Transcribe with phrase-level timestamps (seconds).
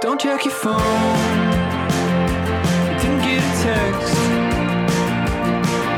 [0.00, 0.78] Don't check your phone.
[3.00, 4.16] Didn't get a text.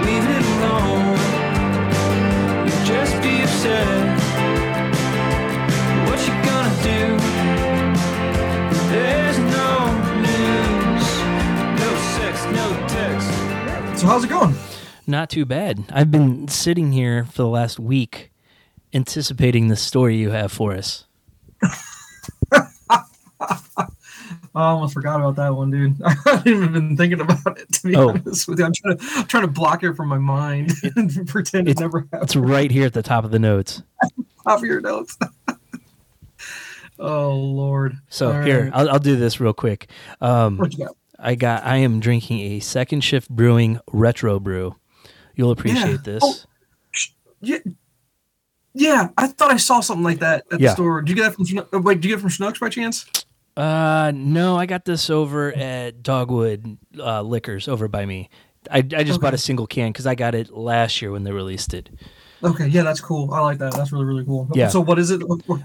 [0.05, 1.17] Leave it alone.
[2.67, 4.19] You'll just be upset.
[6.09, 7.17] What you gonna do?
[8.91, 9.71] There's no
[10.19, 11.07] news,
[11.79, 14.01] no sex, no text.
[14.01, 14.57] So how's it going?
[15.07, 15.85] Not too bad.
[15.93, 18.33] I've been sitting here for the last week
[18.93, 21.05] anticipating the story you have for us.
[24.55, 26.01] I almost forgot about that one, dude.
[26.05, 28.11] I haven't even been thinking about it to be Oh.
[28.11, 28.65] honest with you.
[28.67, 32.01] I'm trying to I'm trying to block it from my mind and pretend it, never
[32.01, 32.23] happened.
[32.25, 33.83] It's right here at the top of the notes.
[34.47, 35.17] Top of your notes.
[36.99, 37.97] oh Lord.
[38.09, 38.73] So All here, right.
[38.75, 39.89] I'll, I'll do this real quick.
[40.21, 40.97] Um, got?
[41.19, 41.65] I got.
[41.65, 44.75] I am drinking a Second Shift Brewing Retro Brew.
[45.37, 46.23] You'll appreciate this.
[46.25, 46.35] Oh.
[47.41, 47.59] Yeah.
[48.75, 50.69] Yeah, I thought I saw something like that at Yeah.
[50.71, 51.03] the store.
[51.03, 53.05] Did you get that from wait, did you get it from Schnucks by chance?
[53.57, 58.31] Uh, no, I got this over at Dogwood uh, Liquors over by me.
[58.71, 61.33] I, I just bought a single can because I got it last year when they
[61.33, 61.91] released it.
[62.45, 63.33] Okay, yeah, that's cool.
[63.33, 63.73] I like that.
[63.73, 64.49] That's really, really cool.
[64.55, 64.69] Yeah.
[64.69, 65.19] So what is it?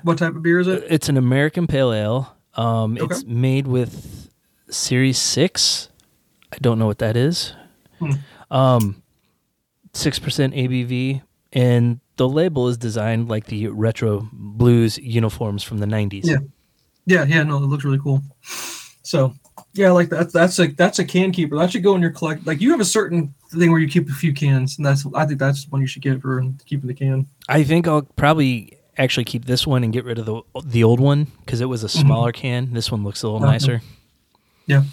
[0.04, 0.84] What, type of beer is it?
[0.90, 2.38] It's an American Pale Ale.
[2.56, 4.30] Um, it's made with
[4.70, 5.90] Series Six.
[6.52, 7.54] I don't know what that is.
[8.00, 8.12] Hmm.
[8.52, 9.04] Um,
[9.94, 11.22] six percent ABV,
[11.54, 16.26] and the label is designed like the retro blues uniforms from the '90s.
[16.26, 16.38] Yeah.
[17.08, 18.22] Yeah, yeah, no, it looks really cool.
[19.02, 19.34] So
[19.74, 20.32] yeah, like that.
[20.34, 21.56] That's a that's a can keeper.
[21.58, 22.46] That should go in your collect.
[22.46, 25.26] Like you have a certain thing where you keep a few cans, and that's I
[25.26, 27.26] think that's one you should get for keeping the can.
[27.48, 31.00] I think I'll probably actually keep this one and get rid of the the old
[31.00, 32.74] one because it was a smaller can.
[32.74, 33.54] This one looks a little Uh-huh.
[33.54, 33.82] nicer.
[34.66, 34.84] Yeah.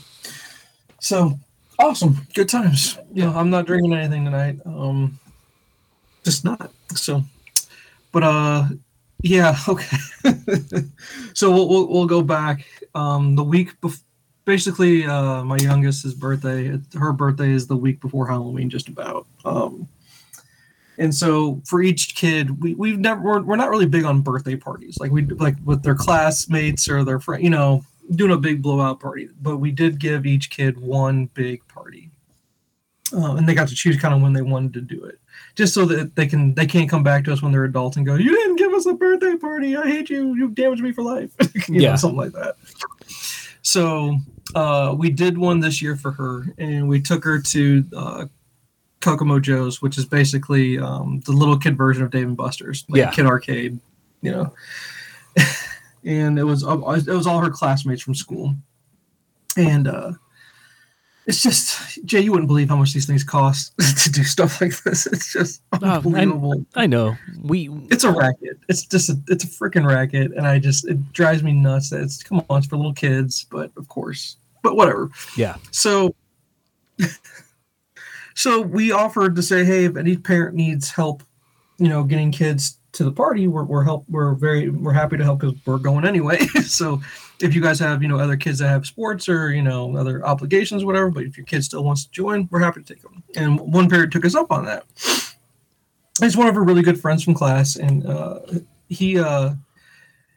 [1.00, 1.38] So
[1.80, 2.96] awesome, good times.
[3.12, 4.60] Yeah, I'm not drinking anything tonight.
[4.64, 5.18] Um,
[6.24, 6.70] just not.
[6.94, 7.24] So,
[8.12, 8.68] but uh,
[9.24, 9.96] yeah, okay.
[11.32, 12.66] so we'll, we'll we'll go back.
[12.94, 14.04] Um, the week before,
[14.44, 16.78] basically, uh, my youngest's birthday.
[16.98, 19.26] Her birthday is the week before Halloween, just about.
[19.46, 19.88] Um,
[20.98, 24.56] and so for each kid, we we've never we're, we're not really big on birthday
[24.56, 24.98] parties.
[25.00, 27.82] Like we like with their classmates or their friend, you know,
[28.14, 29.30] doing a big blowout party.
[29.40, 32.10] But we did give each kid one big party,
[33.14, 35.18] uh, and they got to choose kind of when they wanted to do it,
[35.54, 38.04] just so that they can they can't come back to us when they're adults and
[38.06, 39.76] go, "You didn't give us a birthday party.
[39.76, 40.34] I hate you.
[40.34, 41.30] You damaged me for life."
[41.68, 41.90] you Yeah.
[41.90, 42.56] know, something like that.
[43.62, 44.18] So
[44.54, 48.26] uh, we did one this year for her, and we took her to uh,
[49.00, 52.98] Kokomo Joe's, which is basically um, the little kid version of Dave and Buster's, like
[52.98, 53.10] Yeah.
[53.10, 53.78] kid arcade,
[54.22, 54.52] you know.
[56.04, 58.54] and it was uh, it was all her classmates from school,
[59.56, 60.12] and uh,
[61.26, 64.82] it's just Jay, you wouldn't believe how much these things cost to do stuff like
[64.82, 65.06] this.
[65.06, 66.64] It's just Oh, I- unbelievable.
[66.74, 67.70] I know we.
[67.90, 68.58] It's a racket.
[68.68, 71.90] It's just a, it's a freaking racket, and I just it drives me nuts.
[71.90, 75.10] That it's come on, it's for little kids, but of course, but whatever.
[75.36, 75.56] Yeah.
[75.70, 76.14] So,
[78.34, 81.22] so we offered to say, hey, if any parent needs help,
[81.78, 85.24] you know, getting kids to the party, we're we're help we're very we're happy to
[85.24, 86.38] help because we're going anyway.
[86.64, 87.00] so,
[87.40, 90.24] if you guys have you know other kids that have sports or you know other
[90.24, 93.22] obligations, whatever, but if your kid still wants to join, we're happy to take them.
[93.36, 94.84] And one parent took us up on that.
[96.20, 98.38] He's one of her really good friends from class, and uh,
[98.88, 99.54] he uh,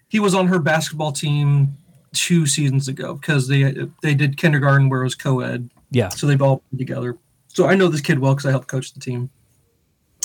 [0.08, 1.76] he was on her basketball team
[2.14, 6.10] two seasons ago because they they did kindergarten where it was co-ed Yeah.
[6.10, 7.16] so they've all been together.
[7.50, 9.30] So I know this kid well because I helped coach the team,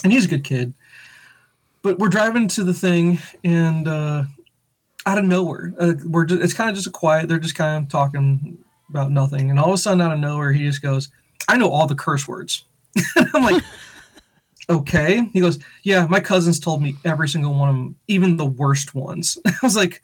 [0.04, 0.72] and he's a good kid.
[1.82, 4.22] But we're driving to the thing, and uh,
[5.06, 7.28] out of nowhere, uh, we're just, it's kind of just a quiet.
[7.28, 8.58] They're just kind of talking
[8.88, 11.08] about nothing, and all of a sudden, out of nowhere, he just goes,
[11.48, 12.64] "I know all the curse words."
[13.34, 13.62] I'm like,
[14.70, 18.46] "Okay." He goes, "Yeah, my cousins told me every single one of them, even the
[18.46, 20.02] worst ones." I was like,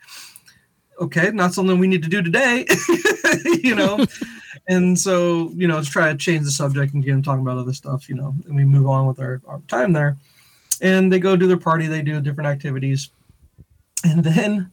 [1.01, 2.67] "Okay, not something we need to do today,"
[3.63, 4.05] you know
[4.69, 7.59] and so you know to try to change the subject and get them talking about
[7.59, 10.17] other stuff you know and we move on with our, our time there
[10.81, 13.11] and they go do their party they do different activities
[14.05, 14.71] and then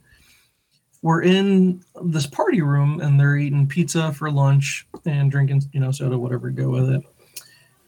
[1.06, 5.92] we're in this party room and they're eating pizza for lunch and drinking you know
[5.92, 7.04] soda whatever go with it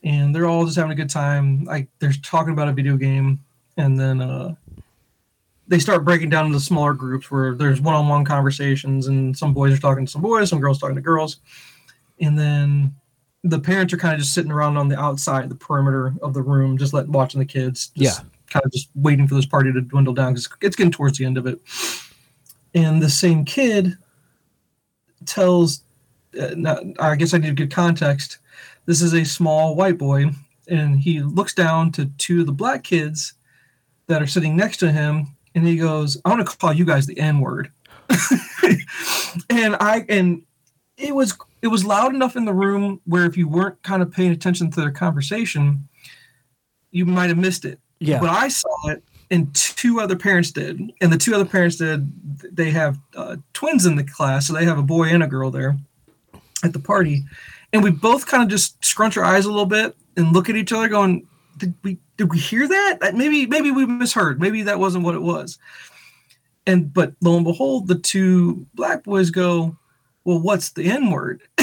[0.04, 3.40] and they're all just having a good time like they're talking about a video game
[3.78, 4.54] and then uh
[5.68, 9.82] they start breaking down into smaller groups where there's one-on-one conversations and some boys are
[9.82, 11.38] talking to some boys some girls talking to girls
[12.22, 12.94] and then
[13.44, 16.42] the parents are kind of just sitting around on the outside, the perimeter of the
[16.42, 17.92] room, just let watching the kids.
[17.96, 18.26] Just Yeah.
[18.50, 21.24] kind of just waiting for this party to dwindle down because it's getting towards the
[21.24, 21.62] end of it.
[22.74, 23.98] And the same kid
[25.26, 25.82] tells,
[26.40, 28.38] uh, not, I guess I need to give context.
[28.86, 30.32] This is a small white boy,
[30.68, 33.34] and he looks down to two of the black kids
[34.08, 37.06] that are sitting next to him, and he goes, "I want to call you guys
[37.06, 37.72] the N word."
[39.50, 40.42] and I and
[40.98, 44.12] it was it was loud enough in the room where if you weren't kind of
[44.12, 45.88] paying attention to their conversation,
[46.92, 47.80] you might have missed it.
[48.00, 48.20] Yeah.
[48.20, 52.12] But I saw it, and two other parents did, and the two other parents did.
[52.56, 55.52] They have uh, twins in the class, so they have a boy and a girl
[55.52, 55.78] there
[56.64, 57.24] at the party,
[57.74, 60.56] and we both kind of just scrunch our eyes a little bit and look at
[60.56, 61.28] each other, going,
[61.58, 63.00] "Did we did we hear that?
[63.02, 64.40] That maybe maybe we misheard.
[64.40, 65.60] Maybe that wasn't what it was."
[66.66, 69.76] And but lo and behold, the two black boys go,
[70.24, 71.42] "Well, what's the N word?"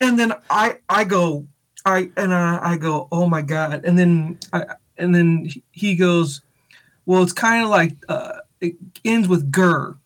[0.00, 1.46] and then I I go
[1.84, 4.64] I and I, I go oh my god and then I
[4.98, 6.40] and then he goes
[7.06, 8.74] well it's kind of like uh, it
[9.04, 9.96] ends with gur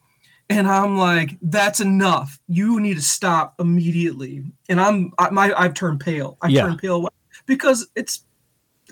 [0.48, 5.74] and I'm like that's enough you need to stop immediately and I'm I, my I've
[5.74, 6.62] turned pale I Yeah.
[6.62, 7.08] turned pale
[7.46, 8.22] because it's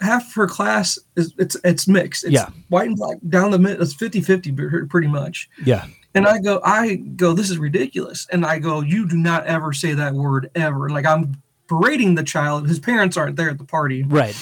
[0.03, 2.49] half her class is it's it's mixed it's Yeah.
[2.69, 4.53] white and black down the middle it's 50 50
[4.89, 5.87] pretty much yeah.
[6.15, 8.27] and I go, I go, this is ridiculous.
[8.31, 10.89] And I go, you do not ever say that word ever.
[10.89, 11.37] Like I'm
[11.69, 12.69] berating the child.
[12.69, 14.37] His parents aren't there at the party Right.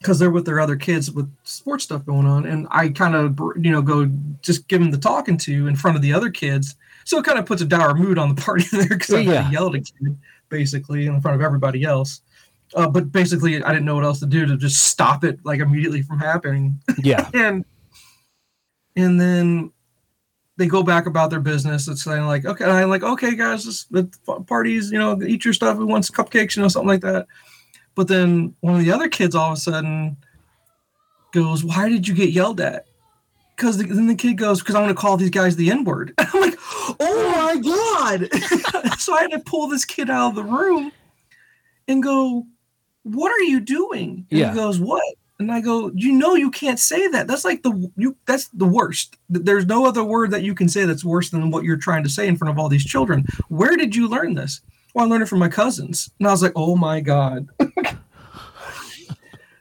[0.00, 2.46] Because they're with their other kids with sports stuff going on.
[2.46, 4.10] And I kind of, you know, go
[4.40, 6.74] just give them the talking to in front of the other kids.
[7.04, 9.42] So it kind of puts a dour mood on the party there because I Yeah.
[9.46, 10.16] to yell at kid
[10.48, 12.22] basically in front of everybody else.
[12.74, 15.60] Uh, but basically, I didn't know what else to do to just stop it like
[15.60, 17.28] immediately from happening Yeah.
[17.34, 17.64] and
[18.96, 19.72] and then
[20.56, 21.88] they go back about their business.
[21.88, 24.04] It's saying like, okay, and I'm like, okay, guys, this the
[24.46, 25.78] parties, you know, eat your stuff.
[25.78, 27.26] We want cupcakes, you know, something like that.
[27.94, 30.16] But then one of the other kids all of a sudden
[31.32, 32.86] goes, "Why did you get yelled at?"
[33.56, 35.84] Because the, then the kid goes, "Because I want to call these guys the N
[35.84, 36.58] word." I'm like,
[36.98, 38.28] "Oh my god!"
[38.98, 40.92] so I had to pull this kid out of the room
[41.88, 42.46] and go,
[43.02, 44.50] "What are you doing?" And Yeah.
[44.50, 45.02] he goes, "What?"
[45.38, 47.26] And I go, "You know, you can't say that.
[47.26, 48.16] That's like the you.
[48.26, 49.16] That's the worst.
[49.28, 52.10] There's no other word that you can say that's worse than what you're trying to
[52.10, 53.26] say in front of all these children.
[53.48, 54.60] Where did you learn this?"
[54.94, 57.48] Well, I learned it from my cousins, and I was like, "Oh my god."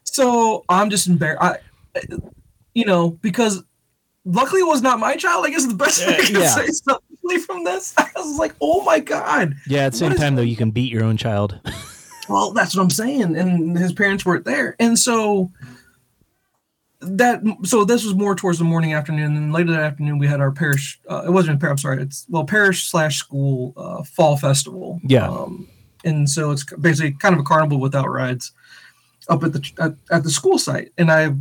[0.04, 1.42] so I'm just embarrassed.
[1.42, 1.58] I,
[2.74, 3.64] you know, because
[4.26, 5.46] luckily it was not my child.
[5.46, 6.48] I guess the best way I can Yeah.
[6.48, 7.94] say something from this.
[7.98, 9.86] I was like, "Oh my god." Yeah.
[9.86, 11.60] At the same time, though, you can beat your own child.
[12.28, 13.36] Well, that's what I'm saying.
[13.36, 14.76] And his parents weren't there.
[14.80, 15.52] And so
[17.02, 20.42] that so this was more towards the morning afternoon and later that afternoon we had
[20.42, 24.04] our parish uh, it wasn't a parish i'm sorry it's well parish slash school uh,
[24.04, 25.30] fall festival Yeah.
[25.30, 25.68] um,
[26.04, 28.52] and so it's basically kind of a carnival without rides
[29.30, 31.34] up at the at, at the school site and i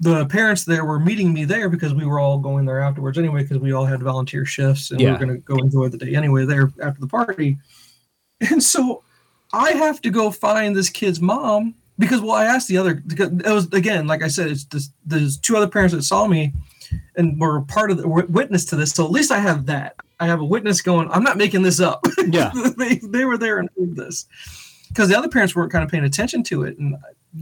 [0.00, 3.42] the parents there were meeting me there because we were all going there afterwards anyway
[3.42, 5.12] because we all had volunteer shifts and we Yeah.
[5.12, 7.56] were going to go enjoy the day anyway there after the party
[8.50, 9.02] and so
[9.52, 12.94] I have to go find this kid's mom because well, I asked the other.
[12.94, 16.26] Because it was again, like I said, it's this, there's two other parents that saw
[16.26, 16.52] me
[17.16, 18.92] and were part of the were witness to this.
[18.92, 19.96] So at least I have that.
[20.20, 21.10] I have a witness going.
[21.10, 22.04] I'm not making this up.
[22.26, 22.52] Yeah.
[22.78, 24.26] they they were there and heard this
[24.88, 26.96] because the other parents weren't kind of paying attention to it and.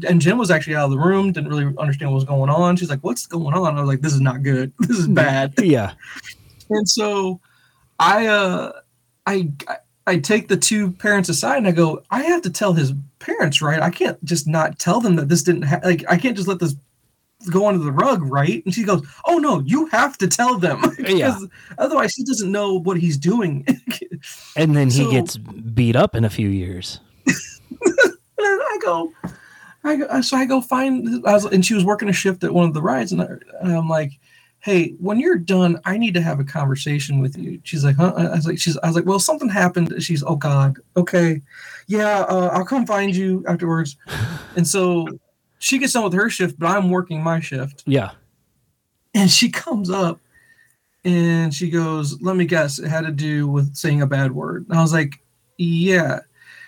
[0.09, 2.77] And Jen was actually out of the room, didn't really understand what was going on.
[2.77, 4.73] She's like, "What's going on?" I was like, "This is not good.
[4.79, 5.93] This is bad." Yeah.
[6.71, 7.41] And so
[7.99, 8.73] I uh
[9.27, 9.77] I I
[10.19, 13.81] take the two parents aside and I go, I have to tell his parents, right?
[13.81, 16.59] I can't just not tell them that this didn't ha- like I can't just let
[16.59, 16.75] this
[17.51, 18.65] go under the rug, right?
[18.65, 21.37] And she goes, "Oh no, you have to tell them." Yeah.
[21.79, 23.67] Otherwise, he doesn't know what he's doing.
[24.57, 27.01] And then he So- gets beat up in a few years.
[28.39, 29.13] And I go,
[29.85, 32.53] I go, so I go find, I was, and she was working a shift at
[32.55, 33.27] one of the rides, and, I,
[33.61, 34.13] and I'm like,
[34.63, 37.61] hey, when you're done, I need to have a conversation with you.
[37.65, 38.13] She's like, huh?
[38.17, 39.93] I was like, she's, I was like, well, something happened.
[40.01, 41.43] She's, oh God, okay,
[41.89, 43.97] yeah, uh, I'll come find you afterwards.
[44.57, 45.09] and so
[45.59, 48.13] she gets done with her shift, but I'm working my shift, Yeah.
[49.15, 50.21] and she comes up.
[51.05, 54.67] And she goes, Let me guess, it had to do with saying a bad word.
[54.69, 55.15] And I was like,
[55.59, 56.21] Yeah.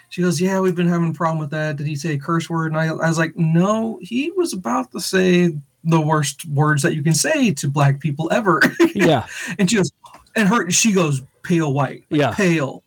[0.09, 1.77] She goes, Yeah, we've been having a problem with that.
[1.77, 2.73] Did he say a curse word?
[2.73, 6.95] And I, I was like, No, he was about to say the worst words that
[6.95, 8.61] you can say to black people ever.
[8.95, 9.27] Yeah.
[9.59, 9.93] and she goes,
[10.37, 12.33] and her, she goes pale white, Yeah.
[12.33, 12.83] pale.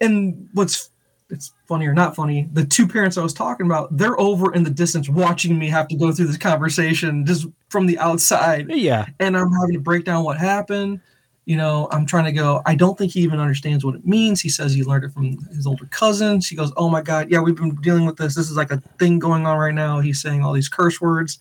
[0.00, 0.90] And what's
[1.28, 4.62] it's funny or not funny, the two parents I was talking about, they're over in
[4.62, 9.06] the distance watching me have to go through this conversation just from the outside Yeah.
[9.18, 11.00] and I'm having to break down what happened.
[11.44, 14.40] You know, I'm trying to go, I don't think he even understands what it means.
[14.40, 16.40] He says he learned it from his older cousin.
[16.40, 18.34] She goes, Oh my God, yeah, we've been dealing with this.
[18.36, 19.98] This is like a thing going on right now.
[20.00, 21.38] He's saying all these curse words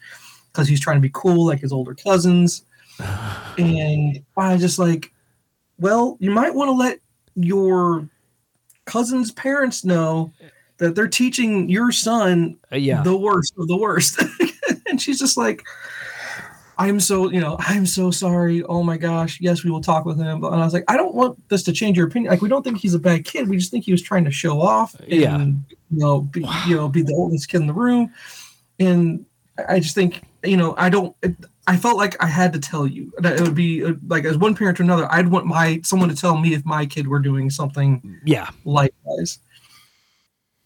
[0.55, 2.63] because he's trying to be cool like his older cousins.
[3.57, 5.13] And I just like,
[5.79, 6.99] well, you might want to let
[7.35, 8.07] your
[8.85, 10.33] cousin's parents know
[10.77, 13.01] that they're teaching your son Uh, yeah.
[13.01, 14.21] the worst of the worst.
[14.89, 15.63] and she's just like,
[16.77, 18.61] I'm so, you know, I'm so sorry.
[18.63, 19.39] Oh my gosh.
[19.39, 20.43] Yes, we will talk with him.
[20.43, 22.31] And I was like, I don't want this to change your opinion.
[22.31, 23.47] Like, we don't think he's a bad kid.
[23.47, 24.95] We just think he was trying to show off.
[24.99, 25.37] And, Yeah.
[25.37, 25.55] You
[25.91, 28.13] know, be, you know, be the oldest kid in the room.
[28.79, 29.25] And
[29.69, 31.15] I just think, you know, I don't.
[31.21, 31.35] It,
[31.67, 34.37] I felt like I had to tell you that it would be uh, like as
[34.37, 35.07] one parent to another.
[35.11, 38.49] I'd want my someone to tell me if my kid were doing something Yeah.
[38.65, 39.39] likewise.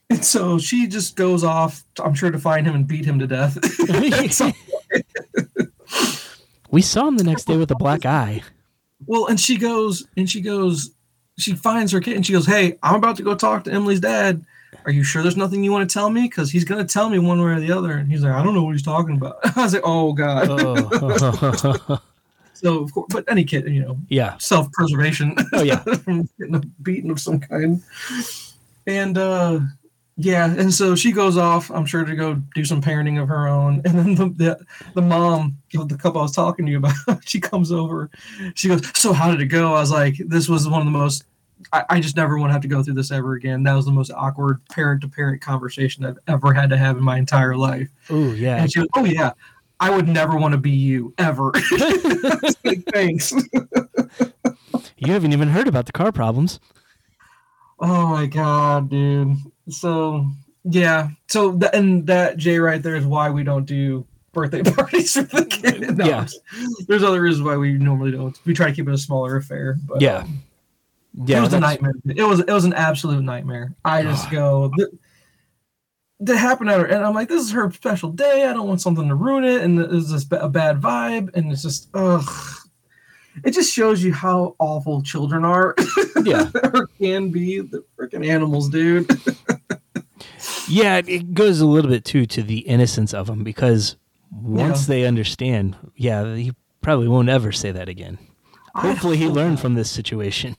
[0.09, 3.27] And so she just goes off, I'm sure, to find him and beat him to
[3.27, 3.57] death.
[6.71, 8.43] We saw him the next day with a black eye.
[9.07, 10.91] well, and she goes, and she goes,
[11.37, 13.99] she finds her kid and she goes, Hey, I'm about to go talk to Emily's
[14.01, 14.45] dad.
[14.85, 16.23] Are you sure there's nothing you want to tell me?
[16.23, 17.93] Because he's going to tell me one way or the other.
[17.93, 19.37] And he's like, I don't know what he's talking about.
[19.57, 20.47] I was like, Oh, God.
[20.49, 21.99] Oh.
[22.59, 24.37] So, of course, but any kid, you know, yeah.
[24.37, 25.33] self preservation.
[25.53, 25.77] Oh, yeah.
[26.03, 27.81] from getting a beating of some kind.
[28.85, 29.61] And uh
[30.21, 33.47] yeah, and so she goes off, I'm sure to go do some parenting of her
[33.47, 33.81] own.
[33.85, 36.93] And then the the, the mom, the couple I was talking to you about,
[37.25, 38.09] she comes over.
[38.55, 39.75] She goes, So how did it go?
[39.75, 41.23] I was like, This was one of the most
[41.73, 43.63] I, I just never want to have to go through this ever again.
[43.63, 47.03] That was the most awkward parent to parent conversation I've ever had to have in
[47.03, 47.89] my entire life.
[48.09, 48.57] Oh, yeah.
[48.57, 49.31] And she goes, Oh yeah,
[49.79, 51.51] I would never want to be you ever.
[52.63, 53.33] Like, Thanks.
[55.01, 56.59] You haven't even heard about the car problems.
[57.79, 59.37] Oh my god, dude.
[59.69, 60.25] So
[60.65, 65.13] yeah, so th- and that Jay right there is why we don't do birthday parties
[65.13, 65.97] for the kid.
[65.97, 66.27] No, Yeah.
[66.87, 68.37] there's other reasons why we normally don't.
[68.45, 69.77] We try to keep it a smaller affair.
[69.87, 70.17] But Yeah.
[70.17, 70.43] um,
[71.13, 71.39] Yeah.
[71.39, 71.93] it was a nightmare.
[72.05, 73.73] It was it was an absolute nightmare.
[73.83, 74.31] I just ah.
[74.31, 74.71] go.
[74.77, 74.89] th-
[76.21, 78.45] That happened at her, and I'm like, "This is her special day.
[78.45, 81.63] I don't want something to ruin it." And it's just a bad vibe, and it's
[81.63, 82.29] just, ugh.
[83.45, 85.75] It just shows you how awful children are.
[86.25, 86.49] Yeah.
[86.73, 89.09] or can be the freaking animals, dude.
[90.67, 93.95] Yeah, it- goes a little bit too to the innocence of them because
[94.31, 94.87] once Yeah.
[94.95, 96.51] they understand, yeah, he
[96.81, 98.19] probably won't ever say that again.
[98.75, 100.55] Hopefully, he learned from this situation.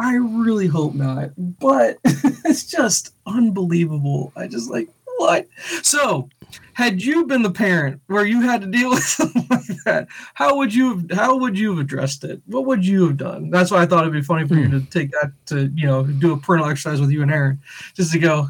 [0.00, 4.32] I really hope not, but it's just unbelievable.
[4.34, 4.88] I just like
[5.18, 5.46] what?
[5.82, 6.30] So,
[6.72, 10.56] had you been the parent where you had to deal with something like that, how
[10.56, 12.40] would you have, how would you have addressed it?
[12.46, 13.50] What would you have done?
[13.50, 14.80] That's why I thought it'd be funny for you hmm.
[14.80, 17.60] to take that to you know do a parental exercise with you and Aaron,
[17.94, 18.48] just to go.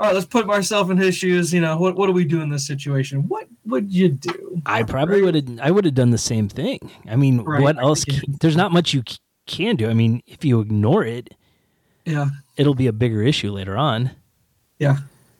[0.00, 1.52] All right, let's put myself in his shoes.
[1.52, 3.28] You know, what what do we do in this situation?
[3.28, 4.62] What would you do?
[4.64, 5.60] I probably would have.
[5.60, 6.78] I would have done the same thing.
[7.06, 7.60] I mean, Right.
[7.60, 8.06] what else?
[8.06, 9.02] Can, there's not much you
[9.48, 9.90] can do.
[9.90, 11.34] I mean, if you ignore it,
[12.04, 12.26] Yeah,
[12.56, 14.10] it'll be a bigger issue later on.
[14.78, 14.98] yeah,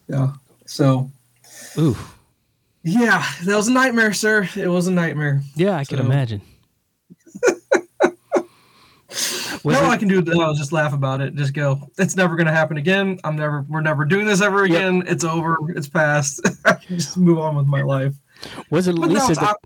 [0.09, 0.33] yeah.
[0.67, 1.11] So
[1.79, 1.97] Ooh,
[2.83, 4.49] yeah, that was a nightmare, sir.
[4.57, 5.43] It was a nightmare.
[5.55, 6.43] yeah, I can imagine.
[9.65, 11.35] All it- I can do now is just laugh about it.
[11.35, 11.81] Just go.
[11.99, 13.19] It's never going to happen again.
[13.25, 13.65] I'm never.
[13.69, 14.77] We're never doing this ever Yep.
[14.77, 15.03] again.
[15.07, 15.57] It's over.
[15.75, 16.41] It's past.
[16.65, 18.15] I can just move on with my life.
[18.71, 19.31] was it But Lisa?
[19.33, 19.57] it's that-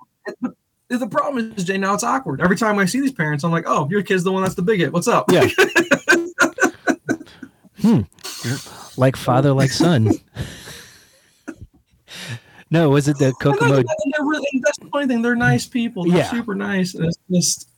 [0.43, 0.57] awkward.
[0.99, 1.79] The problem is, Jay.
[1.79, 2.41] Now it's awkward.
[2.41, 4.63] Every time I see these parents, I'm like, "Oh, your kid's the one that's the
[4.63, 4.93] bigot.
[4.93, 5.47] What's up?" Yeah.
[7.81, 8.03] Hmm.
[8.97, 10.13] like father, like son.
[12.71, 13.77] no, was it the Kokomo?
[13.79, 15.21] and they're really, that's the funny thing.
[15.23, 16.05] They're nice people.
[16.05, 16.31] They're Yeah.
[16.31, 16.95] super nice.
[16.95, 17.69] And it's just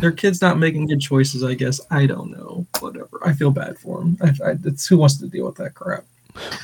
[0.00, 1.42] their kids not making good choices.
[1.42, 2.66] I guess I don't know.
[2.78, 3.18] Whatever.
[3.24, 4.16] I feel bad for them.
[4.22, 6.04] I, I, it's who wants to deal with that crap.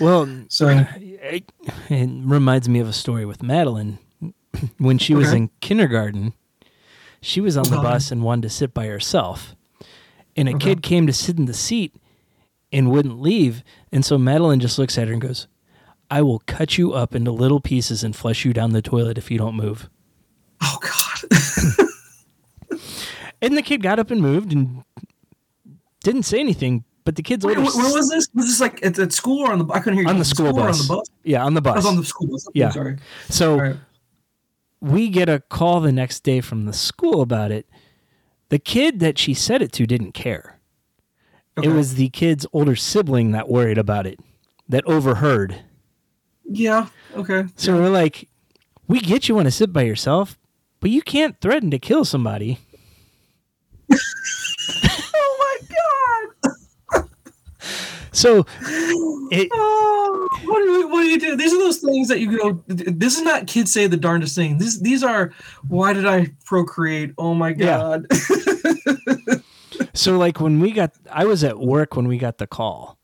[0.01, 1.51] Well, So it,
[1.91, 3.99] it reminds me of a story with Madeline
[4.79, 5.37] when she was Okay.
[5.39, 6.33] in kindergarten.
[7.21, 9.55] She was on the bus and wanted to sit by herself,
[10.37, 10.71] and a Okay.
[10.71, 11.95] kid came to sit in the seat
[12.73, 13.63] and wouldn't leave.
[13.91, 15.47] And so Madeline just looks at her and goes,
[16.11, 19.31] "I will cut you up into little pieces and flush you down the toilet if
[19.31, 19.89] you don't move."
[20.63, 21.89] oh god.
[23.43, 24.85] And the kid got up and moved and
[26.03, 26.85] didn't say anything.
[27.05, 28.27] But the kid's Wait, where was this?
[28.35, 29.67] Was this like at, at school or on the?
[29.67, 30.09] I couldn't hear you.
[30.11, 30.81] on the school or bus.
[30.81, 31.09] On the bus.
[31.25, 31.77] Yeah, on the I bus.
[31.77, 32.49] was on the school bus.
[32.49, 32.71] Okay, Yeah.
[32.71, 32.97] Sorry.
[33.29, 33.77] so right.
[34.85, 37.67] We get a call the next day from the school about it.
[38.51, 40.61] The kid that she said it to didn't care.
[41.57, 41.69] Okay.
[41.69, 44.21] It was the kid's older sibling that worried about it,
[44.69, 45.63] that overheard.
[46.45, 46.89] Yeah.
[47.17, 47.45] Okay.
[47.57, 48.29] So we're like,
[48.87, 50.39] we get you want to sit by yourself,
[50.81, 52.59] but you can't threaten to kill somebody.
[55.17, 56.57] Oh my
[56.93, 57.09] god.
[58.15, 58.47] So
[59.31, 61.37] it, Oh, what do you, what do you do?
[61.37, 62.63] These are those things that you go.
[62.69, 64.59] This is not kids say the darndest thing.
[64.59, 65.33] These these are.
[65.69, 67.13] Why did I procreate?
[67.19, 67.79] Oh my Yeah.
[67.79, 68.07] god.
[69.95, 72.99] so like when we got, I was at work when we got the call,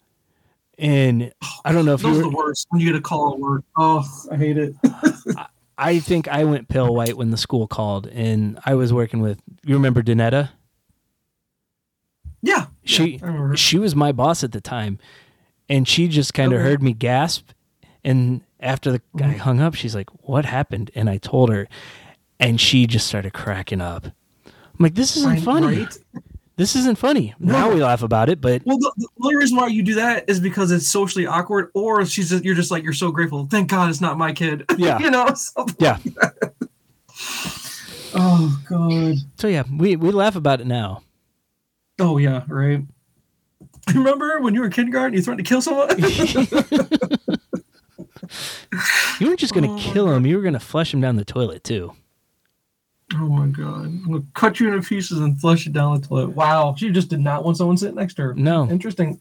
[0.78, 3.02] and oh, I don't know if Those you are the worst when you get a
[3.02, 3.64] call at work.
[3.76, 4.74] Oh, I hate it.
[5.78, 9.40] I think I went pale white when the school called, and I was working with.
[9.64, 10.50] You remember Danetta?
[12.42, 12.66] Yeah.
[12.84, 14.98] She yeah, she was my boss at the time,
[15.68, 16.68] and she just kind of Okay.
[16.70, 17.50] heard me gasp.
[18.02, 19.38] And after the guy mm-hmm.
[19.38, 21.68] hung up, she's like, "What happened?" And I told her,
[22.38, 24.06] and she just started cracking up.
[24.46, 25.80] I'm like, this isn't Right, funny.
[25.80, 25.98] right?
[26.56, 27.34] This isn't funny.
[27.38, 30.28] Now we laugh about it, but Well, the, the only reason why you do that
[30.28, 33.46] is because it's socially awkward, or she's just, you're just like you're so grateful.
[33.46, 34.64] Thank God it's not my kid.
[34.78, 34.98] Yeah.
[34.98, 35.34] you know.
[35.78, 35.98] yeah.
[36.04, 36.34] like.
[38.14, 39.16] Oh God.
[39.38, 41.02] So yeah, we we laugh about it now.
[42.00, 42.42] Oh yeah.
[42.48, 42.82] Right.
[43.94, 45.88] Remember when you were in kindergarten, you threatened to kill someone?
[49.18, 51.64] You weren't just gonna Oh kill him; you were gonna flush him down the toilet
[51.64, 51.92] too.
[53.14, 53.84] oh my God.
[53.86, 56.30] I'm gonna cut you into pieces and flush you down the toilet.
[56.30, 56.74] Wow.
[56.78, 58.34] She just did not want someone sitting next to her.
[58.34, 58.68] No.
[58.70, 59.18] Interesting.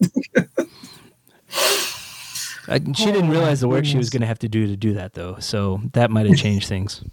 [2.67, 4.93] I, she didn't Oh, realize the work she was gonna have to do to do
[4.93, 5.37] that, though.
[5.39, 7.03] So that might have changed things.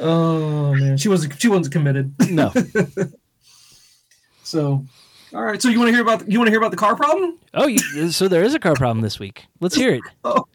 [0.00, 0.96] Oh man.
[0.96, 1.40] She wasn't.
[1.40, 2.14] She wasn't committed.
[2.30, 2.52] No.
[4.48, 4.82] So.
[5.34, 5.60] All right.
[5.60, 7.38] So you want to hear about you want to hear about the car problem?
[7.52, 9.44] Oh, you, so there is a car problem this week.
[9.60, 10.00] Let's hear it.
[10.24, 10.46] oh,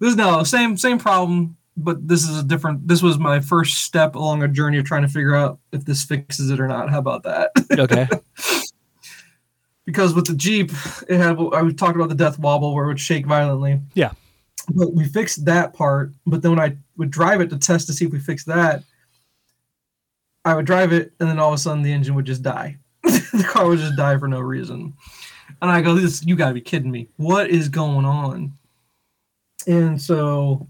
[0.00, 2.88] This no same same problem, but this is a different.
[2.88, 6.02] This was my first step along a journey of trying to figure out if this
[6.02, 6.90] fixes it or not.
[6.90, 7.52] How about that?
[7.78, 8.08] Okay.
[9.84, 10.72] because with the Jeep,
[11.08, 13.80] it had I we talked about the death wobble where it would shake violently.
[13.94, 14.10] Yeah.
[14.74, 16.12] But we fixed that part.
[16.26, 18.84] But then when I would drive it to test to see if we fixed that,
[20.44, 22.76] I would drive it, and then all of a sudden the engine would just die.
[23.02, 24.94] the car would just die for no reason.
[25.60, 27.08] And I go, "This, you gotta be kidding me!
[27.16, 28.52] What is going on?"
[29.66, 30.68] And so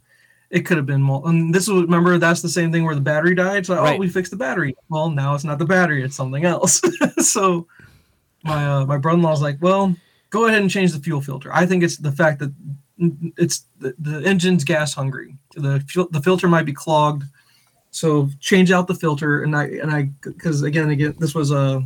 [0.51, 1.03] it could have been.
[1.03, 3.67] mul- And this was remember that's the same thing where the battery died.
[3.67, 3.95] So Right.
[3.97, 4.75] oh, we fixed the battery.
[4.89, 6.81] Well, now it's not the battery; it's something else.
[7.19, 7.67] so
[8.45, 9.95] my uh, my brother-in-law's like, well,
[10.31, 11.51] go ahead and change the fuel filter.
[11.53, 12.53] I think it's the fact that
[13.37, 15.35] it's the, the engine's gas hungry.
[15.55, 17.25] The fuel, the filter might be clogged,
[17.91, 19.43] so change out the filter.
[19.43, 21.81] And I and I because again again this was uh,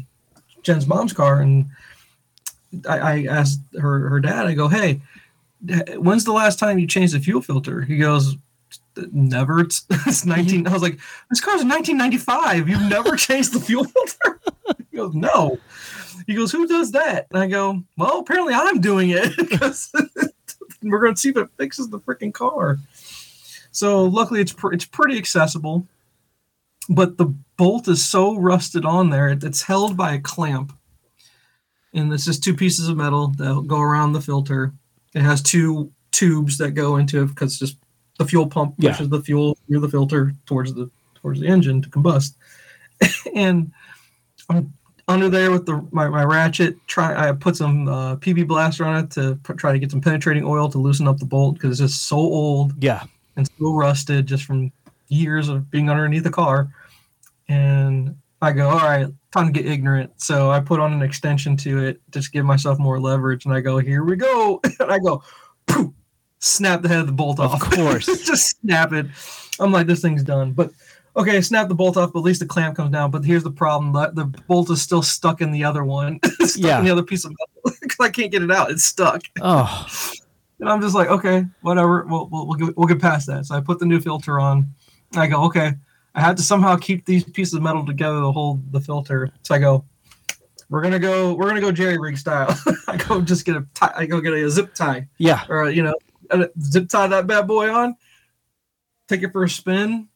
[0.62, 1.66] Jen's mom's car, and
[2.88, 4.46] I, I asked her her dad.
[4.46, 5.00] I go, hey,
[5.96, 7.82] when's the last time you changed the fuel filter?
[7.82, 8.36] He goes.
[9.12, 9.58] Never.
[9.58, 10.68] It's, it's 19.
[10.68, 12.68] I was like, this car's 1995.
[12.68, 14.40] You've never changed the fuel filter?
[14.92, 15.58] He goes, no.
[16.28, 17.26] He goes, who does that?
[17.30, 19.92] And I go, well, apparently I'm doing it because
[20.90, 22.78] we're going to see if it fixes the freaking car.
[23.70, 25.86] So luckily, it's pr- it's pretty accessible,
[26.88, 29.28] but the bolt is so rusted on there.
[29.30, 30.72] It, it's held by a clamp,
[31.92, 34.72] and it's just two pieces of metal that go around the filter.
[35.14, 37.76] It has two tubes that go into it because just
[38.18, 38.90] the fuel pump Yeah.
[38.92, 42.34] pushes the fuel through the filter towards the towards the engine to combust.
[43.34, 43.72] and
[44.50, 44.72] I'm
[45.08, 46.76] under there with the my, my ratchet.
[46.86, 50.00] Try I put some uh, PB blaster on it to put, try to get some
[50.00, 53.02] penetrating oil to loosen up the bolt because it's just so old Yeah.
[53.36, 54.72] and so rusted just from
[55.08, 56.68] years of being underneath the car.
[57.48, 60.10] And I go, all right, time to get ignorant.
[60.16, 63.44] So I put on an extension to it, just give myself more leverage.
[63.44, 64.60] And I go, here we go.
[64.80, 65.22] And I go,
[65.66, 65.92] poof,
[66.40, 67.62] snap the head of the bolt off.
[67.62, 68.06] Of course.
[68.06, 69.06] just snap it.
[69.60, 70.52] I'm like, this thing's done.
[70.52, 70.70] But
[71.16, 73.10] okay, snap the bolt off, but at least the clamp comes down.
[73.10, 76.56] But here's the problem: the, the bolt is still stuck in the other one, stuck
[76.56, 76.78] Yeah.
[76.78, 78.70] in the other piece of metal because I can't get it out.
[78.70, 79.22] It's stuck.
[79.40, 79.86] Oh,
[80.60, 82.06] And I'm just like, okay, whatever.
[82.08, 83.44] We'll, we'll, we'll, get, we'll get past that.
[83.44, 84.72] So I put the new filter on.
[85.16, 85.72] I go, okay,
[86.14, 89.30] I had to somehow keep these pieces of metal together to hold the filter.
[89.42, 89.84] So I go,
[90.70, 92.56] we're gonna go, we're gonna go jerry rig style.
[92.88, 93.92] I go just get a tie.
[93.96, 95.44] I go get a zip tie yeah.
[95.48, 95.94] or you know,
[96.30, 97.96] a- zip tie that bad boy on.
[99.08, 100.08] Take it for a spin.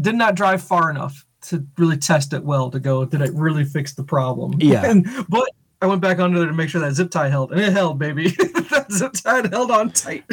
[0.00, 3.04] Did not drive far enough to really test it well to go.
[3.04, 4.54] Did it really fix the problem?
[4.58, 4.84] Yeah.
[4.90, 5.48] And, but
[5.80, 7.98] I went back under there to make sure that zip tie held, and it held,
[7.98, 8.28] baby.
[8.70, 10.24] that zip tie held on tight.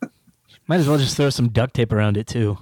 [0.66, 2.58] Might as well just throw some duct tape around it too.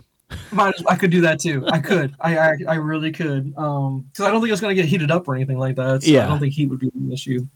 [0.50, 1.64] Might as- I could do that too.
[1.68, 2.14] I could.
[2.20, 3.52] I I, I really could.
[3.57, 6.02] Um, because I don't think it's gonna get heated up or anything like that.
[6.05, 6.24] So Yeah.
[6.24, 7.46] I don't think heat would be an issue.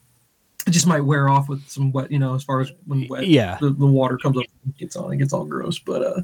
[0.67, 2.11] It just might wear off with some wet.
[2.11, 3.57] You know, as far as when wet, Yeah.
[3.61, 5.79] the, the water comes up, and gets on, it gets all gross.
[5.79, 6.23] But uh,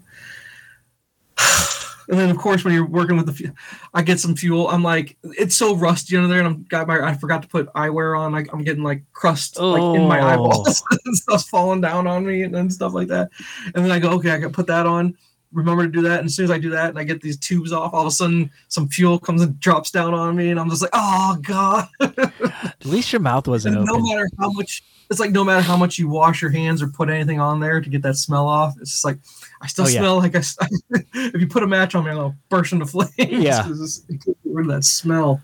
[2.09, 3.53] and then of course when you're working with the, fu-
[3.95, 4.69] I get some fuel.
[4.69, 7.01] I'm like, it's so rusty under there, and I'm got my.
[7.01, 8.33] I forgot to put eyewear on.
[8.33, 10.27] Like I'm getting like crust like in my Oh.
[10.27, 13.31] eyeballs and stuff's falling down on me and, and stuff like that.
[13.75, 15.17] And then I go, okay, I got put that on.
[15.53, 16.19] Remember to do that.
[16.21, 18.07] And as soon as I do that, and I get these tubes off, all of
[18.07, 21.37] a sudden some fuel comes and drops down on me, and I'm just like, oh
[21.43, 21.88] god.
[22.01, 25.77] At least your mouth wasn't And no matter how much it's like no matter how
[25.77, 28.75] much you wash your hands or put anything on there to get that smell off
[28.81, 29.19] it's just like
[29.62, 30.01] i still Oh, yeah.
[30.01, 30.42] smell like I.
[31.14, 34.25] if you put a match on me i'll burst into flames Yeah, it's- it can't
[34.42, 35.40] get rid of that smell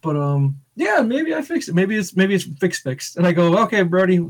[0.00, 3.32] but um yeah maybe i fixed it maybe it's maybe it's fixed fixed and i
[3.32, 4.24] go okay brody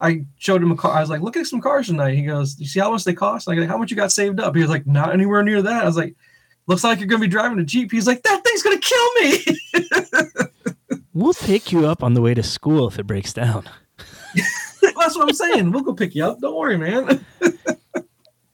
[0.00, 2.58] i showed him a car i was like look at some cars tonight he goes
[2.60, 4.70] you see how much they cost like how much you got saved up he was
[4.70, 6.14] like not anywhere near that i was like
[6.66, 9.44] looks like you're gonna be driving a jeep he's like that thing's gonna kill me
[11.12, 13.68] We'll pick you up on the way to school if it breaks down.
[14.80, 15.72] That's what I'm saying.
[15.72, 16.40] We'll go pick you up.
[16.40, 17.24] Don't worry, man.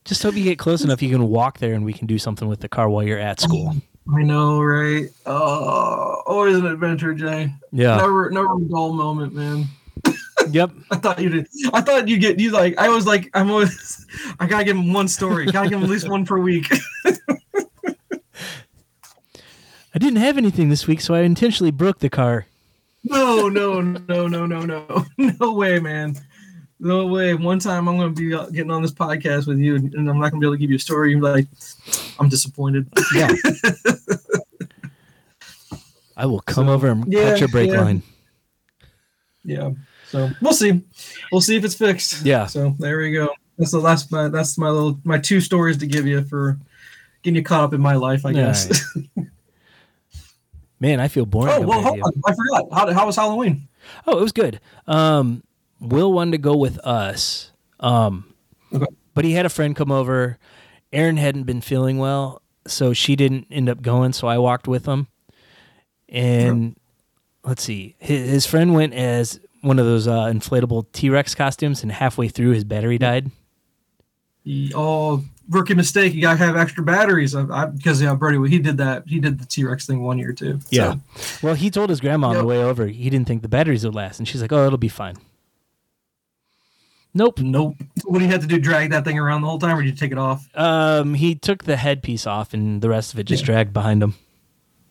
[0.06, 2.48] Just hope you get close enough you can walk there and we can do something
[2.48, 3.74] with the car while you're at school.
[4.14, 5.08] I know, right?
[5.26, 7.52] Oh, always an adventure, Jay.
[7.72, 7.96] Yeah.
[7.96, 9.66] Never, never a dull moment, man.
[10.48, 10.70] Yep.
[10.90, 11.48] I thought you did.
[11.72, 12.78] I thought you get you like.
[12.78, 14.06] I was like, I'm always.
[14.40, 15.46] I gotta give him one story.
[15.46, 16.66] Gotta give him at least one per week.
[19.94, 22.46] I didn't have anything this week, so I intentionally broke the car.
[23.02, 26.16] no, no, no, no, no, no, no way, man.
[26.78, 27.32] No way.
[27.34, 30.30] One time I'm gonna be uh, getting on this podcast with you, and I'm not
[30.30, 31.12] gonna be able to give you a story.
[31.12, 31.46] You're like,
[32.20, 32.86] I'm disappointed.
[33.14, 33.30] Yeah.
[36.16, 37.80] I will come So, over and yeah, cut your brake yeah.
[37.82, 38.02] line.
[39.44, 39.70] yeah.
[40.08, 40.82] So we'll see.
[41.32, 42.24] We'll see if it's fixed.
[42.24, 42.46] Yeah.
[42.46, 43.28] So there we go.
[43.58, 44.10] That's the last.
[44.12, 46.58] My, that's my little my two stories to give you for
[47.22, 48.24] getting you caught up in my life.
[48.24, 48.86] I guess.
[50.80, 51.54] Man, I feel boring.
[51.54, 52.12] oh well, hold on.
[52.26, 52.66] I forgot.
[52.70, 53.66] How, how was Halloween?
[54.06, 54.60] Oh, it was good.
[54.86, 55.42] Um,
[55.80, 57.52] Will wanted to go with us.
[57.80, 58.32] Um,
[58.72, 58.86] Okay.
[59.14, 60.38] but he had a friend come over.
[60.92, 64.12] Erin hadn't been feeling well, so she didn't end up going.
[64.12, 65.08] So I walked with him.
[66.08, 66.76] And
[67.44, 71.82] let's see, his, his friend went as one of those uh, inflatable T Rex costumes,
[71.82, 73.30] and halfway through, his battery died.
[74.44, 76.14] He, oh, rookie mistake.
[76.14, 77.34] You gotta have extra batteries.
[77.34, 79.02] I, I, because yeah, Brody, he did that.
[79.06, 80.60] He did the T Rex thing one year too.
[80.60, 80.94] So, Yeah.
[81.42, 83.94] Well, he told his grandma on the way over he didn't think the batteries would
[83.94, 85.16] last, and she's like, "Oh, it'll be fine."
[87.16, 87.38] Nope.
[87.40, 87.76] Nope.
[88.04, 88.58] What do you have to do?
[88.60, 90.46] Drag that thing around the whole time, or did you take it off?
[90.54, 94.14] Um, he took the headpiece off, and the rest of it just dragged behind him.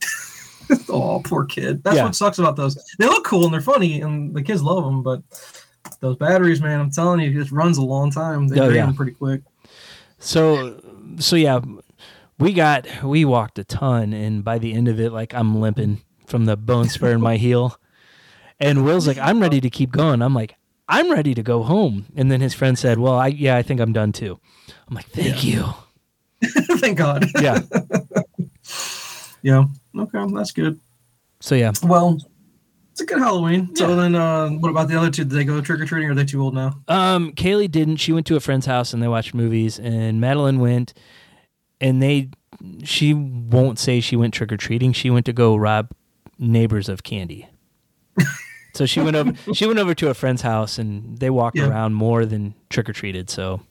[0.90, 1.84] oh, poor kid.
[1.84, 2.06] That's Yeah.
[2.06, 2.76] what sucks about those.
[2.98, 5.04] They look cool and they're funny, and the kids love them.
[5.04, 5.22] But
[6.00, 8.48] those batteries, man, I'm telling you, it just runs a long time.
[8.48, 8.86] They Oh, drain yeah.
[8.88, 9.42] them pretty quick.
[10.18, 10.82] So,
[11.20, 11.60] so yeah,
[12.40, 16.02] we got we walked a ton, and by the end of it, like I'm limping
[16.26, 17.78] from the bone spur in my heel.
[18.60, 20.56] And Will's like, "I'm ready to keep going." I'm like,
[20.88, 23.80] "I'm ready to go home." And then his friend said, "Well, I yeah, I think
[23.80, 24.40] I'm done too."
[24.88, 25.66] I'm like, "Thank you."
[26.78, 27.26] Thank God.
[27.42, 27.62] Yeah.
[29.42, 29.66] yeah.
[29.98, 30.80] Okay, that's good.
[31.40, 32.18] So yeah, Well,
[32.92, 33.76] it's a good Halloween.
[33.76, 35.24] So then, uh, what about the other two?
[35.26, 36.08] Did they go trick or treating?
[36.10, 36.80] Or are they too old now?
[36.88, 37.98] Um, Kaylee didn't.
[37.98, 39.78] She went to a friend's house and they watched movies.
[39.78, 40.94] And Madeline went,
[41.82, 42.30] and they,
[42.84, 44.94] she won't say she went trick or treating.
[44.94, 45.92] She went to go rob
[46.40, 47.48] neighbors of candy.
[48.76, 49.34] so she went over.
[49.54, 51.70] She went over to a friend's house and they walked Yeah.
[51.70, 53.30] around more than trick or treated.
[53.30, 53.62] So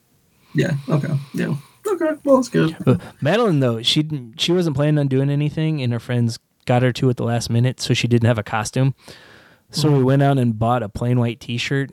[0.55, 0.77] Yeah.
[0.89, 1.15] Okay.
[1.35, 1.57] Yeah.
[1.87, 2.13] Okay.
[2.25, 2.75] Well, that's good.
[2.85, 6.93] But Madeline though she she wasn't planning on doing anything, and her friends got her
[6.93, 8.95] to at the last minute, so she didn't have a costume.
[9.71, 10.05] So we mm-hmm.
[10.05, 11.91] went out and bought a plain white T-shirt,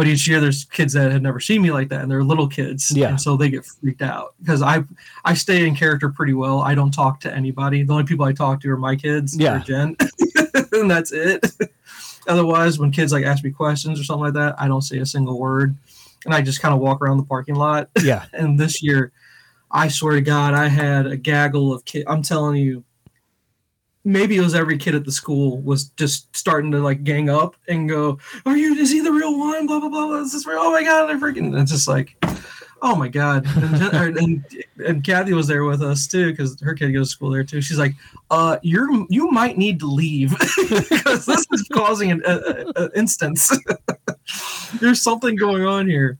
[0.00, 2.48] But each year, there's kids that had never seen me like that, and they're little
[2.48, 3.10] kids, Yeah.
[3.10, 4.82] and so they get freaked out because I
[5.26, 6.60] I stay in character pretty well.
[6.60, 7.82] I don't talk to anybody.
[7.82, 9.58] The only people I talk to are my kids, or Yeah.
[9.58, 9.96] Jen,
[10.72, 11.44] and that's it.
[12.26, 15.04] Otherwise, when kids like ask me questions or something like that, I don't say a
[15.04, 15.76] single word,
[16.24, 17.90] and I just kind of walk around the parking lot.
[18.02, 18.24] Yeah.
[18.32, 19.12] And this year,
[19.70, 22.06] I swear to God, I had a gaggle of kids.
[22.08, 22.84] I'm telling you,
[24.04, 27.56] maybe it was every kid at the school was just starting to like gang up
[27.68, 28.74] and go, "Are you?
[28.74, 29.66] Is he the real one?
[29.66, 30.20] Blah blah blah.
[30.20, 30.58] Is this real?
[30.60, 31.06] Oh my God!
[31.06, 32.16] They're freaking!" And it's just like,
[32.82, 33.46] oh my God.
[33.56, 37.12] And, Jen- and, and Kathy was there with us too because her kid goes to
[37.12, 37.60] school there too.
[37.60, 37.94] She's like,
[38.30, 40.30] "Uh, you're you might need to leave
[40.88, 43.56] because this is causing an a, a, a instance.
[44.80, 46.18] There's something going on here."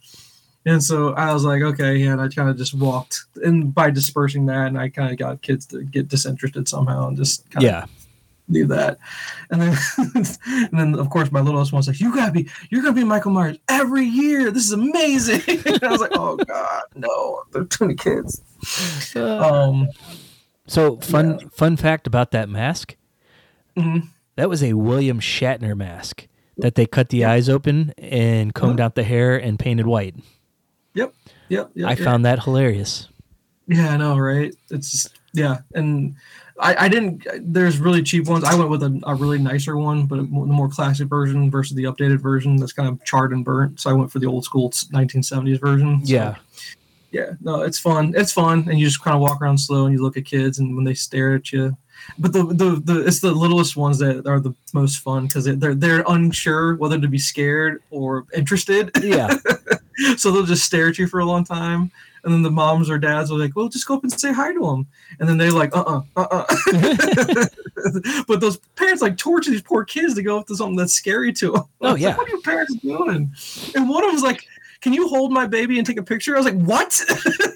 [0.67, 3.91] And so I was like, okay, yeah, and I kind of just walked, and by
[3.91, 7.65] dispersing that, and I kind of got kids to get disinterested somehow, and just kind
[7.65, 7.85] of Yeah.
[8.51, 8.99] do that.
[9.51, 9.79] And then,
[10.15, 13.31] and then of course, my littlest one's like, "You gotta be, you're gonna be Michael
[13.31, 14.51] Myers every year.
[14.51, 18.43] This is amazing." and I was like, "Oh God, no, there are too many kids."
[19.17, 19.89] Um,
[20.67, 22.97] So fun fun fact about that mask.
[23.79, 24.09] Mhm.
[24.37, 26.27] That was a William Shatner mask
[26.59, 30.15] that they cut the eyes open and combed out the hair and painted white.
[31.51, 31.73] Yep.
[31.75, 31.87] Yep.
[31.87, 31.99] I yep.
[31.99, 33.09] found that hilarious.
[33.67, 34.55] Yeah, I know, right?
[34.71, 36.17] It's just, yeah, and
[36.59, 37.27] I, I didn't.
[37.41, 38.45] There's really cheap ones.
[38.45, 41.77] I went with a, a really nicer one, but a the more classic version versus
[41.77, 43.81] the updated version that's kind of charred and burnt.
[43.81, 46.05] So I went for the old school 1970s version.
[46.05, 46.37] So, Yeah.
[47.13, 48.15] yeah, no, it's fun.
[48.17, 50.59] It's fun, and you just kind of walk around slow and you look at kids,
[50.59, 51.77] and when they stare at you,
[52.19, 55.75] but the the, the it's the littlest ones that are the most fun because they're
[55.75, 58.91] they're unsure whether to be scared or interested.
[59.03, 59.37] Yeah.
[60.17, 61.91] so they'll just stare at you for a long time
[62.25, 64.53] and then the moms or dads are like well just go up and say hi
[64.53, 64.87] to them
[65.19, 66.45] and then they're like uh-uh uh-uh.
[68.29, 71.33] But those parents like torture these poor kids to go up to something that's scary
[71.35, 72.17] to them Oh, yeah.
[72.17, 73.33] what are your parents doing?
[73.75, 74.45] And one of them was like
[74.81, 76.35] can you hold my baby and take a picture?
[76.35, 76.99] I was like what?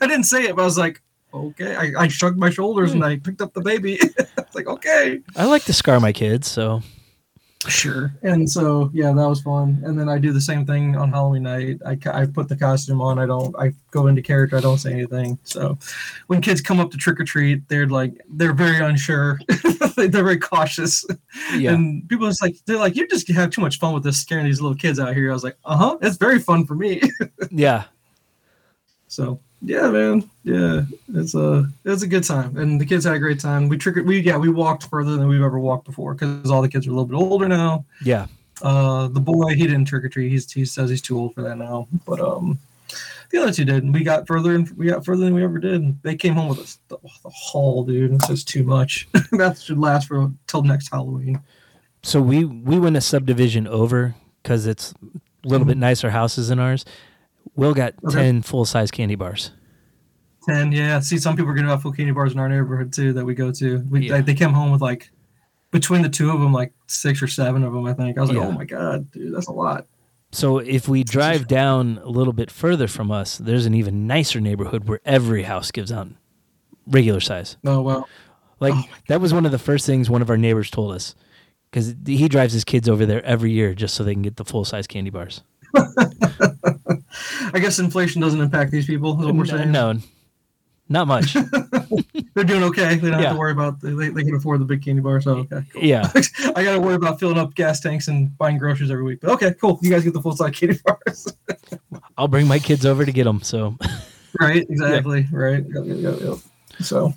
[0.02, 1.00] I didn't say it but i was like
[1.32, 1.74] okay.
[1.74, 3.08] I, I shrugged my shoulders and hmm.
[3.08, 3.98] i picked up the baby
[4.54, 6.82] it's like okay I like to scar my kids, so
[7.68, 8.14] Sure.
[8.22, 9.80] And so, yeah, that was fun.
[9.84, 11.80] And then I do the same thing on Halloween night.
[11.86, 13.18] I, I put the costume on.
[13.18, 14.56] I don't, I go into character.
[14.56, 15.38] I don't say anything.
[15.44, 15.78] So
[16.26, 19.38] when kids come up to trick or treat, they're like, they're very unsure.
[19.96, 21.04] they're very cautious.
[21.54, 21.72] yeah.
[21.72, 24.44] And people just like, they're like, you just have too much fun with this scaring
[24.44, 25.30] these little kids out here.
[25.30, 25.98] I was like, uh huh.
[26.02, 27.00] It's very fun for me.
[27.50, 27.84] yeah.
[29.08, 30.82] So yeah, man, yeah,
[31.14, 33.68] it's a it's a good time, and the kids had a great time.
[33.68, 36.68] We triggered, we yeah, we walked further than we've ever walked before because all the
[36.68, 37.84] kids are a little bit older now.
[38.02, 38.26] Yeah.
[38.62, 40.30] Uh, the boy he didn't trick or treat.
[40.30, 41.88] He's he says he's too old for that now.
[42.06, 42.58] But um,
[43.30, 45.58] the other two did, and we got further and we got further than we ever
[45.58, 46.00] did.
[46.02, 48.12] They came home with us the, the haul, dude.
[48.12, 49.08] It's just too much.
[49.32, 51.40] that should last for till next Halloween.
[52.02, 54.92] So we we went a subdivision over because it's
[55.44, 56.84] a little bit nicer houses than ours.
[57.56, 58.14] Will got Okay.
[58.16, 59.50] ten full size candy bars.
[60.48, 61.00] Ten, yeah.
[61.00, 63.34] See, some people are gonna have full candy bars in our neighborhood too that we
[63.34, 63.78] go to.
[63.88, 64.16] We Yeah.
[64.16, 65.10] like, they came home with like
[65.70, 67.86] between the two of them, like six or seven of them.
[67.86, 68.46] I think I was like, Yeah.
[68.46, 69.86] oh my god, dude, that's a lot.
[70.32, 74.40] So if we drive down a little bit further from us, there's an even nicer
[74.40, 76.08] neighborhood where every house gives out
[76.86, 77.56] regular size.
[77.64, 78.08] Oh well,
[78.60, 81.14] Like Oh that was one of the first things one of our neighbors told us
[81.70, 84.44] because he drives his kids over there every year just so they can get the
[84.44, 85.42] full size candy bars.
[87.52, 89.18] I guess inflation doesn't impact these people.
[89.20, 89.70] Is what we're saying.
[89.72, 89.94] No,
[90.88, 91.34] not much.
[92.34, 92.96] they're doing okay.
[92.96, 93.28] They don't Yeah.
[93.28, 93.80] have to worry about.
[93.80, 95.20] They, they can afford the big candy bar.
[95.20, 95.82] So okay, cool.
[95.82, 96.10] yeah,
[96.56, 99.20] I got to worry about filling up gas tanks and buying groceries every week.
[99.20, 99.78] But okay, cool.
[99.82, 101.32] You guys get the full size candy bars.
[102.18, 103.42] I'll bring my kids over to get them.
[103.42, 103.76] So
[104.40, 104.66] right.
[104.68, 105.26] Exactly.
[105.32, 105.64] Right.
[105.74, 106.38] Yep, yep, yep, yep.
[106.80, 107.14] So,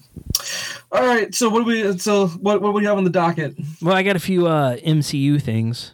[0.92, 1.34] all right.
[1.34, 1.98] So what do we?
[1.98, 2.62] So what?
[2.62, 3.56] What do we have on the docket?
[3.82, 5.94] well, I got a few uh, MCU things.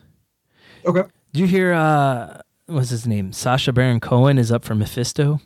[0.85, 1.03] Okay.
[1.31, 1.73] Did you hear?
[1.73, 3.33] Uh, what's his name?
[3.33, 5.39] Sacha Baron Cohen is up for Mephisto.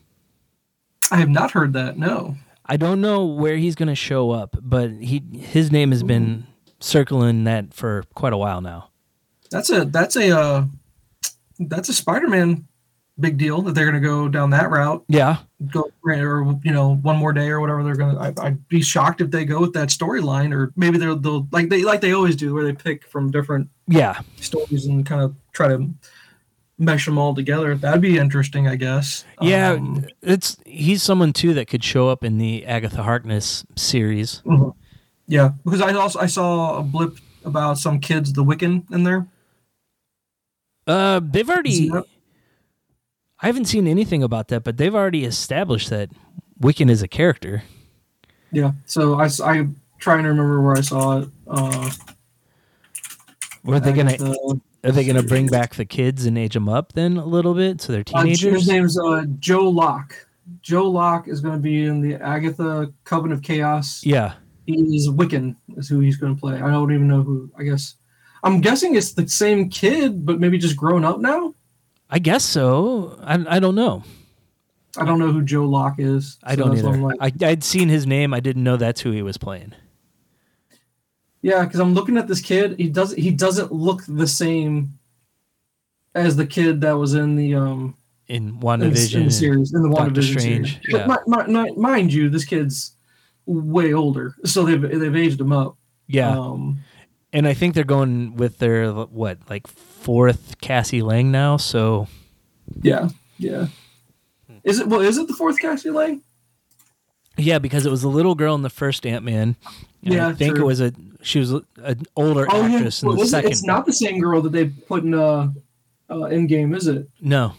[1.10, 1.96] I have not heard that.
[1.96, 2.36] No.
[2.66, 6.46] I don't know where he's going to show up, but he his name has been
[6.80, 8.90] circling that for quite a while now.
[9.50, 10.64] That's a that's a uh,
[11.58, 12.68] that's a Spider-Man
[13.18, 15.02] big deal that they're going to go down that route.
[15.08, 15.38] Yeah,
[15.72, 18.42] Go or you know one more day or whatever they're going to.
[18.42, 21.84] I'd be shocked if they go with that storyline or maybe they'll they'll like they
[21.84, 24.20] like they always do where they pick from different yeah.
[24.36, 25.88] stories and kind of try to
[26.78, 27.74] mesh them all together.
[27.74, 29.24] That'd be interesting, I guess.
[29.40, 34.42] Yeah, Um, it's he's someone too that could show up in the Agatha Harkness series.
[34.46, 34.74] mhm.
[35.26, 35.50] yeah.
[35.64, 39.26] Because I also I saw a blip about some kids, the Wiccan, in there.
[40.86, 41.90] Uh, they've already.
[43.40, 46.10] I haven't seen anything about that, but they've already established that
[46.60, 47.62] Wiccan is a character.
[48.50, 48.72] Yeah.
[48.86, 49.66] So I I
[49.98, 51.28] trying to remember where I saw it.
[51.46, 51.90] Uh,
[53.66, 54.16] Are they gonna
[54.84, 57.80] Are they gonna bring back the kids and age them up then a little bit
[57.80, 58.54] so they're Uh, teenagers?
[58.54, 60.14] his name's uh, Joe Locke.
[60.62, 64.00] Joe Locke is going to be in the Agatha Coven of Chaos.
[64.04, 66.54] yeah, He's Wiccan, is who he's going to play.
[66.54, 67.50] I don't even know who.
[67.58, 67.96] I guess
[68.42, 71.54] I'm guessing it's the same kid, but maybe just grown up now.
[72.08, 73.18] I guess so.
[73.22, 74.04] I I don't know.
[74.96, 76.38] I don't know who Joe Locke is.
[76.42, 76.96] I don't either.
[76.96, 78.32] Like- I I'd seen his name.
[78.32, 79.74] I didn't know that's who he was playing.
[81.42, 82.76] Yeah, because I'm looking at this kid.
[82.78, 83.12] He does.
[83.14, 84.98] He doesn't look the same
[86.14, 87.96] as the kid that was in the um
[88.26, 89.14] in in, the- WandaVision.
[89.16, 90.78] in the series in the WandaVision Strange, series.
[90.88, 91.06] yeah.
[91.06, 92.92] But mi- mi- mi- mind you, this kid's
[93.46, 95.76] way older, so they've they've aged him up.
[96.06, 96.80] yeah, Um,
[97.32, 101.56] and I think they're going with their what like fourth Cassie Lang now.
[101.56, 102.08] So
[102.82, 103.68] Yeah, yeah.
[104.64, 105.00] Is it well?
[105.00, 106.20] Is it the fourth Cassie Lang?
[107.38, 109.54] yeah, because it was a little girl in the first Ant Man.
[110.02, 110.64] Yeah, I think true.
[110.64, 110.92] it was a
[111.28, 113.50] she was an older Oh yeah, actress in the it- second.
[113.50, 115.50] it's not the same girl that they put in uh,
[116.10, 117.06] uh Endgame, is it?
[117.20, 117.52] no,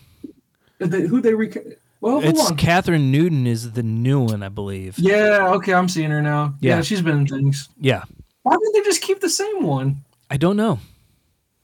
[0.79, 1.65] They, who they rec-
[2.01, 2.57] Well, hold It's on.
[2.57, 4.97] Kathryn Newton is the new one, I believe.
[4.97, 6.55] yeah, okay, I'm seeing her now.
[6.61, 6.77] Yeah.
[6.77, 6.81] Yeah.
[6.81, 7.69] she's been in things.
[7.79, 8.03] Yeah.
[8.43, 9.97] Why didn't they just keep the same one?
[10.31, 10.79] I don't know.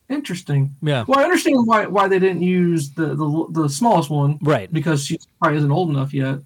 [0.09, 0.75] Interesting.
[0.83, 1.03] Yeah.
[1.07, 4.71] Well, I understand why why they didn't use the the, the smallest one Right.
[4.71, 6.39] because she probably isn't old enough yet.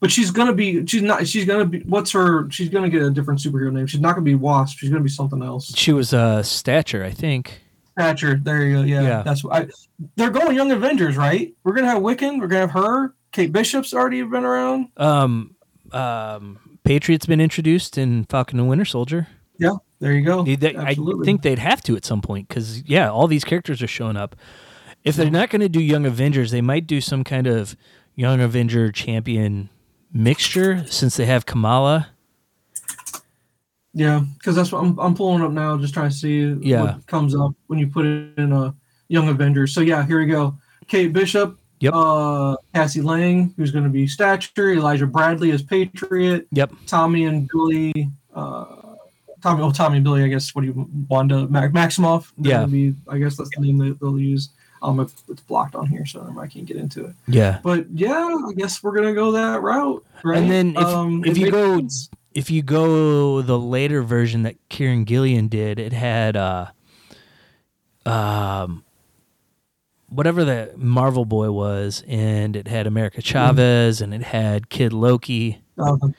[0.00, 0.86] But she's gonna be.
[0.86, 1.26] She's not.
[1.26, 1.80] She's gonna be.
[1.80, 2.48] What's her?
[2.50, 3.86] She's gonna get a different superhero name.
[3.88, 4.78] She's not gonna be Wasp.
[4.78, 5.74] She's gonna be something else.
[5.76, 7.62] She was uh, Stature, I think.
[7.96, 8.36] Thatcher.
[8.36, 8.82] There you go.
[8.82, 9.22] Yeah, Yeah.
[9.22, 9.68] that's what I.
[10.14, 11.52] They're going Young Avengers, right?
[11.64, 12.40] We're gonna have Wiccan.
[12.40, 13.14] We're gonna have her.
[13.32, 14.88] Kate Bishop's already been around.
[14.96, 15.56] Um,
[15.92, 19.26] um, Patriot's been introduced in Falcon and Winter Soldier.
[19.58, 20.44] Yeah, there you go.
[20.44, 23.88] They- I think they'd have to at some point because yeah, all these characters are
[23.88, 24.36] showing up.
[25.04, 27.76] If they're not going to do Young Avengers, they might do some kind of
[28.14, 29.70] Young Avenger champion
[30.12, 32.08] mixture since they have Kamala.
[33.94, 36.82] Yeah, because that's what I'm, I'm pulling up now, just trying to see Yeah.
[36.82, 38.74] what comes up when you put it in a
[39.08, 39.72] Young Avengers.
[39.74, 40.54] So yeah, here we go.
[40.86, 41.92] Kate Bishop, Yep.
[41.94, 46.72] uh, Cassie Lang, who's going to be Stature, Elijah Bradley as Patriot, Yep.
[46.86, 48.66] Tommy and Billy, uh,
[49.42, 50.54] Tommy, oh Tommy and Billy, I guess.
[50.54, 52.30] What do you Wanda Mac, Maximoff?
[52.38, 52.66] They're Yeah.
[52.66, 54.50] Be, I guess that's the name they'll use.
[54.82, 57.14] Um, if it's blocked on here, so I can't get into it.
[57.26, 57.58] Yeah.
[57.62, 60.38] But yeah, I guess we're gonna go that route, right?
[60.38, 62.08] And then if- um, if you go- sense.
[62.34, 66.66] If you go the later version that Kieron Gillen did, it had uh,
[68.06, 68.84] um,
[70.08, 75.62] whatever the Marvel boy was, and it had America Chavez, and it had Kid Loki.
[75.78, 76.14] Um,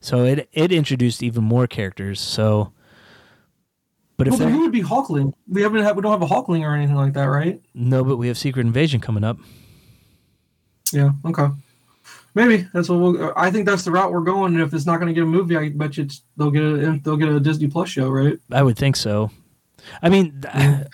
[0.00, 2.20] So it it introduced even more characters.
[2.20, 2.72] So,
[4.16, 5.32] but if well, then who would be Hulkling?
[5.48, 7.60] We haven't had, we don't have a Hulkling or anything like that, right?
[7.74, 9.38] no, but we have Secret Invasion coming up.
[10.92, 11.10] Yeah.
[11.24, 11.46] Okay.
[12.34, 13.32] Maybe that's what we'll.
[13.36, 14.54] I think that's the route we're going.
[14.54, 16.62] And if it's not going to get a movie, I bet you it's, they'll get
[16.62, 18.38] a they'll get a Disney Plus show, right?
[18.50, 19.30] I would think so.
[20.02, 20.42] I mean,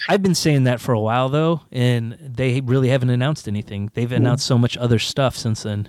[0.09, 3.91] I've been saying that for a while though, and they really haven't announced anything.
[3.95, 5.89] They've announced so much other stuff since then.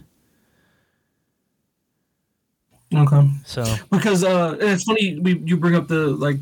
[2.94, 3.30] Okay.
[3.46, 6.38] So Because uh, it's funny we you bring up the like.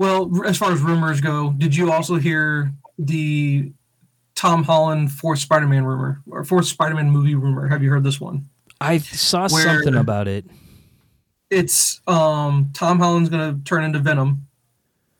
[0.00, 3.70] Well, as far as rumors go, did you also hear the
[4.34, 7.68] Tom Holland fourth Spider-Man rumor or fourth Spider-Man movie rumor?
[7.68, 8.48] Have you heard this one?
[8.80, 10.46] I saw Where- something about it.
[11.50, 14.46] it's um Tom Holland's gonna turn into Venom.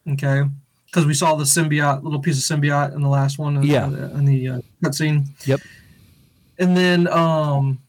[0.09, 0.45] Okay,
[0.87, 3.59] because we saw the symbiote, little piece of symbiote in the last one.
[3.59, 3.87] in- Yeah.
[3.87, 5.27] in the uh, cutscene.
[5.47, 5.61] Yep.
[6.59, 7.81] And then um,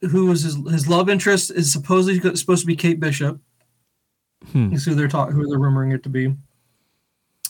[0.00, 3.38] who was his his love interest is supposedly supposed to be Kate Bishop.
[4.50, 4.72] Hmm.
[4.72, 6.34] Is who they're talking, who they're rumoring it to be.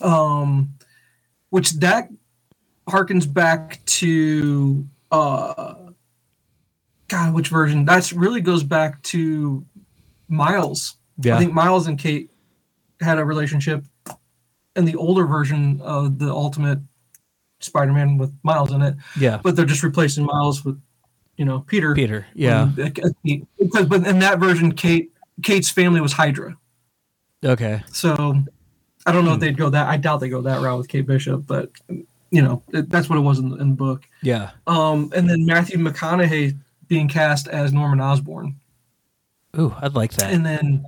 [0.01, 0.75] Um,
[1.51, 2.09] which that
[2.89, 5.75] harkens back to uh,
[7.09, 7.85] God, which version?
[7.85, 9.65] That's really goes back to
[10.29, 10.97] Miles.
[11.19, 11.37] Yeah.
[11.37, 12.31] I think Miles and Kate
[13.01, 13.85] had a relationship
[14.77, 16.79] in the older version of the Ultimate
[17.61, 19.41] Spider-Man with Miles in it, yeah.
[19.43, 20.81] but they're just replacing Miles with,
[21.37, 21.95] you know, Peter.
[21.95, 22.27] Peter.
[22.35, 22.71] Yeah.
[22.75, 23.15] Because
[23.87, 26.57] but in that version, Kate Kate's family was Hydra.
[27.45, 27.83] Okay.
[27.91, 28.43] So
[29.07, 29.89] I don't know if they'd go that.
[29.89, 31.71] I doubt they go that route with Kate Bishop, but
[32.31, 34.05] you know it, that's what it was in, in the book.
[34.23, 34.51] Yeah.
[34.67, 36.57] Um, and then Matthew McConaughey
[36.89, 38.57] being cast as Norman Osborn,
[39.59, 40.33] Ooh, I'd like that.
[40.33, 40.85] and then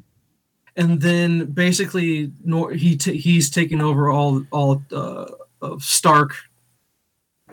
[0.76, 5.26] and then basically Nor- he t- he's taking over all all uh,
[5.60, 6.34] of Stark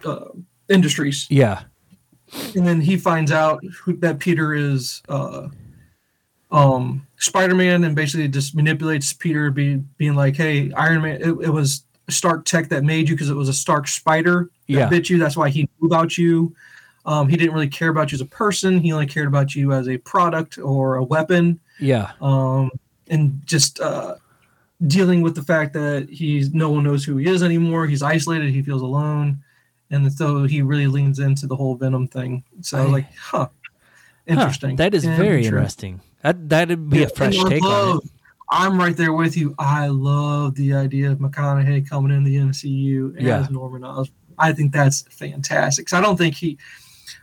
[0.06, 0.30] uh,
[0.70, 1.64] Industries, yeah.
[2.56, 5.48] and then he finds out who, that Peter is uh,
[6.52, 11.50] um, Spider-Man, and basically just manipulates Peter, be, being like, "Hey, Iron Man, it, it
[11.50, 14.90] was Stark Tech that made you because it was a Stark spider that Yeah.
[14.90, 15.18] bit you.
[15.18, 16.54] That's why he knew about you.
[17.06, 18.80] Um, he didn't really care about you as a person.
[18.80, 22.12] He only cared about you as a product or a weapon." Yeah.
[22.22, 22.70] um,
[23.08, 24.16] and just uh,
[24.88, 27.88] dealing with the fact that he's no one knows who he is anymore.
[27.88, 28.52] He's isolated.
[28.52, 29.42] He feels alone,
[29.90, 32.44] and so he really leans into the whole Venom thing.
[32.62, 33.48] So I was like, huh, Huh,
[34.28, 34.76] interesting.
[34.78, 36.02] that is very Interesting.
[36.24, 38.04] That that'd be Yeah, a fresh take on it.
[38.50, 39.56] I'm right there with you.
[39.58, 43.48] I love the idea of McConaughey coming in the MCU as Yeah.
[43.50, 44.16] Norman Osborn.
[44.38, 45.92] I think that's fantastic.
[45.94, 46.58] I don't think he,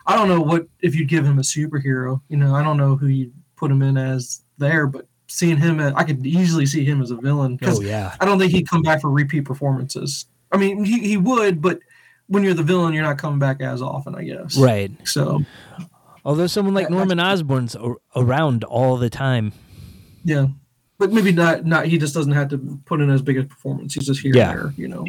[0.07, 2.21] I don't know what if you'd give him a superhero.
[2.29, 5.81] You know, I don't know who you put him in as there, but seeing him,
[5.81, 8.15] I could easily see him as a villain because Oh yeah.
[8.21, 10.27] I don't think he'd come back for repeat performances.
[10.51, 11.81] I mean, he, he would, but
[12.29, 14.57] when you're the villain, you're not coming back as often, I guess.
[14.57, 14.91] Right.
[15.07, 15.43] So
[16.29, 17.75] Although someone like Norman Osborn's
[18.15, 19.53] around all the time.
[20.25, 20.49] yeah,
[20.99, 21.65] but maybe not.
[21.65, 23.95] Not he just doesn't have to put in as big a performance.
[23.95, 24.51] He's just here Yeah.
[24.51, 25.07] and there, you know.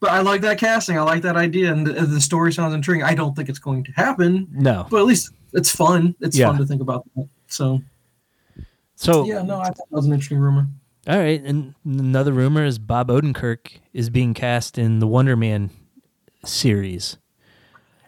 [0.00, 0.98] But I like that casting.
[0.98, 3.04] I like that idea, and the, the story sounds intriguing.
[3.04, 4.88] I don't think it's going to happen, No.
[4.90, 6.16] but at least it's fun.
[6.20, 6.48] It's Yeah.
[6.48, 7.28] fun to think about that.
[7.46, 7.80] So
[8.96, 10.66] So yeah, no, I thought that was an interesting rumor.
[11.06, 15.70] all right, and another rumor is Bob Odenkirk is being cast in the Wonder Man
[16.44, 17.18] series.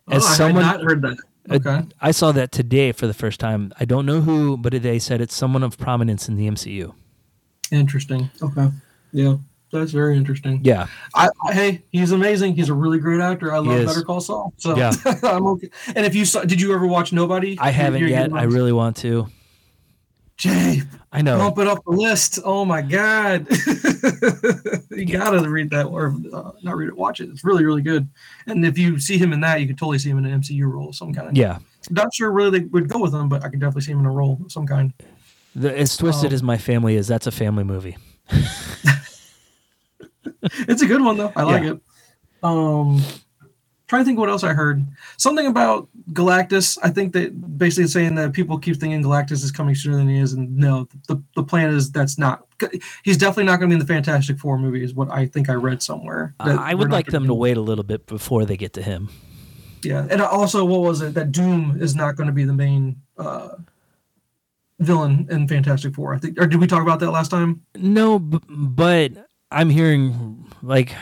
[0.09, 1.19] Oh, As I someone, had not heard that.
[1.51, 1.83] Uh, Okay.
[2.01, 3.73] I saw that today for the first time.
[3.79, 6.95] I don't know who, but they said it's someone of prominence in the MCU.
[7.71, 8.31] Interesting.
[8.43, 8.69] Okay.
[9.13, 9.37] Yeah.
[9.73, 10.61] That's very interesting.
[10.63, 10.87] Yeah,
[11.17, 12.55] I, I, hey, he's amazing.
[12.55, 13.53] He's a really great actor.
[13.53, 13.85] I love.
[13.87, 14.55] Better Call Saul.
[14.57, 14.93] So Yeah.
[15.25, 15.69] I'm okay.
[15.97, 17.59] And if you saw, did you ever watch Nobody?
[17.59, 18.33] I haven't You're- yet.
[18.33, 19.27] I really want to.
[20.37, 20.83] Jay,
[21.13, 21.39] I know.
[21.39, 22.41] bump it up the list.
[22.45, 23.47] Oh my god,
[24.91, 27.29] you gotta read that or uh, not read it, watch it.
[27.31, 28.09] It's really really good.
[28.47, 30.71] And if you see him in that, you could totally see him in an MCU
[30.71, 31.29] role of some kind.
[31.29, 31.59] Of yeah,
[31.91, 34.07] Not sure really they would go with him, but I could definitely see him in
[34.07, 34.93] a role of some kind.
[35.55, 36.35] the, as twisted Oh.
[36.35, 37.97] as my family is, that's a family movie.
[40.69, 41.33] It's a good one though.
[41.37, 41.71] I like Yeah.
[41.73, 41.81] it.
[42.43, 43.03] Um,
[43.89, 44.85] trying to think what else I heard.
[45.17, 46.77] Something about Galactus.
[46.83, 50.19] I think that basically saying that people keep thinking Galactus is coming sooner than he
[50.19, 52.47] is, and no, the the plan is that's not.
[53.03, 54.85] He's definitely not going to be in the Fantastic Four movie.
[54.85, 56.35] Is what I think I read somewhere.
[56.45, 59.09] That I would like them to wait a little bit before they get to him.
[59.83, 62.97] Yeah, and also what was it that Doom is not going to be the main
[63.19, 63.51] uh,
[64.79, 66.15] villain in Fantastic Four?
[66.15, 67.63] I think, or did we talk about that last time?
[67.77, 69.13] No, b- but
[69.51, 70.95] I'm hearing like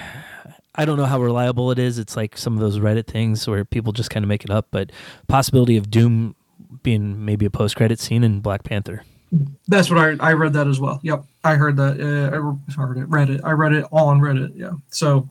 [0.74, 1.98] I don't know how reliable it is.
[1.98, 4.68] It's like some of those Reddit things where people just kind of make it up,
[4.70, 4.90] but
[5.28, 6.34] possibility of Doom
[6.82, 9.04] being maybe a post credit scene in Black Panther.
[9.68, 11.00] That's what I I read that as well.
[11.02, 12.00] Yep, I heard that.
[12.00, 12.36] Uh,
[12.70, 13.40] I heard it, read it.
[13.44, 14.52] I read it all on Reddit.
[14.54, 14.72] Yeah.
[14.90, 15.28] So,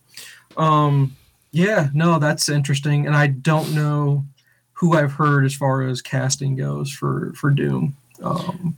[0.58, 1.16] um,
[1.52, 4.26] yeah, no, that's interesting, and I don't know
[4.74, 7.96] who I've heard as far as casting goes for for Doom.
[8.24, 8.76] Um,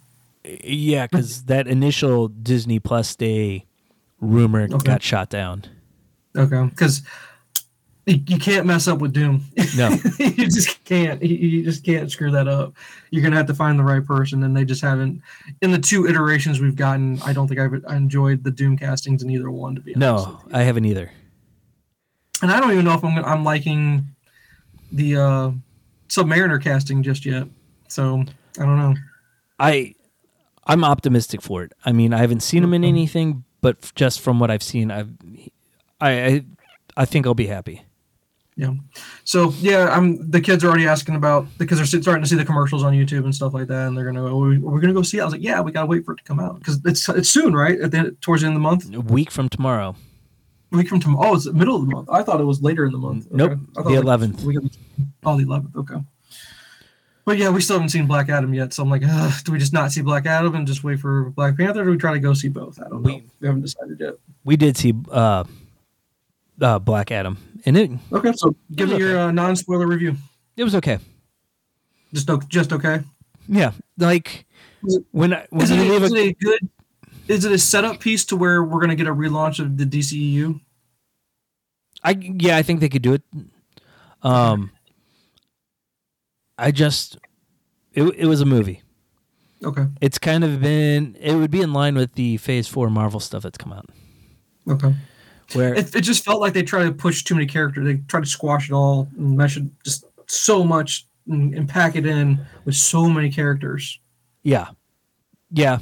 [0.64, 3.66] Yeah, because that initial Disney Plus Day
[4.20, 4.78] rumor Okay.
[4.80, 5.64] got shot down.
[6.36, 7.02] Okay, because
[8.06, 9.44] you, can't mess up with Doom.
[9.78, 9.90] No.
[10.20, 11.22] you just can't.
[11.24, 12.74] You, just can't screw that up.
[13.12, 15.22] You're gonna have to find the right person, and they just haven't.
[15.62, 19.30] In the two iterations we've gotten, I don't think I've enjoyed the Doom castings in
[19.30, 19.76] either one.
[19.76, 20.28] To be honest.
[20.28, 21.12] No, I haven't either.
[22.42, 24.06] and I don't even know if I'm I'm liking
[24.92, 25.52] the uh,
[26.10, 27.48] Submariner casting just yet.
[27.88, 28.24] So
[28.60, 28.96] I don't know.
[29.60, 29.96] I
[30.66, 31.72] I'm optimistic for it.
[31.86, 35.12] I mean, I haven't seen him in anything, but just from what I've seen, I've
[36.04, 36.44] I I,
[36.98, 37.84] I think I'll be happy.
[38.56, 38.74] Yeah.
[39.24, 40.30] So yeah, I'm.
[40.30, 43.24] The kids are already asking about because they're starting to see the commercials on YouTube
[43.24, 44.24] and stuff like that, and they're gonna.
[44.24, 45.22] Oh, we- we're gonna go see it.
[45.22, 47.30] I was like, yeah, we gotta wait for it to come out because it's it's
[47.30, 47.80] soon, right?
[47.82, 49.96] At the towards the end of the month, A week from tomorrow.
[50.72, 51.32] a week from tomorrow.
[51.32, 52.10] Oh, it's the middle of the month.
[52.12, 53.28] I thought it was later in the month.
[53.32, 53.62] Nope, Okay.
[53.76, 54.44] Thought the 11th.
[54.44, 54.64] we got-
[55.26, 55.76] oh, the eleventh.
[55.76, 55.96] Okay.
[57.26, 59.02] But yeah, we still haven't seen Black Adam yet, so I'm like,
[59.46, 61.82] do we just not see Black Adam and just wait for Black Panther?
[61.82, 62.80] Or do we try to go see both?
[62.80, 63.14] I don't know.
[63.14, 64.16] We- we haven't decided yet.
[64.44, 65.46] We did see uh,
[66.62, 69.04] uh Black Adam, and it Okay, so give me Okay.
[69.04, 70.16] your uh, non-spoiler review.
[70.58, 71.00] it was okay.
[72.14, 73.02] Just o- just okay.
[73.48, 74.46] Yeah, like
[74.84, 76.60] it- when I, when Is it, a, is a, it a good?
[77.28, 80.60] Is it a setup piece to where we're gonna get a relaunch of the DCEU?
[82.04, 83.24] I yeah, I think they could do it.
[84.22, 84.72] Um,
[86.58, 87.18] I just
[87.94, 88.82] it it was a movie.
[89.64, 93.22] Okay, It's kind of been it would be in line with the Phase Four Marvel
[93.22, 93.86] stuff that's come out,
[94.70, 94.94] okay.
[95.56, 97.86] Where It, it just felt like they tried to push too many characters.
[97.86, 101.96] They tried to squash it all and mesh it just so much and, and pack
[101.96, 104.00] it in with so many characters.
[104.44, 104.68] yeah,
[105.52, 105.80] yeah.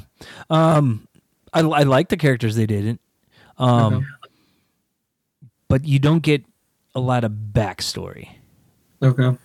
[0.50, 1.06] Um,
[1.52, 2.98] I I like the characters they did,
[3.58, 4.06] um, Okay.
[5.68, 6.44] but you don't get
[6.94, 8.28] a lot of backstory.
[9.02, 9.36] Okay.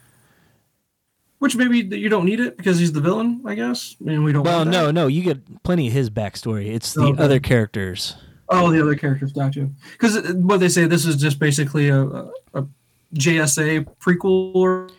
[1.39, 3.95] Which maybe you don't need it because he's the villain, I guess.
[4.01, 4.43] I mean, we don't.
[4.43, 6.67] Well, no, no, you get plenty of his backstory.
[6.73, 7.23] It's the Okay.
[7.23, 8.15] other characters.
[8.49, 9.69] Oh, the other characters, gotcha.
[9.91, 12.67] Because what they say, this is just basically a, a, a
[13.15, 14.89] JSA prequel or,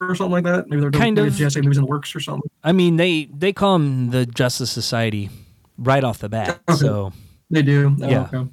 [0.00, 0.68] or something like that.
[0.68, 1.34] Maybe they're Kind maybe of.
[1.34, 2.48] JSA movies in the works or something.
[2.62, 5.30] I mean, they they call them the Justice Society
[5.76, 6.60] right off the bat.
[6.68, 6.78] Okay.
[6.78, 7.12] So,
[7.50, 7.96] They do.
[8.00, 8.28] Oh, Yeah.
[8.32, 8.48] Okay.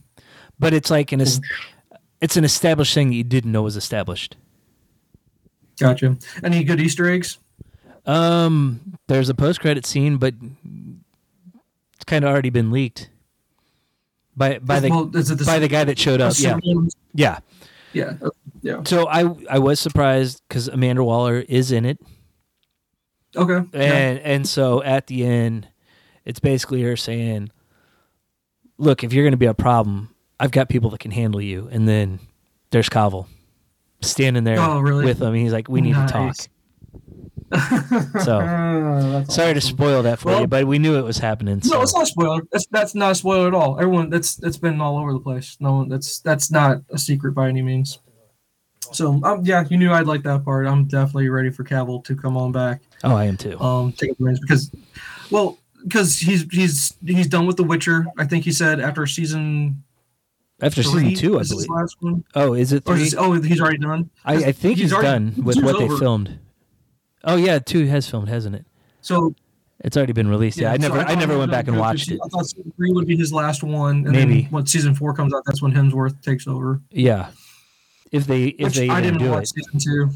[0.58, 4.38] but it's like an it's an established thing that you didn't know was established.
[5.80, 6.18] Gotcha.
[6.44, 7.38] Any good Easter eggs?
[8.06, 10.34] Um, there's a post credit scene, but
[11.96, 13.10] it's kind of already been leaked
[14.36, 16.34] by by the Well, the by the guy that showed up.
[16.38, 16.58] Yeah,
[17.14, 17.40] yeah.
[17.94, 18.14] Yeah.
[18.62, 18.84] Yeah.
[18.86, 22.00] So I I was surprised because Amanda Waller is in it,
[23.36, 23.68] Okay.
[23.74, 23.82] yeah.
[23.94, 25.68] and and so at the end,
[26.26, 27.50] it's basically her saying,
[28.78, 31.68] "Look, if you're going to be a problem, I've got people that can handle you."
[31.72, 32.20] And then
[32.72, 33.26] there's Cavill
[34.02, 35.06] standing there Oh, really?
[35.06, 35.34] with him.
[35.34, 36.36] He's like, "We need to talk."
[38.24, 41.62] So, That's Sorry to spoil that for Well- you, but we knew it was happening.
[41.62, 41.76] So.
[41.76, 42.42] No, it's not a spoiler.
[42.52, 43.80] That's that's not a spoiler at all.
[43.80, 45.58] Everyone, that's that's been all over the place.
[45.60, 48.00] No, one that's that's not a secret by any means.
[48.92, 50.66] So, um, yeah, you knew I'd like that part.
[50.66, 52.82] I'm definitely ready for Cavill to come on back.
[53.04, 53.60] oh, I am too.
[53.60, 54.72] Um, take advantage because,
[55.30, 58.08] well, because he's he's he's done with The Witcher.
[58.18, 59.84] I think he said after season
[60.62, 62.24] After three season two, I believe.
[62.36, 63.04] Oh, is it three?
[63.04, 64.10] is oh, he's already done.
[64.26, 66.40] I, I think he's, already- done with what they filmed.
[67.24, 68.66] Oh yeah, two has filmed, hasn't it?
[69.02, 69.34] So
[69.82, 70.58] It's already been released.
[70.58, 72.20] Yeah, I so never, I, never went back and watched it.
[72.24, 74.42] I thought season three would be his last one, and Maybe.
[74.44, 76.82] then when season four comes out, that's when Hemsworth takes over.
[76.92, 77.32] Yeah,
[78.12, 80.10] if they, if Which they I didn't do watch it, season two.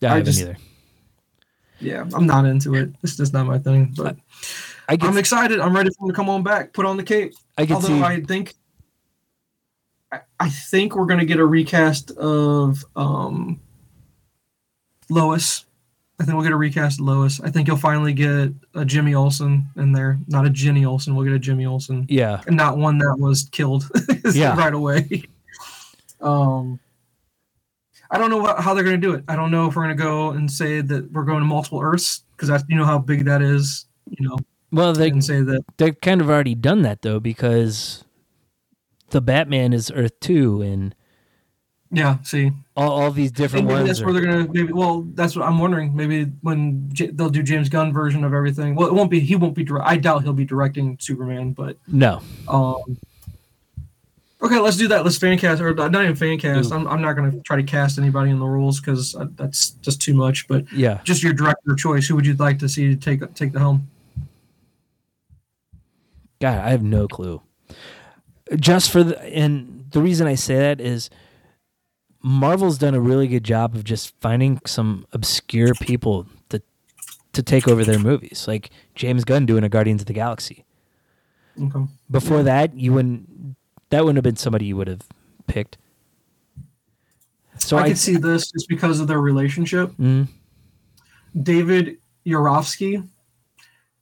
[0.00, 0.56] yeah, I, I haven't just- either.
[1.82, 2.90] Yeah, I'm not into it.
[3.02, 3.94] It's just not my thing.
[3.96, 4.16] But
[4.90, 5.60] I I'm excited.
[5.60, 6.74] I'm ready for him to come on back.
[6.74, 7.32] Put on the cape.
[7.56, 8.02] I can Although see.
[8.02, 8.52] I think,
[10.12, 13.60] I, I think we're gonna get a recast of um,
[15.08, 15.64] Lois.
[16.20, 17.40] I think we'll get a recast Lois.
[17.40, 21.14] I think you'll finally get a Jimmy Olsen in there, not a Jenny Olsen.
[21.16, 23.90] We'll get a Jimmy Olsen, yeah, and not one that was killed
[24.34, 24.54] Yeah.
[24.54, 25.24] right away.
[26.20, 26.78] Um,
[28.10, 29.24] I don't know what, how they're gonna do it.
[29.28, 32.22] I don't know if we're gonna go and say that we're going to multiple Earths
[32.36, 33.86] because that's you know how big that is.
[34.10, 34.38] You know,
[34.72, 38.04] well, they can say that they've kind of already done that though because
[39.08, 40.94] the Batman is Earth two and
[41.90, 42.18] yeah.
[42.22, 43.88] See, all, all these different maybe ones.
[43.88, 44.72] that's where they're gonna maybe.
[44.72, 45.94] Well, that's what I'm wondering.
[45.94, 48.76] Maybe when J- they'll do James Gunn version of everything.
[48.76, 49.20] Well, it won't be.
[49.20, 49.64] He won't be.
[49.64, 51.52] Direct, I doubt he'll be directing Superman.
[51.52, 52.96] But no, um,
[54.40, 55.04] okay, let's do that.
[55.04, 56.72] Let's fan cast or not even fan cast.
[56.72, 60.14] I'm, I'm not gonna try to cast anybody in the roles because that's just too
[60.14, 60.46] much.
[60.46, 62.06] But yeah, just your director of choice.
[62.06, 63.88] Who would you like to see take take the helm?
[66.40, 67.42] God, I have no clue.
[68.56, 71.10] Just for the and the reason I say that is
[72.22, 76.62] Marvel's done a really good job of just finding some obscure people to
[77.32, 80.64] to take over their movies, like James Gunn doing a Guardians of the Galaxy.
[81.60, 81.86] Okay.
[82.10, 83.56] Before that, you wouldn't
[83.90, 85.02] that wouldn't have been somebody you would have
[85.46, 85.78] picked.
[87.58, 89.90] So I, I, could see this just because of their relationship.
[89.92, 90.28] Mm,
[91.42, 93.06] David Yarovesky,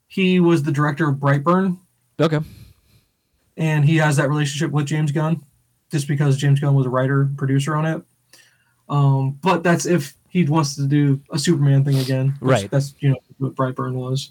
[0.07, 1.79] he was the director of Brightburn.
[2.21, 2.41] okay,
[3.57, 5.43] and he has that relationship with James Gunn,
[5.91, 8.03] just because James Gunn was a writer producer on it.
[8.89, 12.71] Um, but that's if he wants to do a Superman thing again, Right.
[12.71, 14.31] That's you know what Brightburn was,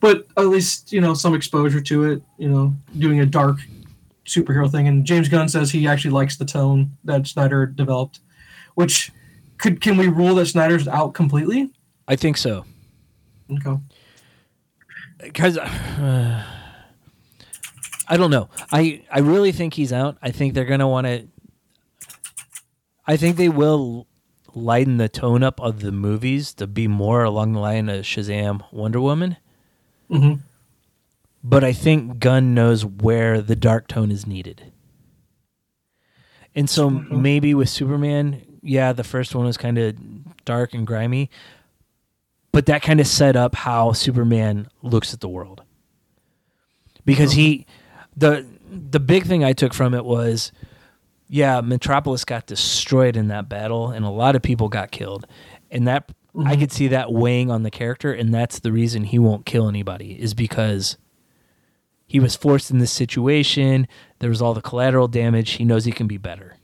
[0.00, 2.22] but at least you know some exposure to it.
[2.38, 3.58] You know, doing a dark
[4.26, 8.20] superhero thing, and James Gunn says he actually likes the tone that Snyder developed,
[8.74, 9.10] which
[9.58, 11.70] could can we rule that Snyder's out completely?
[12.08, 12.64] I think so.
[13.50, 13.76] Okay.
[15.20, 16.44] because uh,
[18.08, 18.48] I don't know.
[18.70, 20.18] I I really think he's out.
[20.22, 21.28] I think they're gonna want to.
[23.06, 24.06] I think they will
[24.54, 28.64] lighten the tone up of the movies to be more along the line of Shazam,
[28.72, 29.36] Wonder Woman.
[30.08, 30.34] hmm
[31.42, 34.72] But I think Gunn knows where the dark tone is needed.
[36.54, 39.96] And so maybe with Superman, yeah, the first one was kind of
[40.44, 41.30] dark and grimy,
[42.52, 45.62] but that kind of set up how Superman looks at the world.
[47.04, 47.66] Because he
[48.16, 50.52] the the big thing I took from it was
[51.32, 55.26] yeah, Metropolis got destroyed in that battle and a lot of people got killed.
[55.70, 56.12] And that
[56.44, 59.66] I could see that weighing on the character and that's the reason he won't kill
[59.66, 60.98] anybody is because
[62.06, 63.88] he was forced in this situation.
[64.18, 65.52] There was all the collateral damage.
[65.52, 66.58] He knows he can be better.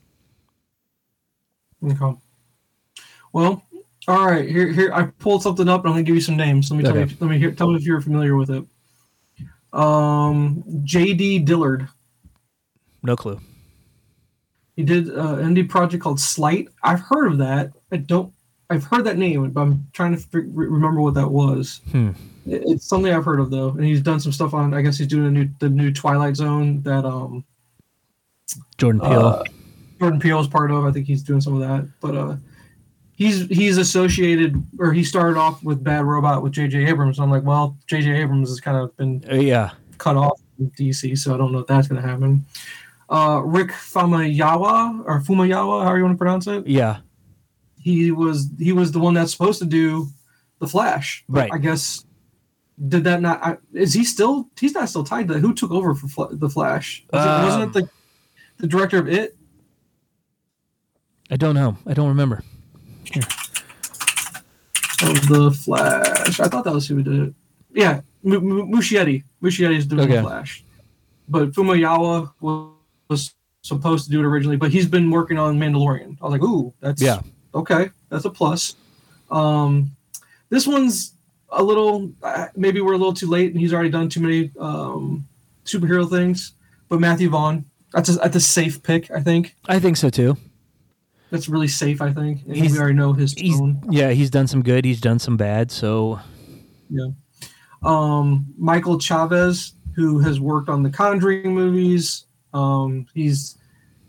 [1.83, 2.19] Okay.
[3.33, 3.63] Well,
[4.07, 4.47] all right.
[4.47, 4.93] Here, here.
[4.93, 6.71] I pulled something up, and I'm gonna give you some names.
[6.71, 7.11] Let me tell Okay.
[7.11, 7.17] you.
[7.21, 7.53] Let me hear.
[7.53, 8.65] Tell me if you're familiar with it.
[9.73, 11.41] Um, J.D.
[11.41, 11.89] Dillard.
[13.03, 13.41] No clue.
[14.79, 16.69] He did uh, an indie project called Sleight.
[16.85, 17.73] I've heard of that.
[17.91, 18.33] I don't.
[18.71, 21.81] I've heard that name, but I'm trying to remember what that was.
[21.91, 22.11] Hmm.
[22.47, 24.73] It- It's something I've heard of though, and he's done some stuff on.
[24.75, 27.45] I guess he's doing a new the new Twilight Zone that um
[28.79, 29.27] Jordan Peele.
[29.27, 29.43] uh,
[29.99, 30.85] Jordan Peele is part of.
[30.85, 32.37] I think he's doing some of that, but uh,
[33.17, 36.87] he's he's associated or he started off with Bad Robot with J.J.
[36.87, 37.19] Abrams.
[37.19, 38.13] I'm like, well, J.J.
[38.23, 39.71] Abrams has kind of been Uh, yeah.
[39.99, 42.45] cut off from DC, so I don't know if that's going to happen.
[43.11, 46.67] Uh, Rick Famayawa or Fumayawa, however you want to pronounce it.
[46.67, 46.99] Yeah.
[47.81, 50.09] He was he was the one that's supposed to do
[50.59, 51.25] the Flash.
[51.29, 51.51] Right.
[51.53, 52.05] I guess
[52.89, 53.43] did that not?
[53.43, 54.49] I, is he still?
[54.61, 55.41] He's not still tied to that.
[55.41, 57.05] Who took over for Fla- the Flash?
[57.13, 57.89] Was it, wasn't Um, it the
[58.59, 59.37] the director of it?
[61.31, 61.77] I don't know.
[61.87, 62.43] I don't remember.
[63.05, 63.23] Sure.
[65.01, 66.41] Of the Flash.
[66.41, 67.35] I thought that was who did it.
[67.73, 69.23] Yeah, M- M- Muschietti.
[69.43, 70.17] Muschietti is doing Okay.
[70.17, 70.65] the Flash,
[71.29, 72.73] but Fumayawa was,
[73.09, 73.33] was
[73.63, 76.17] supposed to do it originally, but he's been working on Mandalorian.
[76.21, 77.21] I was like, ooh, that's Yeah.
[77.55, 77.91] okay.
[78.09, 78.77] That's a plus.
[79.31, 79.91] Um,
[80.51, 81.13] this one's
[81.51, 84.51] a little uh, maybe we're a little too late, and he's already done too many
[84.59, 85.27] um,
[85.65, 86.53] superhero things.
[86.89, 89.11] But Matthew Vaughn, that's a, that's a safe pick.
[89.11, 90.37] I think I think so too.
[91.31, 92.01] that's really safe.
[92.01, 93.59] I think and He's- we already know his He's
[93.91, 96.21] yeah, he's done some good, he's done some bad, so
[97.83, 102.25] um, Michael Chaves, who has worked on the Conjuring movies.
[102.59, 103.57] Um, he's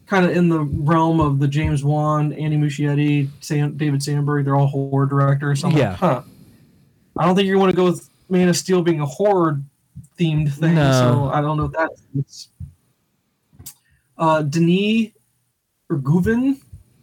[0.07, 4.45] kind of in the realm of the James Wan, Andy Muschietti, Sam, David Sandberg.
[4.45, 5.61] They're all horror directors.
[5.61, 5.95] So I'm like, Yeah.
[5.95, 6.21] huh.
[7.17, 9.59] I don't think you want to go with Man of Steel being a horror
[10.17, 10.75] themed thing.
[10.75, 10.91] No.
[10.93, 12.49] So I don't know if that's.
[14.17, 15.11] Uh, Deniz
[15.91, 16.59] Ergüven.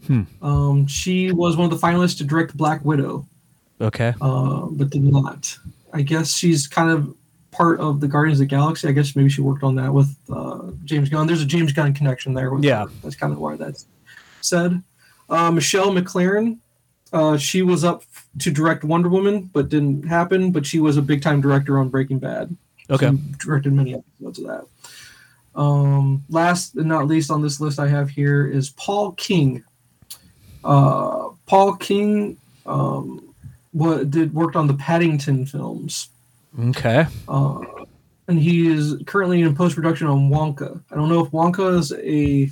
[0.07, 0.23] Hmm.
[0.43, 3.27] Um, she was one of the finalists to direct Black Widow
[3.81, 4.15] Okay.
[4.21, 5.57] uh, but did not.
[5.93, 7.16] I guess she's kind of
[7.57, 8.89] part of the Guardians of the Galaxy.
[8.89, 11.27] I guess maybe she worked on that with uh, James Gunn.
[11.27, 12.51] There's a James Gunn connection there.
[12.51, 12.85] With Yeah.
[12.87, 12.91] her.
[13.03, 13.87] that's kind of why that's
[14.41, 14.83] said.
[15.29, 16.59] Uh, Michelle MacLaren,
[17.13, 18.05] uh, she was up
[18.41, 20.53] to direct Wonder Woman, but didn't happen.
[20.53, 22.55] But she was a big time director on Breaking Bad.
[22.91, 23.11] Okay.
[23.11, 24.65] She directed many episodes of that.
[25.61, 29.65] Um, last and not least on this list I have here is Paul King.
[30.63, 32.37] Uh, Paul King
[32.67, 33.23] um,
[33.73, 36.09] what did worked on the Paddington films,
[36.59, 37.07] Okay.
[37.29, 37.59] uh,
[38.29, 40.83] and he is currently in post production on Wonka.
[40.91, 42.51] I don't know if Wonka is a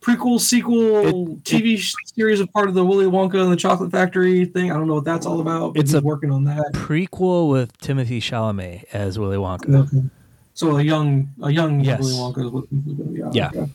[0.00, 1.82] prequel, sequel, It- TV
[2.14, 4.70] series of part of the Willy Wonka and the Chocolate Factory thing.
[4.70, 5.76] I don't know what that's all about.
[5.76, 6.72] It's he's a- working on that.
[6.74, 9.74] Prequel with Timothée Chalamet as Willy Wonka.
[9.86, 10.02] Okay.
[10.54, 12.00] So a young, a young Yes.
[12.00, 13.36] Willy Wonka is what this is gonna be.
[13.36, 13.48] Yeah.
[13.54, 13.70] okay.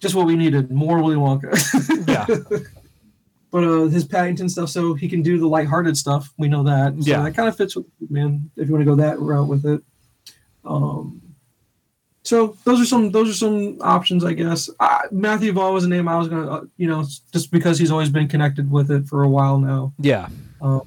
[0.00, 0.70] Just what we needed.
[0.72, 2.08] More Willy Wonka.
[2.08, 2.26] Yeah.
[3.52, 6.32] but uh, his Paddington stuff, so he can do the lighthearted stuff.
[6.38, 6.94] We know that.
[6.94, 7.22] So Yeah.
[7.22, 8.50] that kind of fits with man.
[8.56, 9.82] If you want to go that route with it.
[10.64, 11.20] Um.
[12.24, 14.70] So those are some those are some options, I guess.
[14.78, 17.90] Uh, Matthew Vaughn was a name I was gonna, uh, you know, just because he's
[17.90, 19.92] always been connected with it for a while now.
[19.98, 20.28] Yeah.
[20.60, 20.82] Um,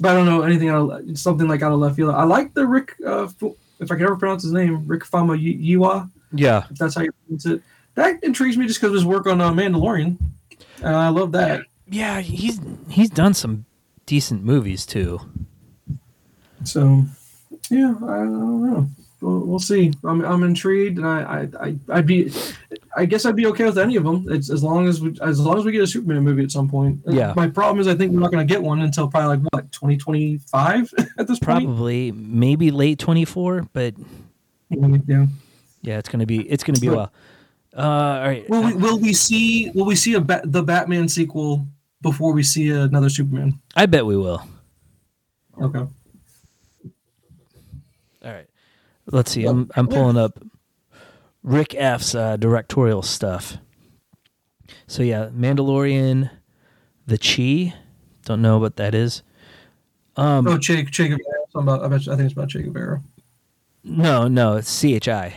[0.00, 2.12] but I don't know anything out of something like out of left field.
[2.12, 3.28] I like the Rick, uh,
[3.78, 6.64] if I can ever pronounce his name, Rick Fama Yiwa, Yeah.
[6.68, 7.62] if that's how you pronounce it.
[7.94, 10.16] That intrigues me just because of his work on uh, Mandalorian.
[10.82, 11.62] And I love that.
[11.88, 12.20] Yeah.
[12.20, 13.64] He's he's done some
[14.06, 15.20] decent movies too.
[16.64, 17.04] So,
[17.70, 18.88] yeah, I don't know.
[19.20, 19.92] We'll, we'll see.
[20.04, 22.32] I'm, I'm intrigued, and I, I, I, I'd be,
[22.96, 24.26] I guess I'd be okay with any of them.
[24.28, 26.68] It's as long as we, as long as we get a Superman movie at some
[26.68, 27.00] point.
[27.06, 27.32] Yeah.
[27.36, 29.70] My problem is I think we're not going to get one until probably like what
[29.72, 31.64] 2025 at this point.
[31.64, 33.94] Probably maybe late twenty four, but
[34.70, 35.26] Yeah.
[35.82, 37.12] yeah, it's gonna be it's gonna be a while.
[37.76, 38.48] Uh, all right.
[38.50, 41.66] Will we, will we see will we see a ba- the Batman sequel
[42.02, 43.58] before we see another Superman?
[43.74, 44.46] I bet we will.
[45.60, 45.78] Okay.
[45.78, 45.90] All
[48.22, 48.46] right.
[49.10, 49.44] Let's see.
[49.46, 50.38] I'm I'm pulling up
[51.42, 53.56] Rick F's uh, directorial stuff.
[54.86, 56.30] So yeah, Mandalorian,
[57.06, 57.74] The Chi.
[58.24, 59.22] Don't know what that is.
[60.16, 61.84] Um, Oh, Che, che Guevara.
[61.84, 63.00] I, bet you- I think it's about Che Guevara.
[63.82, 65.34] no, no, it's CHI.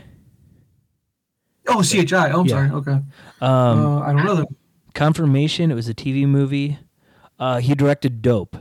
[1.68, 2.32] Oh, CHI.
[2.32, 2.52] Oh, I'm Yeah.
[2.56, 2.70] sorry.
[2.72, 2.92] Okay.
[2.92, 3.06] Um,
[3.42, 4.48] uh, I don't know that.
[4.94, 5.72] Confirmation.
[5.72, 6.78] It was a TV movie.
[7.40, 8.56] Uh, he directed Dope.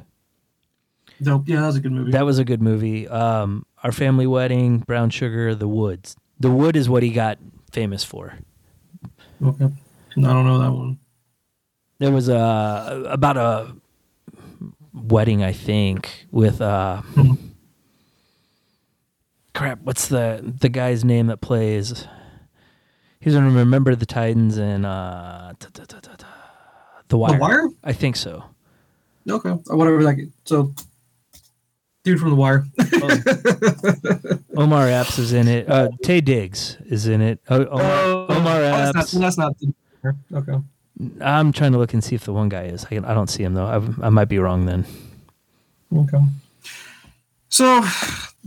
[1.23, 1.47] Dope.
[1.49, 2.11] Yeah, that was a good movie.
[2.13, 3.07] That was a good movie.
[3.09, 6.17] Um, Our Family Wedding, Brown Sugar, The Woods.
[6.41, 7.39] The Wood is what he got
[7.71, 8.39] famous for.
[9.43, 9.69] okay.
[10.17, 10.99] No, I don't know that one.
[11.99, 13.75] There was a about a
[14.93, 17.39] wedding, I think, with uh, Mhm.
[19.55, 19.81] crap.
[19.83, 22.07] What's the the guy's name that plays?
[23.25, 25.55] He's gonna remember the Titans and uh,
[27.09, 27.33] the Wire.
[27.33, 27.69] The Wire.
[27.83, 28.45] I think so.
[29.29, 29.49] Okay.
[29.69, 30.31] Or whatever that.
[30.45, 30.73] So,
[32.05, 32.65] dude from The Wire.
[32.79, 34.39] oh.
[34.63, 35.69] Omar Epps is in it.
[35.69, 37.41] Uh, Taye Diggs is in it.
[37.49, 39.21] O- Omar, Oh, Omar oh, that's not.
[39.23, 39.55] That's not.
[40.35, 40.59] Okay.
[41.23, 42.85] I'm trying to look and see if the one guy is.
[42.91, 43.67] I, I don't see him though.
[43.67, 44.85] I, I might be wrong then.
[45.97, 46.19] Okay.
[47.49, 47.83] So,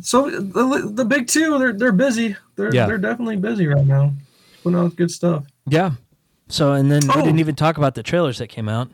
[0.02, 2.36] so the, the big two, they're they're busy.
[2.56, 2.86] They're Yeah.
[2.86, 4.14] they're definitely busy right now,
[4.72, 5.46] putting out good stuff.
[5.68, 5.92] Yeah.
[6.50, 7.22] So and then we Oh.
[7.24, 8.90] didn't even talk about the trailers that came out.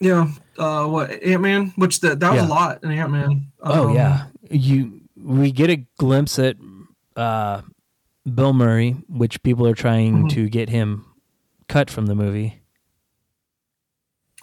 [0.00, 0.30] Yeah.
[0.58, 1.72] Uh, what Ant Man?
[1.76, 2.48] Which that that was Yeah.
[2.48, 3.46] a lot in Ant Man.
[3.62, 6.56] Oh yeah, you we get a glimpse at
[7.16, 7.62] uh,
[8.32, 10.30] Bill Murray, which people are trying Mhm.
[10.30, 11.04] to get him
[11.68, 12.60] cut from the movie.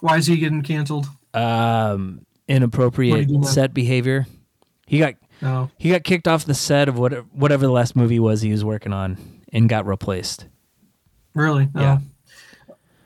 [0.00, 1.06] Why is he getting canceled?
[1.34, 3.46] Um, inappropriate you do now?
[3.46, 4.26] set behavior.
[4.86, 5.70] He got No.
[5.78, 8.64] he got kicked off the set of whatever whatever the last movie was he was
[8.64, 9.16] working on
[9.52, 10.46] and got replaced.
[11.34, 11.68] Really?
[11.74, 11.98] Yeah.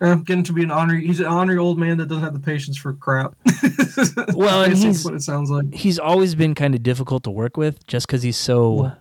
[0.00, 1.06] Uh, getting to be an honorary.
[1.06, 3.34] He's an honorary old man that doesn't have the patience for crap.
[4.34, 5.72] Well, and he's- what it sounds like.
[5.72, 8.94] He's always been kind of difficult to work with, just because he's so Yeah.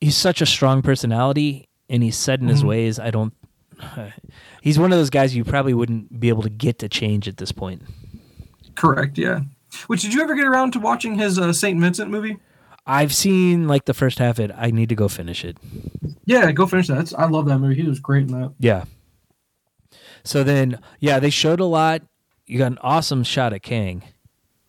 [0.00, 2.68] he's such a strong personality and he's set in his Mhm.
[2.68, 2.98] ways.
[2.98, 3.34] I don't.
[4.62, 7.36] He's one of those guys you probably wouldn't be able to get to change at
[7.36, 7.82] this point.
[8.74, 9.18] Correct.
[9.18, 9.40] Yeah.
[9.86, 12.38] Which did you ever get around to watching his uh, Saint Vincent movie?
[12.86, 14.54] I've seen like the first half of it.
[14.56, 15.56] I need to go finish it.
[16.24, 16.94] Yeah, go finish that.
[16.96, 17.74] That's, I love that movie.
[17.74, 18.52] He was great in that.
[18.58, 18.84] Yeah.
[20.24, 22.02] So then, yeah, they showed a lot.
[22.46, 24.02] You got an awesome shot at Kang.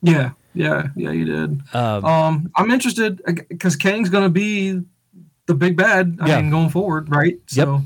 [0.01, 1.11] Yeah, yeah, yeah.
[1.11, 1.61] You did.
[1.73, 4.81] Um, Um, I'm interested because Kang's gonna be
[5.47, 6.17] the big bad.
[6.21, 6.41] I Yeah.
[6.41, 7.37] mean, going forward, right?
[7.47, 7.81] So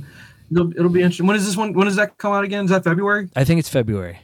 [0.51, 1.27] it'll, it'll be interesting.
[1.27, 1.73] When is this one?
[1.73, 2.65] When does that come out again?
[2.65, 3.29] Is that February?
[3.35, 4.19] I think it's February.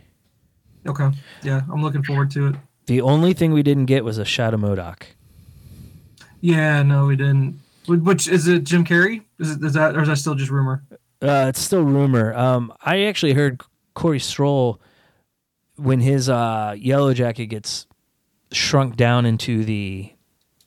[0.85, 1.09] Okay.
[1.43, 2.55] Yeah, I'm looking forward to it.
[2.85, 5.03] The only thing we didn't get was a shot of MODOK.
[6.41, 7.59] Yeah, no, we didn't.
[7.87, 8.63] Which is it?
[8.65, 9.21] Jim Carrey?
[9.39, 10.83] Is it is that or is that still just rumor?
[11.21, 12.33] Uh, it's still rumor.
[12.35, 13.61] Um, I actually heard
[13.95, 14.79] Corey Stoll
[15.77, 17.87] when his uh, yellow jacket gets
[18.51, 20.11] shrunk down into the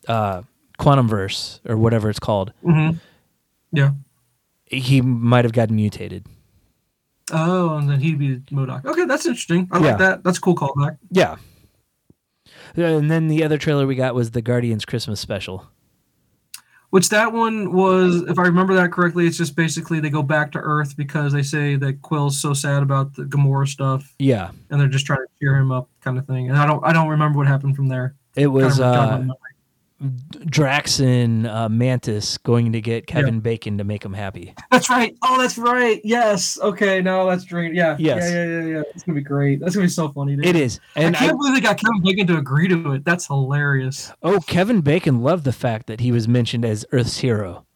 [0.08, 0.42] uh,
[0.78, 2.52] quantum verse or whatever it's called.
[2.64, 2.96] Mm-hmm.
[3.72, 3.90] Yeah.
[4.66, 6.26] He might have gotten mutated.
[7.32, 8.84] Oh, and then he'd be MODOK.
[8.86, 9.68] Okay, that's interesting.
[9.70, 9.86] I Yeah.
[9.86, 10.24] like that.
[10.24, 10.98] That's a cool callback.
[11.10, 11.36] Yeah.
[12.76, 15.66] And then the other trailer we got was the Guardians Christmas special.
[16.90, 20.50] Which that one was, if I remember that correctly, it's just basically they go back
[20.52, 24.80] to Earth because they say that Quill's so sad about the Gamora stuff, Yeah, and
[24.80, 26.48] they're just trying to cheer him up, kind of thing.
[26.48, 28.16] And I don't, I don't remember what happened from there.
[28.34, 29.34] it was Kind of uh,
[30.46, 34.54] Drax and uh, Mantis going to get Kevin Bacon to make him happy.
[34.70, 35.14] That's right.
[35.22, 36.00] Oh, that's right.
[36.04, 36.58] Yes.
[36.58, 37.02] Okay.
[37.02, 37.74] No, that's great.
[37.74, 37.96] Yeah.
[37.98, 38.22] Yes.
[38.22, 38.44] Yeah.
[38.44, 38.60] Yeah.
[38.60, 38.66] Yeah.
[38.76, 38.82] Yeah.
[38.94, 39.60] It's gonna be great.
[39.60, 40.36] That's gonna be so funny.
[40.36, 40.46] Dude.
[40.46, 43.04] It is, and I I, can't believe they got Kevin Bacon to agree to it.
[43.04, 44.10] That's hilarious.
[44.22, 47.66] oh, Kevin Bacon loved the fact that he was mentioned as Earth's hero.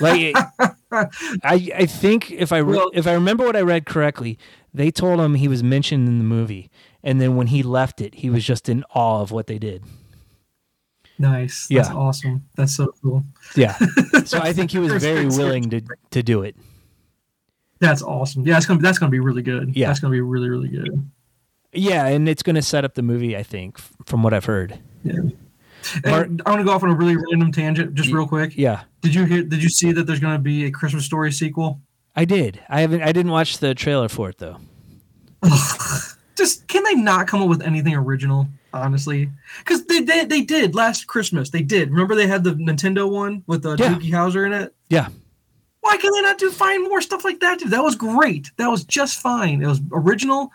[0.00, 0.34] like,
[0.92, 4.36] I I think if I re- Well- if I remember what I read correctly,
[4.74, 6.70] they told him he was mentioned in the movie,
[7.04, 9.84] and then when he left it, he was just in awe of what they did.
[11.22, 11.68] Nice.
[11.68, 11.94] That's Yeah.
[11.94, 12.44] awesome.
[12.56, 13.24] That's so cool.
[13.56, 13.76] Yeah,
[14.24, 16.56] so I think he was very willing to to do it.
[17.78, 18.44] That's awesome.
[18.46, 19.74] Yeah, it's gonna that's gonna be really good.
[19.76, 19.86] Yeah.
[19.86, 21.08] That's gonna be really really good.
[21.74, 23.34] Yeah, and it's going to set up the movie.
[23.34, 24.78] I think, from what I've heard.
[25.04, 25.20] Yeah.
[26.04, 28.58] Mar- And I want to go off on a really random tangent, just real quick.
[28.58, 29.42] Yeah, Did you hear?
[29.42, 31.80] Did you see that there's going to be a Christmas Story sequel?
[32.14, 32.60] I did.
[32.68, 33.00] I haven't.
[33.02, 34.58] I didn't watch the trailer for it though.
[36.36, 38.46] Just can they not come up with anything original?
[38.74, 39.28] Honestly,
[39.58, 41.50] because they, they they did last Christmas.
[41.50, 41.90] They did.
[41.90, 43.94] Remember they had the Nintendo one with the Yeah.
[43.94, 44.74] Doogie Howser in it.
[44.88, 45.08] Yeah.
[45.80, 47.58] Why can they not do find more stuff like that?
[47.58, 48.50] Dude, that was great.
[48.56, 49.62] That was just fine.
[49.62, 50.50] It was original.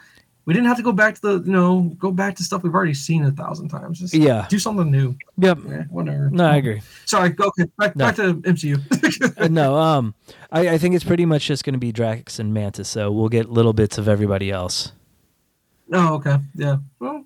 [0.46, 2.74] We didn't have to go back to the you know go back to stuff we've
[2.74, 4.00] already seen a thousand times.
[4.00, 4.48] Just Yeah.
[4.50, 5.16] do something new.
[5.38, 5.60] Yep.
[5.68, 6.30] Yeah, whatever.
[6.32, 6.82] No, I agree.
[7.06, 7.36] Sorry.
[7.40, 8.06] Okay, back, No.
[8.06, 8.82] back to MCU.
[9.38, 10.16] Uh, no, um,
[10.52, 12.88] I, I think it's pretty much just going to be Drax and Mantis.
[12.88, 14.92] So we'll get little bits of everybody else.
[15.94, 16.38] Oh, okay.
[16.56, 16.78] Yeah.
[17.00, 17.26] Well,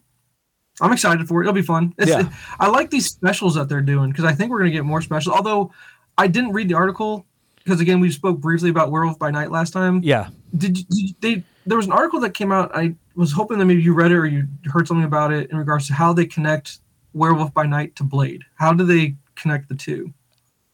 [0.80, 1.46] I'm excited for it.
[1.46, 1.94] It'll be fun.
[1.98, 2.30] It's, Yeah.
[2.60, 5.02] I like these specials that they're doing because I think we're going to get more
[5.02, 5.36] specials.
[5.36, 5.72] Although
[6.18, 7.26] I didn't read the article
[7.64, 10.02] because again we spoke briefly about Werewolf by Night last time.
[10.04, 10.30] Yeah.
[10.58, 11.44] Did, did they?
[11.66, 12.72] There was an article that came out.
[12.76, 15.58] I was hoping that maybe you read it or you heard something about it in
[15.58, 16.80] regards to how they connect
[17.14, 18.44] Werewolf by Night to Blade.
[18.56, 20.12] How do they connect the two?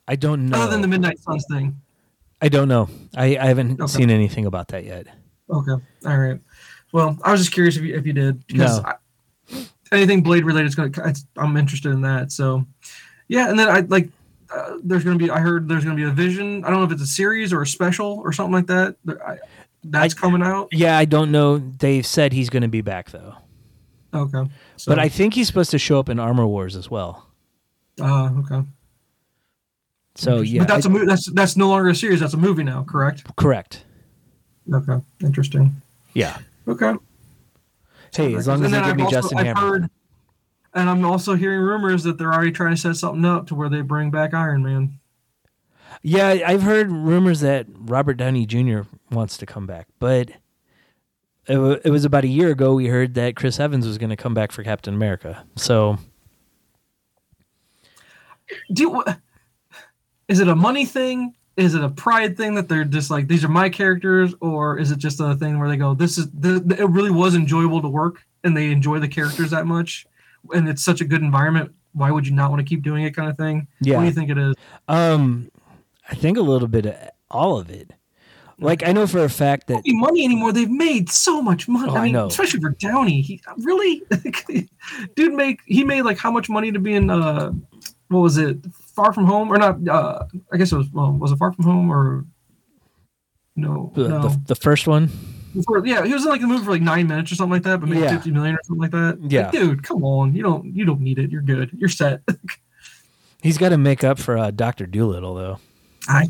[0.08, 0.58] I don't know.
[0.58, 1.76] Other than the Midnight Suns thing.
[2.42, 2.88] I don't know.
[3.16, 3.92] I, I haven't Okay.
[3.92, 5.08] seen anything about that yet.
[5.50, 5.72] Okay.
[6.06, 6.40] All right.
[6.92, 8.86] Well, I was just curious if you if you did because No.
[9.54, 12.32] I, anything Blade related is going to I'm interested in that.
[12.32, 12.66] So
[13.28, 14.10] yeah, and then I like
[14.56, 16.64] uh, there's going to be I heard there's going to be a Vision.
[16.64, 18.96] I don't know if it's a series or a special or something like that.
[19.26, 19.38] I,
[19.84, 20.70] that's I- coming out.
[20.72, 21.58] Yeah, I don't know.
[21.58, 23.36] They've said he's going to be back though,
[24.14, 24.50] Okay.
[24.78, 27.28] So, but I think he's supposed to show up in Armor Wars as well.
[28.02, 28.62] uh, okay.
[30.16, 32.20] So yeah, but that's I- a mo- that's that's no longer a series.
[32.20, 32.84] That's a movie now.
[32.84, 33.24] Correct.
[33.36, 33.84] correct.
[34.74, 34.98] Okay.
[35.22, 35.76] Interesting.
[36.14, 36.38] Yeah.
[36.68, 36.94] Okay.
[38.16, 39.60] Hey, as long as they give I've me also- Justin I've Hammer.
[39.60, 39.90] heard-
[40.74, 43.70] and I'm also hearing rumors that they're already trying to set something up to where
[43.70, 45.00] they bring back Iron Man.
[46.04, 48.82] Yeah, I've heard rumors that Robert Downey Jr.
[49.12, 50.30] wants to come back, but
[51.48, 54.10] it, wa- it was about a year ago we heard that Chris Evans was going
[54.12, 55.44] to come back for Captain America.
[55.56, 55.98] So
[58.72, 59.04] do you,
[60.28, 63.44] is it a money thing is it a pride thing that they're just like these
[63.44, 66.56] are my characters or is it just a thing where they go this is the,
[66.80, 70.06] it really was enjoyable to work and they enjoy the characters that much
[70.54, 71.74] and it's such a good environment.
[71.94, 73.68] Why would you not want to keep doing it kind of thing?
[73.82, 74.56] Yeah what do you think it is?
[74.88, 75.50] Um,
[76.10, 76.96] I think a little bit of
[77.32, 77.92] all of it.
[78.60, 80.52] Like I know for a fact that money anymore.
[80.52, 82.28] They've made so much money Oh, i I mean know.
[82.28, 83.22] especially for downey.
[83.22, 84.04] He really?
[85.16, 87.52] Dude make he made like how much money to be in uh
[88.08, 88.58] what was it
[88.98, 91.64] far from home or not uh i guess it was well was it far from
[91.66, 92.26] home or
[93.56, 95.08] no the, no the, the first one,
[95.66, 97.64] For- yeah, he was in like the movie for like nine minutes or something like
[97.64, 98.12] that, but maybe Yeah.
[98.16, 99.20] fifty million or something like that.
[99.22, 99.50] Like, Yeah.
[99.50, 101.32] dude, come on, you don't you don't need it.
[101.32, 101.72] You're good.
[101.76, 102.22] You're set.
[103.42, 105.60] he's got to make up for uh, Doctor Doolittle though.
[106.08, 106.30] I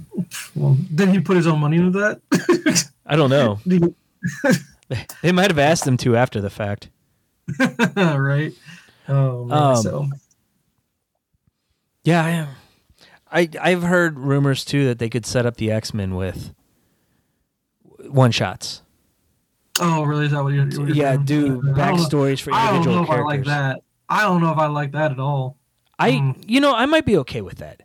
[0.56, 2.86] well, did he put his own money into that?
[3.06, 3.60] I don't know.
[5.22, 6.88] They might have asked him to after the fact.
[7.60, 8.54] right.
[9.10, 9.58] Oh man.
[9.58, 10.08] Um, so
[12.04, 12.48] Yeah,
[13.38, 13.42] I.
[13.42, 16.54] I I've heard rumors too that they could set up the X Men with
[18.10, 18.82] one shots.
[19.80, 20.26] oh really?
[20.26, 20.66] Is that what you're?
[20.66, 23.38] what you're Yeah, do I backstories for I don't individual know if I characters.
[23.38, 23.82] like that.
[24.10, 25.58] I don't know if I like that at all.
[26.00, 26.44] I Mm.
[26.48, 27.82] you know I might be okay with that.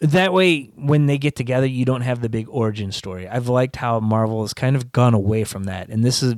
[0.00, 3.76] that way when they get together you don't have the big origin story i've liked
[3.76, 6.34] how marvel has kind of gone away from that and this is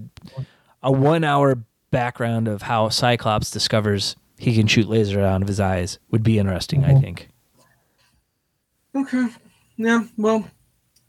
[0.82, 1.56] a one hour
[1.90, 6.38] background of how cyclops discovers he can shoot laser out of his eyes would be
[6.38, 7.00] interesting i Mhm.
[7.00, 7.28] think
[8.94, 9.28] Okay.
[9.76, 10.04] Yeah.
[10.16, 10.48] Well,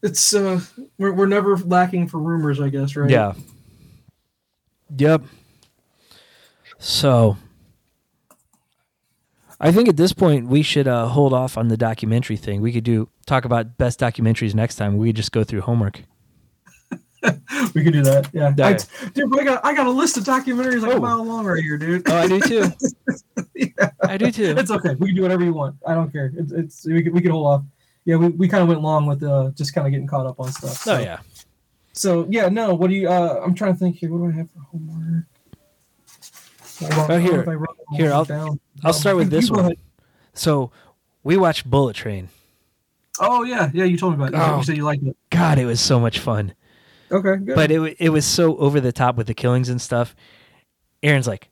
[0.01, 0.59] it's uh,
[0.97, 3.09] we're we're never lacking for rumors, I guess, right?
[3.09, 3.33] yeah
[4.97, 5.23] yep
[6.77, 7.37] so
[9.59, 12.71] i think at this point we should uh, hold off on the documentary thing we
[12.71, 16.03] could do talk about best documentaries next time we just go through homework
[17.73, 18.29] we could do that.
[18.33, 18.49] Yeah.
[18.63, 18.73] I,
[19.09, 20.97] dude, I got I got a list of documentaries like Oh.
[20.97, 22.07] a mile long right here, dude.
[22.07, 22.65] oh i do too
[23.55, 23.89] yeah.
[24.03, 24.93] i do too It's okay.
[24.99, 25.77] We can do whatever you want.
[25.87, 26.31] I don't care.
[26.37, 27.63] It's, it's we can we can hold off.
[28.05, 30.39] Yeah, we, we kind of went long with uh just kind of getting caught up
[30.39, 30.77] on stuff.
[30.77, 30.95] So.
[30.95, 31.19] oh yeah
[31.93, 32.73] So yeah, no.
[32.73, 33.09] What do you?
[33.09, 34.11] uh I'm trying to think here.
[34.11, 34.95] What do I have for homework?
[34.95, 35.25] On,
[36.81, 37.67] Oh, I don't know here.
[37.93, 38.59] Here I'll down.
[38.83, 39.75] I'll start with this one.
[40.33, 40.71] So
[41.23, 42.29] we watched Bullet Train.
[43.19, 43.85] Oh yeah, yeah.
[43.85, 44.43] You told me about it.
[44.45, 44.57] Oh.
[44.57, 45.15] You said you liked it.
[45.29, 46.53] God, it was so much fun.
[47.11, 47.55] Okay, good.
[47.55, 50.15] But it it was so over the top with the killings and stuff.
[51.01, 51.49] Aaron's like,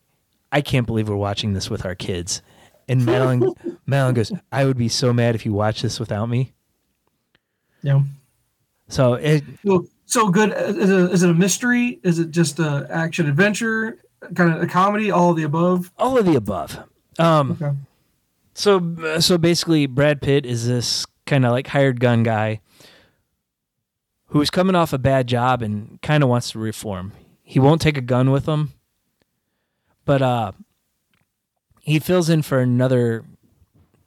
[0.51, 2.41] I can't believe we're watching this with our kids.
[2.89, 3.53] And Madeline,
[3.85, 6.53] Madeline goes, I would be so mad if you watch this without me.
[7.81, 8.01] yeah.
[8.89, 10.51] So it, So, so good.
[10.53, 11.99] Is it, is it a mystery?
[12.03, 13.99] Is it just a action adventure?
[14.35, 15.09] Kind of a comedy?
[15.11, 15.91] All of the above?
[15.97, 16.79] all of the above.
[17.19, 17.71] Um, Okay.
[18.53, 22.59] so so basically, Brad Pitt is this kind of like hired gun guy
[24.27, 27.13] who's coming off a bad job and kind of wants to reform.
[27.43, 28.73] He won't take a gun with him,
[30.05, 30.51] but uh,
[31.83, 33.23] he fills in for another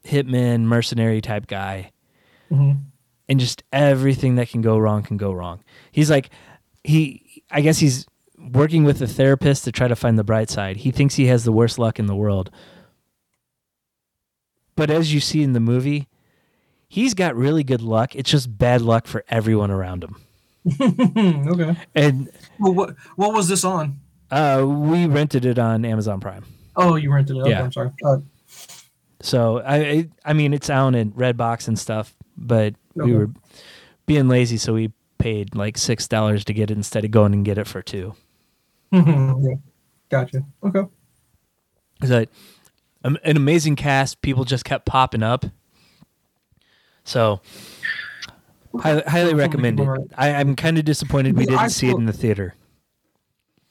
[0.05, 1.93] hitman mercenary type guy,
[2.49, 2.73] hmm
[3.29, 5.63] and just everything that can go wrong can go wrong.
[5.91, 6.31] He's like
[6.85, 8.07] he, I guess he's
[8.39, 10.77] working with a therapist to try to find the bright side.
[10.77, 12.51] He thinks he has the worst luck in the world.
[14.77, 16.07] But as you see in the movie,
[16.89, 18.15] he's got really good luck.
[18.15, 20.17] It's just bad luck for everyone around him.
[20.81, 21.77] okay.
[21.95, 23.99] And Well, what what was this on?
[24.31, 26.45] uh, we rented it on Amazon Prime.
[26.77, 27.41] Oh, you rented it.
[27.41, 27.63] Okay, Yeah.
[27.65, 27.91] I'm sorry.
[28.05, 28.19] Uh,
[29.21, 33.31] So I, I, I mean, it's out in Redbox and stuff, but we were
[34.07, 37.45] being lazy, so we paid like six dollars to get it instead of going and
[37.45, 38.15] get it for two.
[38.93, 39.35] yeah.
[40.11, 40.45] Gotcha.
[40.63, 40.83] Okay.
[42.03, 42.29] It's like
[43.05, 44.21] um, an amazing cast.
[44.21, 45.45] People just kept popping up.
[47.05, 47.41] So
[48.79, 49.89] highly, highly recommend it.
[50.17, 52.55] I, I'm kind of disappointed we didn't see it in the theater.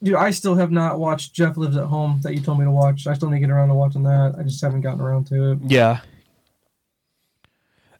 [0.03, 2.71] Dude, I still have not watched Jeff Lives at Home that you told me to
[2.71, 3.07] watch.
[3.07, 4.35] I still need to get around to watching that.
[4.37, 5.59] I just haven't gotten around to it.
[5.67, 6.01] Yeah.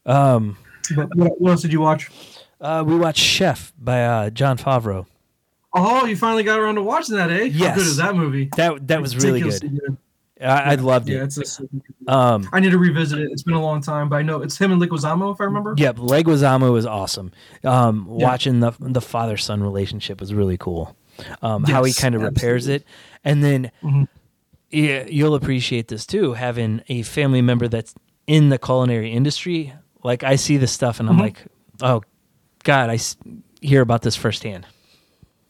[0.04, 0.56] Um,
[0.94, 2.10] But what, what else did you watch?
[2.60, 5.06] uh, we watched Chef by uh, Jon Favreau.
[5.74, 7.48] Oh, you finally got around to watching that, eh?
[7.50, 7.76] How Yes.
[7.76, 8.50] good is that movie?
[8.56, 9.96] That that was really Ridiculously good.
[10.40, 11.36] I, I loved Yeah, it.
[11.36, 13.30] it's a Um, I need to revisit it.
[13.32, 15.74] It's been a long time, but I know it's him and Leguizamo, if I remember.
[15.76, 17.32] Yep, Leguizamo was awesome.
[17.64, 18.26] Um, Yeah.
[18.26, 20.94] Watching the the father son relationship was really cool.
[21.42, 22.84] Um, how he kind of repairs it,
[23.24, 24.08] and then Mhm.
[24.70, 26.34] yeah, you'll appreciate this too.
[26.34, 27.94] Having a family member that's
[28.26, 31.20] in the culinary industry, like I see this stuff and I'm Mhm.
[31.20, 31.44] like,
[31.82, 32.02] oh
[32.64, 33.16] God, I s-
[33.60, 34.66] hear about this firsthand.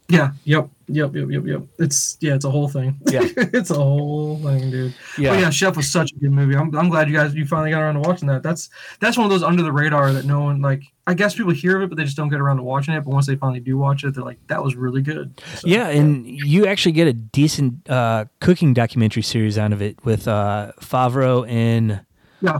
[0.08, 0.32] Yeah.
[0.44, 0.68] Yep.
[0.88, 1.14] Yep.
[1.16, 1.28] Yep.
[1.30, 1.42] Yep.
[1.46, 1.62] Yep.
[1.80, 2.34] It's yeah.
[2.36, 2.96] It's a whole thing.
[3.06, 3.22] Yeah.
[3.36, 4.94] it's a whole thing, dude.
[5.18, 6.54] Yeah, But yeah, Chef was such a good movie.
[6.54, 8.42] I'm, I'm glad you guys you finally got around to watching that.
[8.44, 10.82] That's that's one of those under the radar that no one like.
[11.08, 13.00] I guess people hear of it, but they just don't get around to watching it.
[13.04, 15.88] But once they finally do watch it, they're like, "That was really good." So, yeah,
[15.88, 20.72] and you actually get a decent uh, cooking documentary series out of it with uh,
[20.80, 22.00] Favreau and
[22.40, 22.56] Yeah.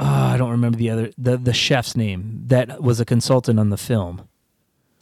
[0.00, 0.04] uh,
[0.34, 3.76] I don't remember the other the the chef's name that was a consultant on the
[3.76, 4.28] film.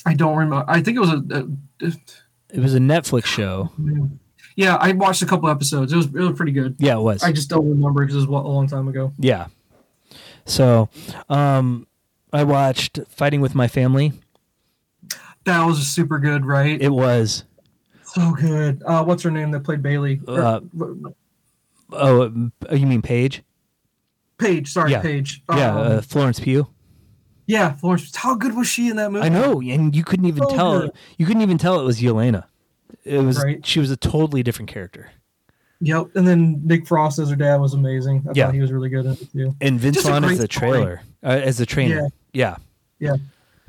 [0.04, 0.64] I don't remember.
[0.68, 1.22] I think it was a.
[1.82, 1.92] a,
[2.50, 3.70] It was a Netflix show.
[4.56, 5.92] yeah, I watched a couple episodes.
[5.92, 6.76] It was it was pretty good.
[6.78, 7.22] Yeah, it was.
[7.22, 9.12] I just don't remember because it was a long time ago.
[9.18, 9.46] yeah.
[10.46, 10.88] So,
[11.28, 11.86] um,
[12.33, 14.12] I watched Fighting with My Family.
[15.45, 16.81] That was super good, right?
[16.81, 17.45] It was
[18.05, 18.83] so good.
[18.85, 20.20] Uh, what's her name that played Bailey?
[20.29, 20.61] Or- Uh,
[21.93, 23.43] oh, uh, you mean Paige?
[24.39, 24.68] Paige.
[24.70, 25.01] Sorry, yeah.
[25.01, 25.43] Paige.
[25.51, 26.66] yeah, Um, uh, Florence Pugh.
[27.47, 28.14] yeah, Florence.
[28.14, 29.24] How good was she in that movie?
[29.26, 30.81] I know, and you couldn't even So tell.
[30.81, 30.93] good.
[31.16, 32.45] You couldn't even tell it was Yelena.
[33.05, 33.43] It was.
[33.43, 33.64] Right.
[33.64, 35.11] She was a totally different character.
[35.81, 36.09] Yep.
[36.16, 38.26] And then Nick Frost as her dad was amazing.
[38.29, 38.47] I Yeah.
[38.47, 39.55] thought he was really good in it too.
[39.61, 40.99] And Vince Vaughn great the story.
[41.24, 42.08] Uh, as the trainer.
[42.32, 42.56] Yeah.
[42.98, 43.16] Yeah.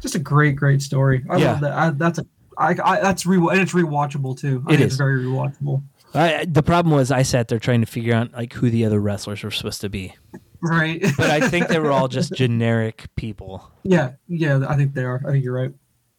[0.01, 1.25] Just a great, great story.
[1.29, 1.51] I Yeah.
[1.51, 1.71] love that.
[1.73, 2.25] I, that's a.
[2.57, 4.63] I, I that's re and it's rewatchable too.
[4.67, 4.85] I It think is.
[4.87, 5.83] It's very rewatchable.
[6.13, 8.99] I, the problem was I sat there trying to figure out like who the other
[8.99, 10.15] wrestlers were supposed to be,
[10.61, 11.01] Right.
[11.17, 13.69] but I think they were all just generic people.
[13.83, 14.13] yeah.
[14.27, 14.65] Yeah.
[14.67, 15.21] I think they are.
[15.27, 15.71] I think you're right.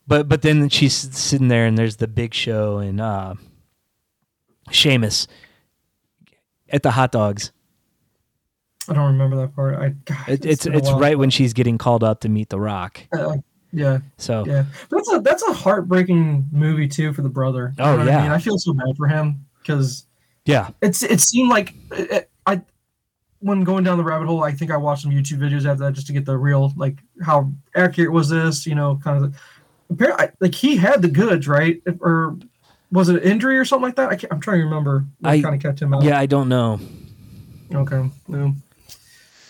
[0.07, 3.35] But but then she's sitting there and there's the Big Show and uh,
[4.71, 5.27] Sheamus
[6.69, 7.53] at the hot dogs.
[8.91, 9.77] I don't remember that part.
[9.79, 13.01] I God, It, it's it's right when she's getting called up to meet The Rock.
[13.13, 13.37] Uh,
[13.73, 14.65] yeah, So yeah.
[14.91, 17.73] That's a that's a heartbreaking movie too for the brother.
[17.79, 18.19] You Oh, yeah.
[18.19, 18.33] I, mean?
[18.33, 20.07] I feel so bad for him because
[20.45, 22.63] yeah, it's it seemed like it, I
[23.39, 24.43] when going down the rabbit hole.
[24.43, 26.99] I think I watched some YouTube videos after that just to get the real like
[27.23, 28.67] how accurate was this?
[28.67, 29.37] You know, kind of.
[29.89, 31.81] Apparently, like he had the goods, right?
[32.01, 32.37] Or
[32.93, 34.09] was it an injury or something like that?
[34.11, 35.05] I I'm trying to remember.
[35.21, 36.03] What I- kind of kept him out.
[36.03, 36.19] yeah.
[36.19, 36.81] I don't know.
[37.73, 38.11] Okay.
[38.27, 38.55] No.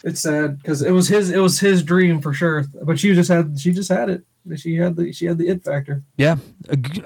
[0.02, 2.64] It's sad because it was his it was his dream for sure.
[2.82, 4.24] But she just had she just had it.
[4.56, 6.02] She had the she had the it factor.
[6.16, 6.36] Yeah,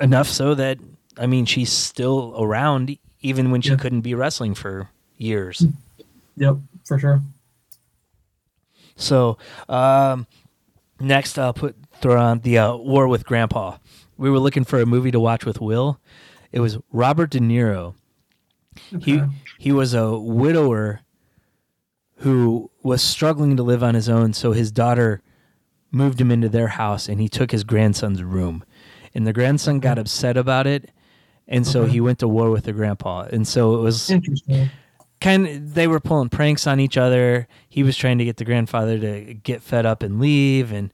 [0.01, 0.78] enough so that
[1.18, 3.76] I mean she's still around even when she Yeah.
[3.76, 5.66] couldn't be wrestling for years.
[6.36, 7.20] Yep, for sure.
[8.97, 9.38] So
[9.68, 10.26] um,
[11.01, 13.78] next, I'll put throw on the uh, War with Grandpa.
[14.16, 15.99] We were looking for a movie to watch with Will.
[16.53, 17.95] It was Robert De Niro.
[19.01, 19.20] He
[19.59, 21.01] he was a widower
[22.18, 25.20] who was struggling to live on his own, so his daughter
[25.91, 28.62] moved him into their house and he took his grandson's room.
[29.14, 30.91] And the grandson got upset about it,
[31.49, 31.93] and so Okay.
[31.93, 33.22] he went to war with the grandpa.
[33.32, 34.70] And so it was Interesting.
[35.20, 37.49] kind of they were pulling pranks on each other.
[37.68, 40.93] He was trying to get the grandfather to get fed up and leave, and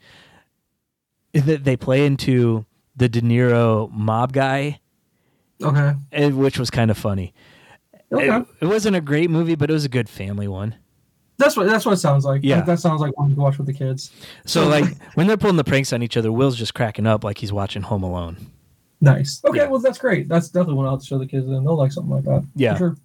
[1.35, 4.81] th- they play into the De Niro mob guy,
[5.63, 5.95] Okay.
[6.13, 7.33] eh, which was kind of funny.
[8.13, 8.29] Okay.
[8.29, 10.75] It, it wasn't a great movie, but it was a good family one.
[11.41, 12.43] That's what that's what it sounds like.
[12.45, 12.57] Yeah.
[12.57, 14.13] That, that sounds like one to watch with the kids.
[14.47, 14.85] So like
[15.15, 17.83] when they're pulling the pranks on each other, Will's just cracking up like he's watching
[17.83, 18.37] Home Alone.
[19.01, 19.41] Nice.
[19.45, 19.67] Okay, Yeah.
[19.69, 20.29] well that's great.
[20.29, 21.65] That's definitely one I'll show the kids then.
[21.65, 22.45] They'll like something like that.
[22.55, 22.77] Yeah.
[22.79, 22.97] Sure.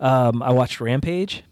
[0.00, 1.42] Um, I watched Rampage.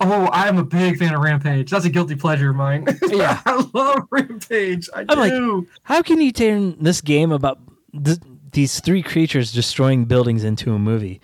[0.00, 1.70] Oh, I am a big fan of Rampage.
[1.70, 2.86] That's a guilty pleasure of mine.
[3.08, 3.40] Yeah.
[3.46, 4.88] I love Rampage.
[4.94, 5.66] I I'm like- do.
[5.84, 7.58] How can you turn this game about
[8.04, 8.18] th-
[8.52, 11.20] these three creatures destroying buildings into a movie?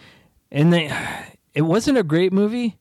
[0.52, 0.90] And they,
[1.54, 2.76] it wasn't a great movie,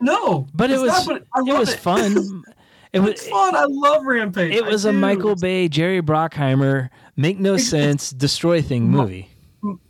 [0.00, 2.42] no, but it was not, but I it was fun.
[2.90, 3.54] It was It's fun.
[3.54, 4.54] I love Rampage.
[4.54, 4.96] it was a do.
[4.98, 9.28] Michael Bay, Jerry Bruckheimer, make no sense, destroy thing movie.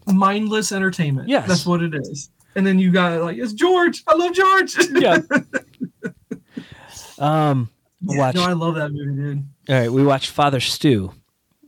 [0.07, 1.29] Mindless entertainment.
[1.29, 1.47] Yes.
[1.47, 2.29] that's what it is.
[2.57, 4.03] And then you got like it's George.
[4.09, 4.77] I love George.
[4.97, 5.19] Yeah.
[7.19, 7.69] Um,
[8.03, 8.35] Yeah, watch.
[8.37, 9.45] No, I love that movie, dude.
[9.69, 11.13] all right, we watched Father Stu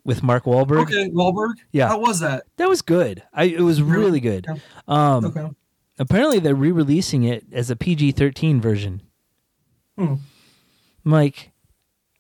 [0.05, 0.83] with Mark Wahlberg.
[0.83, 1.55] Okay, Wahlberg.
[1.73, 1.89] Yeah.
[1.89, 2.45] how was that?
[2.57, 3.23] That was good.
[3.33, 4.05] I it was Really?
[4.05, 4.47] really good.
[4.89, 5.49] Um, Okay.
[6.01, 9.03] Apparently they're re-releasing it as a PG-13 version.
[9.99, 10.15] Hmm.
[11.05, 11.53] Like,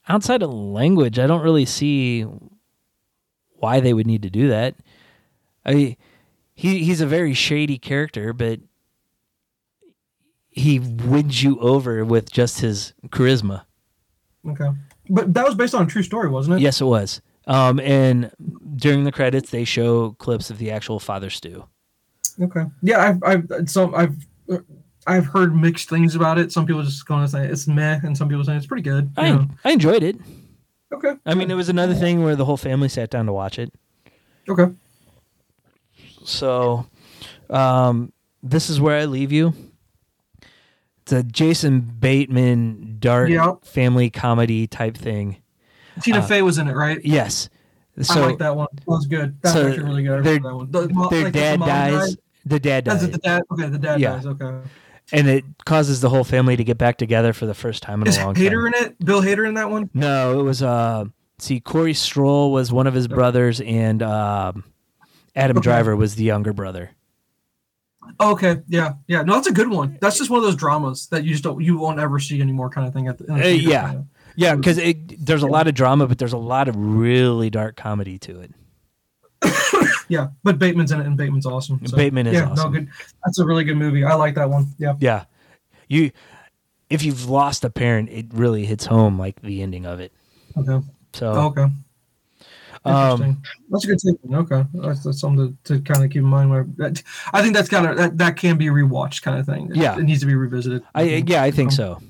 [0.07, 2.26] outside of language, I don't really see
[3.57, 4.74] why they would need to do that.
[5.64, 5.97] I
[6.55, 8.61] he he's a very shady character, but
[10.51, 13.64] he wins you over with just his charisma.
[14.47, 14.68] Okay,
[15.09, 16.62] but that was based on a true story, wasn't it?
[16.62, 17.22] Yes, it was.
[17.47, 18.31] Um, and
[18.76, 21.64] during the credits, they show clips of the actual Father Stu.
[22.41, 22.64] Okay.
[22.82, 24.16] Yeah, I've I've some I've
[25.07, 26.53] I've heard mixed things about it.
[26.53, 29.11] Some people just going to say it's meh, and some people saying it's pretty good.
[29.16, 29.47] I know.
[29.64, 30.16] I enjoyed it.
[30.93, 31.14] Okay.
[31.24, 33.72] I mean, it was another thing where the whole family sat down to watch it.
[34.49, 34.66] Okay.
[36.24, 36.86] So,
[37.49, 38.12] um,
[38.43, 39.55] this is where I leave you.
[41.03, 43.55] It's a Jason Bateman dark Yeah.
[43.62, 45.36] family comedy type thing.
[46.03, 47.01] Tina Uh, Fey was in it, right?
[47.05, 47.49] Yes.
[47.99, 48.68] I So like that one.
[48.74, 49.36] That was good.
[49.43, 50.18] That so was actually really good.
[50.20, 50.70] I their- that one.
[50.70, 52.14] The their like dad mom dies.
[52.14, 52.22] guy?
[52.47, 53.09] The dad dies.
[53.11, 53.43] The dad.
[53.53, 54.12] Okay, the dad Yeah.
[54.16, 54.26] dies.
[54.26, 54.61] Okay.
[55.12, 58.07] and it causes the whole family to get back together for the first time in
[58.09, 58.74] Is a long Hader time.
[58.74, 59.05] in it?
[59.05, 59.91] Bill Hader in that one?
[59.95, 61.05] No, it was uh.
[61.38, 64.62] See, Corey Stoll was one of his brothers, and um,
[65.34, 65.64] Adam Okay.
[65.64, 66.91] Driver was the younger brother.
[68.20, 68.59] Okay.
[68.68, 68.95] Yeah.
[69.07, 69.22] Yeah.
[69.22, 69.97] No, that's a good one.
[70.01, 72.68] That's just one of those dramas that you just don't, you won't ever see anymore,
[72.70, 73.09] kind of thing.
[73.09, 73.95] At the, the Uh, yeah.
[74.36, 74.78] Yeah, because
[75.18, 78.53] there's a lot of drama, but there's a lot of really dark comedy to it.
[80.11, 80.29] Yeah.
[80.43, 81.81] But Bateman's in it, and Bateman's awesome.
[81.87, 82.73] so- Bateman is yeah, awesome.
[82.73, 82.89] No, good.
[83.25, 84.05] That's a really good movie.
[84.05, 84.67] I like that one.
[84.79, 84.95] Yeah.
[85.01, 85.25] Yeah,
[85.89, 86.11] you
[86.91, 90.13] if you've lost a parent, it really hits home like the ending of it.
[90.57, 90.85] Okay.
[91.13, 91.63] So, okay.
[92.85, 93.45] um, Interesting.
[93.71, 94.35] that's a good take.
[94.35, 96.51] Okay, that's, that's something to, to kind of keep in mind.
[96.51, 97.03] Where that,
[97.33, 99.71] I think that's kind of that, that can be rewatched, kind of thing.
[99.71, 99.97] It- Yeah.
[99.97, 100.83] it needs to be revisited.
[100.95, 102.03] I yeah, I think Um, so.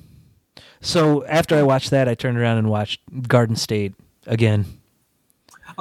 [0.83, 3.95] So after I watched that, I turned around and watched Garden State
[4.27, 4.65] again.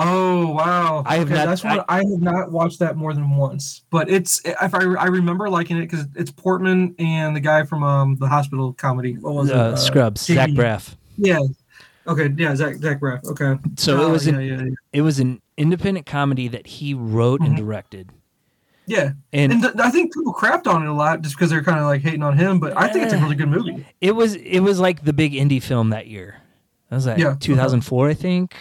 [0.01, 1.03] Oh wow!
[1.05, 4.09] I have okay, not- That's one I, have not watched that more than once, but
[4.09, 8.15] it's if I I remember liking it because it's Portman and the guy from um
[8.15, 9.15] the hospital comedy.
[9.17, 9.55] What was it?
[9.55, 10.95] Uh, Scrubs, Zach Braff.
[11.17, 11.39] Yeah.
[12.07, 12.33] Okay.
[12.37, 12.55] Yeah.
[12.55, 13.25] Zach Zach Braff.
[13.25, 13.59] Okay.
[13.75, 14.69] So it Oh, was yeah, an yeah, yeah.
[14.93, 17.57] it was an independent comedy that he wrote and Mhm.
[17.57, 18.09] directed,
[18.87, 19.11] Yeah.
[19.33, 21.77] and, And th- I think people crapped on it a lot just because they're kind
[21.79, 23.85] of like hating on him, but I think it's a really good movie.
[23.99, 26.37] it was it was like the big indie film that year.
[26.89, 27.39] That was like Yeah, okay.
[27.41, 28.55] 2004, I think.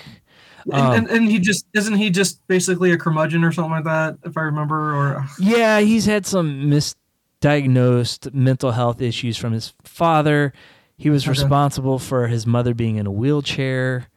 [0.72, 3.84] And, Um, and, and he just isn't he just basically a curmudgeon or something like
[3.84, 9.72] that, if I remember, or Yeah, he's had some misdiagnosed mental health issues from his
[9.84, 10.52] father.
[10.96, 11.30] He was Okay.
[11.40, 14.08] responsible for his mother being in a wheelchair,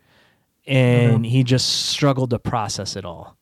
[0.67, 3.37] and he just struggled to process it all.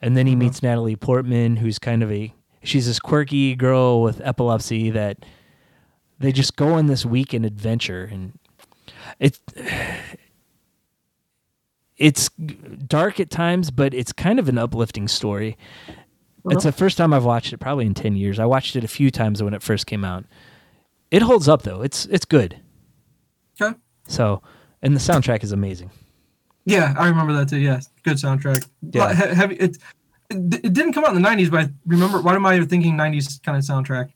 [0.00, 0.40] And then he Okay.
[0.40, 2.32] meets Natalie Portman, who's kind of a
[2.62, 5.18] she's this quirky girl with epilepsy that
[6.18, 8.38] they just go on this weekend adventure and
[9.20, 9.38] it
[11.98, 12.28] it's
[12.86, 15.56] dark at times but it's kind of an uplifting story
[16.50, 18.88] it's the first time i've watched it probably in 10 years i watched it a
[18.88, 20.24] few times when it first came out
[21.10, 22.60] it holds up though it's it's good
[23.60, 23.76] Okay.
[24.06, 24.42] so
[24.82, 25.90] and the soundtrack is amazing
[26.66, 27.58] Yeah, I remember that too.
[27.58, 28.66] Yeah, good soundtrack.
[28.82, 29.12] Yeah.
[29.14, 29.78] Have, it, it
[30.30, 32.20] it didn't come out in the '90s, but I remember.
[32.20, 34.10] Why am I thinking '90s kind of soundtrack?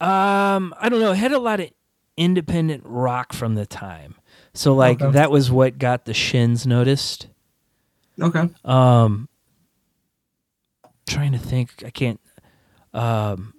[0.00, 1.12] Um, I don't know.
[1.12, 1.70] It had a lot of
[2.16, 4.16] independent rock from the time.
[4.54, 5.12] So like Okay.
[5.12, 7.28] that was what got the Shins noticed.
[8.20, 8.48] Okay.
[8.64, 9.28] Um
[11.08, 11.82] trying to think.
[11.84, 12.20] I can't
[12.92, 13.54] um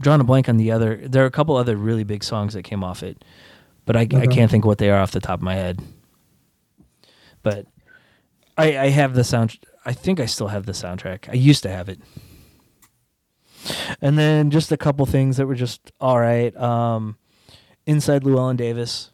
[0.00, 2.62] drawing a blank on the other there are a couple other really big songs that
[2.62, 3.24] came off it.
[3.84, 5.80] But I, I can't think what they are off the top of my head.
[7.42, 7.66] But
[8.56, 11.28] I I have the sound I think I still have the soundtrack.
[11.30, 12.00] I used to have it.
[14.00, 16.54] And then just a couple things that were just all right.
[16.56, 17.16] Um,
[17.86, 19.10] Inside Llewyn Davis.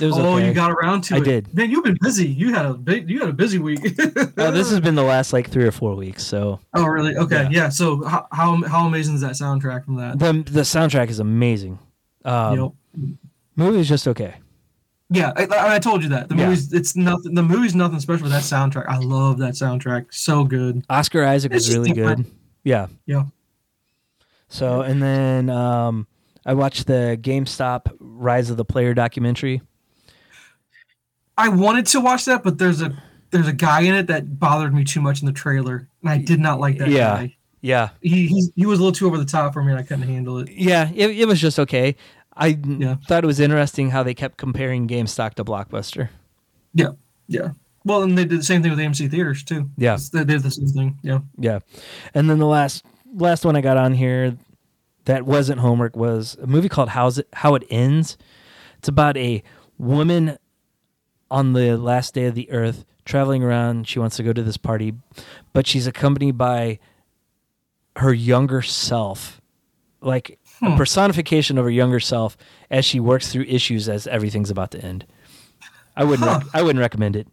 [0.00, 0.48] It was oh, okay.
[0.48, 1.24] you got around to I it.
[1.24, 1.54] did.
[1.54, 2.26] Man, you've been busy.
[2.26, 3.08] You had a big.
[3.08, 3.80] You had a busy week.
[4.36, 6.24] Uh, this has been the last like three or four weeks.
[6.24, 7.16] So Oh, really?
[7.16, 7.44] Okay.
[7.44, 7.48] Yeah.
[7.50, 7.68] Yeah.
[7.68, 10.18] So how, how how amazing is that soundtrack from that?
[10.18, 11.78] the the soundtrack is amazing.
[12.24, 12.58] Um,
[12.96, 13.16] Yep.
[13.56, 14.34] Movie is just okay.
[15.10, 16.46] Yeah, I, I told you that the Yeah.
[16.48, 17.34] movie's it's nothing.
[17.34, 18.86] The movie's nothing special with that soundtrack.
[18.88, 20.06] I love that soundtrack.
[20.12, 20.84] So good.
[20.90, 22.24] Oscar Isaac It's was really different.
[22.24, 22.34] good.
[22.64, 22.86] Yeah.
[23.06, 23.24] Yeah.
[24.48, 26.06] So and then um,
[26.44, 29.62] I watched the GameStop Rise of the Player documentary.
[31.36, 32.96] I wanted to watch that, but there's a
[33.30, 36.18] there's a guy in it that bothered me too much in the trailer, and I
[36.18, 37.16] did not like that Yeah.
[37.16, 37.36] guy.
[37.60, 37.88] Yeah.
[38.02, 40.06] He he, he was a little too over the top for me, and I couldn't
[40.06, 40.50] handle it.
[40.50, 40.90] Yeah.
[40.94, 41.96] It, it was just okay.
[42.36, 42.96] I Yeah.
[43.08, 46.08] thought it was interesting how they kept comparing GameStop to Blockbuster.
[46.74, 46.90] Yeah,
[47.28, 47.50] yeah.
[47.84, 49.70] Well, and they did the same thing with AMC theaters too.
[49.76, 49.98] Yeah.
[50.12, 50.98] they did the same thing.
[51.02, 51.20] Yeah.
[51.38, 51.58] Yeah.
[52.14, 52.84] And then the last
[53.16, 54.36] last one I got on here
[55.06, 58.16] that wasn't homework was a movie called How's It How It Ends.
[58.78, 59.42] It's about a
[59.78, 60.36] woman
[61.34, 63.88] on the last day of the earth traveling around.
[63.88, 64.94] She wants to go to this party,
[65.52, 66.78] but she's accompanied by
[67.96, 69.40] her younger self.
[70.00, 70.76] Like a Hmm.
[70.76, 72.36] personification of her younger self
[72.70, 75.06] as she works through issues as everything's about to end.
[75.96, 76.38] I wouldn't Huh.
[76.44, 77.26] rec- I wouldn't recommend it.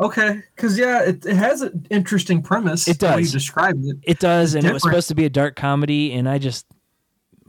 [0.00, 2.86] Okay, because yeah, it, it has an interesting premise.
[2.86, 3.20] It does.
[3.20, 3.96] You described it.
[4.02, 6.66] It does, and it was supposed to be a dark comedy, and I just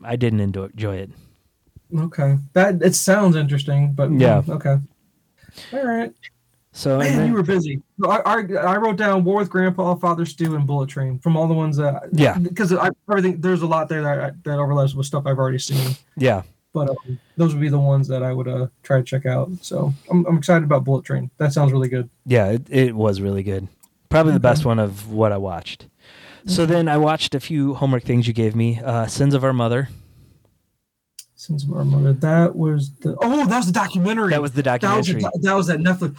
[0.04, 1.12] I didn't enjoy it.
[1.96, 4.42] Okay, that it sounds interesting, but Yeah.
[4.42, 4.78] mm, okay.
[5.74, 6.14] All right,
[6.72, 7.82] So man, then- you were busy.
[8.06, 8.36] I, I
[8.74, 11.78] I wrote down War with Grandpa, Father Stu, and Bullet Train from all the ones
[11.78, 12.38] that Yeah.
[12.38, 15.60] because I everything there's a lot there that I, that overlaps with stuff I've already
[15.60, 16.44] seen, yeah,
[16.74, 19.50] but um, those would be the ones that I would uh try to check out.
[19.62, 21.30] So I'm I'm excited about Bullet Train.
[21.38, 22.10] That sounds really good.
[22.26, 23.68] yeah, it, it was really good.
[24.10, 25.86] Probably the best one of what I watched.
[26.46, 28.80] So then I watched a few homework things you gave me.
[28.84, 29.90] Uh, Sins of Our Mother.
[31.40, 34.32] Since our mother, that was the oh that was the documentary.
[34.32, 35.40] That was the that was documentary.
[35.42, 36.18] that was that Netflix.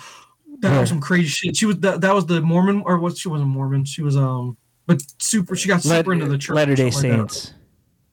[0.60, 0.80] That Yeah.
[0.80, 1.56] was some crazy shit.
[1.58, 3.18] She was that, that was the Mormon or what?
[3.18, 3.84] She wasn't Mormon.
[3.84, 4.56] She was um,
[4.86, 5.56] but super.
[5.56, 6.54] She got super into the church.
[6.56, 7.30] Latter Day something like.
[7.32, 7.52] Saints.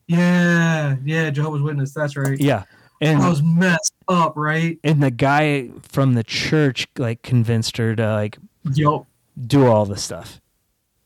[0.08, 1.94] Yeah, yeah, Jehovah's Witness.
[1.94, 2.38] That's right.
[2.38, 2.64] Yeah,
[3.00, 4.78] and I was messed up, right?
[4.84, 8.38] and the guy from the church like convinced her to like
[8.74, 9.08] Yo.
[9.48, 10.42] do all the stuff.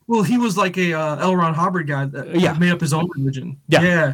[0.07, 1.35] Well, he was like a uh, L.
[1.35, 2.53] Ron Hubbard guy that Yeah.
[2.53, 3.57] made up his own religion.
[3.67, 3.81] Yeah.
[3.83, 4.13] Yeah.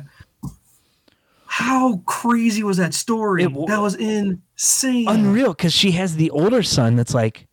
[1.47, 3.43] How crazy was that story?
[3.43, 5.07] That was insane.
[5.07, 7.47] Unreal, because she has the older son that's like,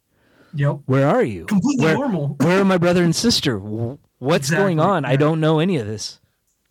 [0.55, 0.81] Yep.
[0.87, 1.47] "Where are you?
[1.47, 2.37] Completely Where, normal.
[2.41, 3.59] where are my brother and sister?
[3.59, 5.05] Wh- What's going Exactly, on?
[5.05, 6.21] I don't know any of this."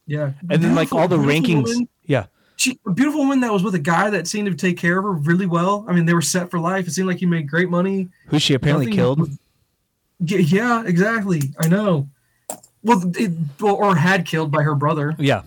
[0.07, 0.31] Yeah.
[0.49, 1.63] And then like all the rankings.
[1.67, 1.87] woman.
[2.05, 2.25] Yeah,
[2.57, 5.03] she a beautiful woman that was with a guy that seemed to take care of
[5.05, 5.85] her really well.
[5.87, 6.87] I mean, they were set for life.
[6.87, 8.09] It seemed like he made great money.
[8.27, 9.29] who she apparently Nothing- killed.
[10.19, 11.53] Yeah, yeah, exactly.
[11.59, 12.07] I know.
[12.83, 15.15] Well, it, well, or had killed by her brother.
[15.17, 15.41] Yeah,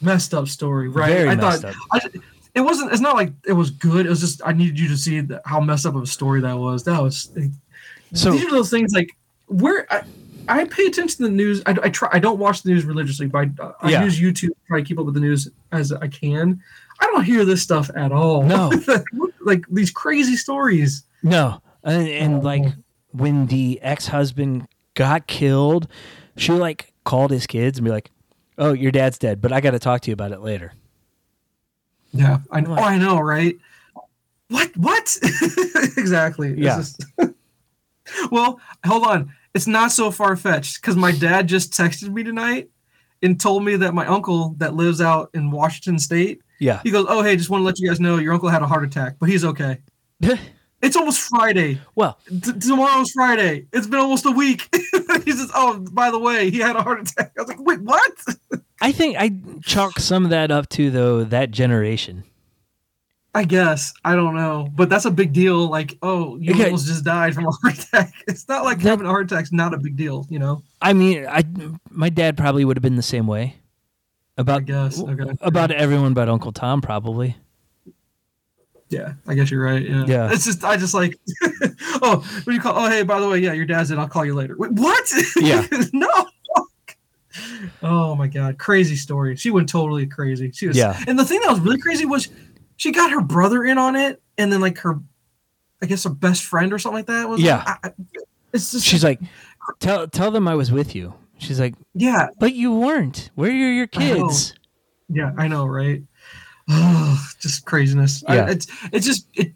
[0.00, 1.08] Messed up story, right?
[1.12, 1.64] Very I thought.
[1.90, 2.00] I,
[2.54, 2.92] it wasn't.
[2.92, 4.06] It's not like it was good.
[4.06, 6.40] It was just I needed you to see that, how messed up of a story
[6.40, 6.84] that was.
[6.84, 7.30] That was.
[8.14, 9.10] So- these are those things like
[9.46, 10.02] where I,
[10.48, 11.62] I pay attention to the news.
[11.66, 12.08] I, I try.
[12.12, 14.04] I don't watch the news religiously, but I, I Yeah.
[14.04, 16.60] use YouTube to try to keep up with the news as I can.
[17.00, 18.42] I don't hear this stuff at all.
[18.44, 18.70] No.
[19.40, 21.04] like these crazy stories.
[21.22, 22.40] no, and, and Oh.
[22.40, 22.64] like
[23.12, 25.86] when the ex-husband got killed,
[26.36, 28.10] she like called his kids and be like,
[28.58, 30.72] "Oh, your dad's dead, but I got to talk to you about it later."
[32.12, 32.70] Yeah, I know.
[32.78, 33.56] Oh, I know, right?
[34.48, 34.76] What?
[34.76, 35.16] What?
[35.96, 36.52] exactly.
[36.52, 36.76] It's Yeah.
[36.78, 37.04] just-
[38.30, 39.32] well, hold on.
[39.54, 42.70] It's not so far fetched because my dad just texted me tonight,
[43.22, 46.80] and told me that my uncle that lives out in Washington State, Yeah.
[46.82, 48.66] he goes, "Oh, hey, just want to let you guys know your uncle had a
[48.66, 49.78] heart attack, but he's okay."
[50.80, 51.80] It's almost Friday.
[51.96, 53.66] well, T- tomorrow's Friday.
[53.72, 54.68] It's been almost a week.
[55.24, 57.80] he says, "Oh, by the way, he had a heart attack." I was like, "Wait,
[57.80, 58.12] what?"
[58.80, 59.32] I think I
[59.62, 62.22] chalk some of that up to though that generation.
[63.34, 65.68] I guess I don't know, but that's a big deal.
[65.68, 66.66] Like, oh, you Okay.
[66.66, 68.12] almost just died from a heart attack.
[68.28, 70.62] It's not like That- having a heart attack's not a big deal, you know.
[70.80, 71.42] I mean, I
[71.90, 73.56] my dad probably would have been the same way.
[74.36, 75.00] I About guess.
[75.02, 75.32] Okay.
[75.40, 77.36] about everyone but Uncle Tom probably.
[78.90, 79.86] Yeah, I guess you're right.
[79.86, 80.04] Yeah.
[80.06, 80.32] Yeah.
[80.32, 81.18] It's just I just like,
[82.02, 82.74] oh, what do you call?
[82.76, 83.98] Oh, hey, by the way, yeah, your dad's in.
[83.98, 84.56] I'll call you later.
[84.56, 85.12] Wait, what?
[85.36, 85.66] Yeah.
[85.92, 86.08] no.
[87.82, 89.36] Oh my god, crazy story.
[89.36, 90.50] She went totally crazy.
[90.52, 90.76] She was.
[90.76, 90.98] Yeah.
[91.06, 92.28] And the thing that was really crazy was
[92.76, 94.98] she got her brother in on it, and then like her,
[95.82, 97.40] I guess her best friend or something like that was.
[97.40, 97.62] Yeah.
[97.66, 97.92] I, I,
[98.52, 98.86] it's just.
[98.86, 99.20] She's like,
[99.80, 101.14] tell tell them I was with you.
[101.38, 102.28] She's like, Yeah.
[102.40, 103.30] but you weren't.
[103.34, 104.54] Where are your I kids?
[105.08, 106.02] Yeah, I know, right?
[106.68, 108.22] Oh, just craziness.
[108.26, 108.50] I- Yeah.
[108.50, 109.52] it's it's just it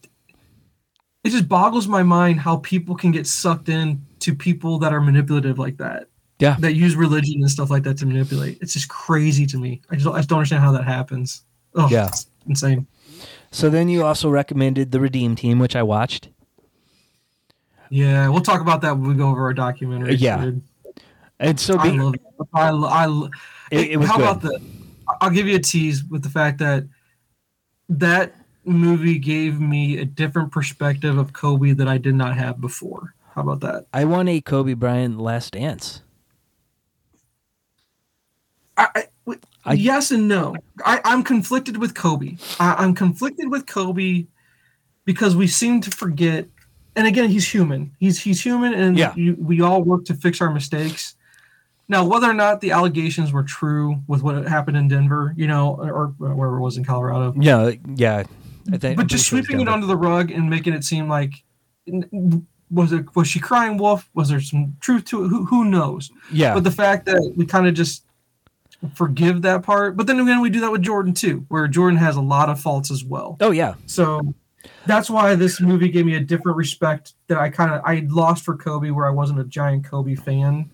[1.24, 5.01] it just boggles my mind how people can get sucked in to people that are
[5.01, 6.09] manipulative like that.
[6.39, 6.56] Yeah.
[6.59, 8.59] That use religion and stuff like that to manipulate.
[8.60, 9.80] It's just crazy to me.
[9.90, 11.43] I just don't, I just don't understand how that happens.
[11.76, 12.09] Oh, Yeah.
[12.09, 12.86] it's insane.
[13.52, 16.30] So then you also recommended the Redeem Team, which I watched.
[17.90, 20.14] Yeah, we'll talk about that when we go over our documentary.
[20.14, 20.44] Yeah.
[20.44, 20.62] dude.
[21.39, 22.20] And so I love it.
[22.55, 23.28] I, I
[23.70, 24.22] it, it was how good.
[24.22, 24.60] about the
[25.20, 26.84] i'll give you a tease with the fact that
[27.98, 33.14] that movie gave me a different perspective of kobe that i did not have before.
[33.35, 33.86] How about that?
[33.94, 36.02] I won a Kobe Bryant Last Dance.
[38.77, 40.56] I, I- I- yes and no.
[40.85, 42.36] I, i'm conflicted with kobe.
[42.60, 44.27] I, i'm conflicted with kobe
[45.05, 46.47] because we seem to forget
[46.97, 47.90] and again he's human.
[47.98, 49.14] He's he's human and Yeah.
[49.16, 51.14] you, we all work to fix our mistakes
[51.93, 55.77] now whether or not the allegations were true with what happened in denver you know
[55.77, 57.32] or, wherever it was in colorado.
[57.39, 58.24] Yeah, yeah.
[58.73, 61.44] I think, but just sweeping it under the rug and making it seem like
[62.70, 64.09] was it was she crying wolf?
[64.14, 65.28] Was there some truth to it?
[65.28, 66.10] Who, who knows?
[66.32, 68.05] Yeah, but the fact that we kind of just
[68.94, 72.16] forgive that part but then again we do that with jordan too where jordan has
[72.16, 73.36] a lot of faults as well.
[73.40, 74.35] Oh yeah, so
[74.86, 78.44] that's why this movie gave me a different respect that i kind of i lost
[78.44, 80.69] for kobe where i wasn't a giant kobe fan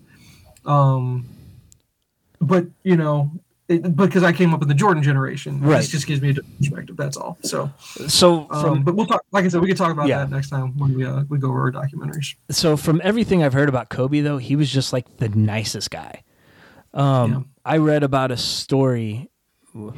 [0.65, 1.25] um
[2.41, 3.29] but you know
[3.67, 5.77] it, because i came up in the jordan generation Right.
[5.77, 7.71] this just gives me a different perspective that's all so
[8.07, 9.21] So um, but we'll talk.
[9.31, 10.19] Like I said, we can talk about Yeah.
[10.19, 12.35] that next time when we uh, we go over our documentaries.
[12.49, 16.23] so from everything I've heard about Kobe, though, he was just like the nicest guy.
[16.93, 17.39] Um, Yeah.
[17.65, 19.29] I read about a story.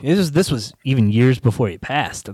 [0.02, 2.28] This was, this was even years before he passed.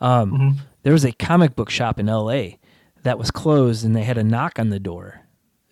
[0.00, 0.56] Um, Mhm.
[0.82, 2.58] There was a comic book shop in L.A.
[3.04, 5.20] that was closed, and they had a knock on the door.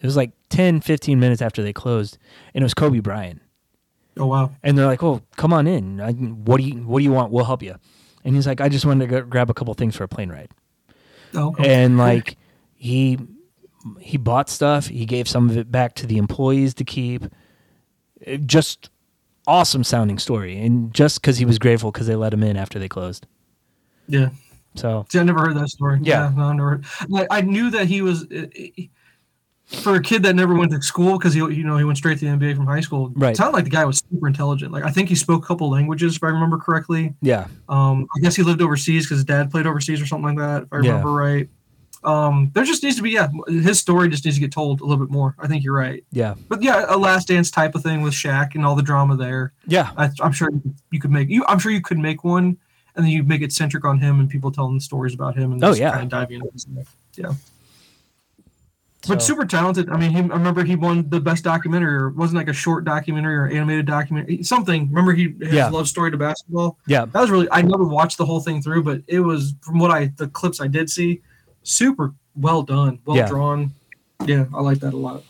[0.01, 2.19] It was like 10, 15 minutes after they closed,
[2.55, 3.43] and it was Kobe Bryant.
[4.17, 4.53] Oh wow!
[4.63, 6.01] And they're like, "Oh, come on in.
[6.01, 7.33] I, what do you What do you want?
[7.33, 7.77] We'll help you."
[8.25, 10.31] And he's like, "I just wanted to go grab a couple things for a plane
[10.31, 10.51] ride."
[11.35, 11.85] Oh, okay.
[11.85, 12.37] and like
[12.75, 13.19] he
[14.01, 17.27] he bought stuff he gave some of it back to the employees to keep
[18.21, 18.91] It- just
[19.47, 22.79] awesome sounding story and just because he was grateful because they let him in after
[22.79, 23.27] they closed
[24.09, 24.31] yeah.
[24.75, 26.01] so See, I never heard that story.
[26.03, 26.33] Yeah.
[26.35, 26.81] no, I never.
[27.09, 28.47] Like, I knew that he was uh,
[29.69, 32.19] for a kid that never went to school because he you know he went straight
[32.19, 33.13] to the NBA from high school.
[33.15, 33.33] Right.
[33.33, 34.73] It sounded like the guy was super intelligent.
[34.73, 37.15] Like I think he spoke a couple languages if I remember correctly.
[37.21, 40.39] yeah Um, I guess he lived overseas because his dad played overseas or something like
[40.39, 40.91] that if I Yeah.
[40.93, 41.49] remember right.
[42.05, 44.85] Um, there just needs to be yeah, his story just needs to get told a
[44.85, 45.35] little bit more.
[45.39, 46.03] I think you're right.
[46.13, 49.17] yeah But yeah, a last dance type of thing with Shaq and all the drama
[49.17, 49.53] there.
[49.67, 50.49] yeah I, I'm sure
[50.93, 51.45] you could, make you.
[51.49, 52.57] I'm sure you could make one,
[52.95, 55.63] and then you make it centric on him and people telling stories about him and
[55.63, 55.91] Oh, yeah.
[55.91, 56.87] kind of diving into.
[57.17, 57.33] Yeah,
[59.09, 59.89] but super talented.
[59.91, 62.85] I mean, he, I remember he won the best documentary, or wasn't like a short
[62.85, 64.89] documentary or animated documentary, something.
[64.89, 65.69] Remember he his Yeah.
[65.69, 66.79] love story to basketball.
[66.87, 67.49] yeah That was really.
[67.51, 70.61] I never watched the whole thing through, but it was from what I the clips
[70.61, 71.23] I did see,
[71.63, 73.27] super well done, well Yeah.
[73.29, 73.73] drawn.
[74.27, 75.23] Yeah, I like that a lot.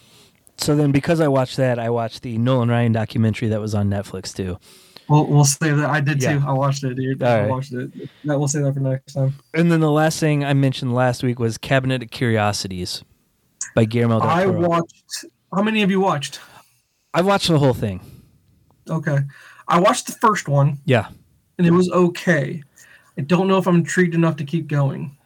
[0.56, 3.88] so then because i watched that i watched the nolan ryan documentary that was on
[3.88, 4.58] netflix too
[5.08, 5.88] We'll, we'll save that.
[5.88, 6.34] I did Yeah.
[6.38, 6.44] too.
[6.46, 7.22] I watched it, dude.
[7.22, 7.48] All I right.
[7.48, 7.90] watched it.
[8.24, 9.32] Yeah, we'll save that for next time.
[9.54, 13.04] and then the last thing i mentioned last week was cabinet of curiosities
[13.74, 14.68] by guillermo del I Toro.
[14.68, 15.24] watched.
[15.54, 16.40] How many of you watched?
[17.14, 18.00] i watched the whole thing
[18.88, 19.18] Okay,
[19.66, 21.08] I watched the first one yeah
[21.58, 22.62] and it was okay.
[23.18, 25.16] I don't know if I'm intrigued enough to keep going.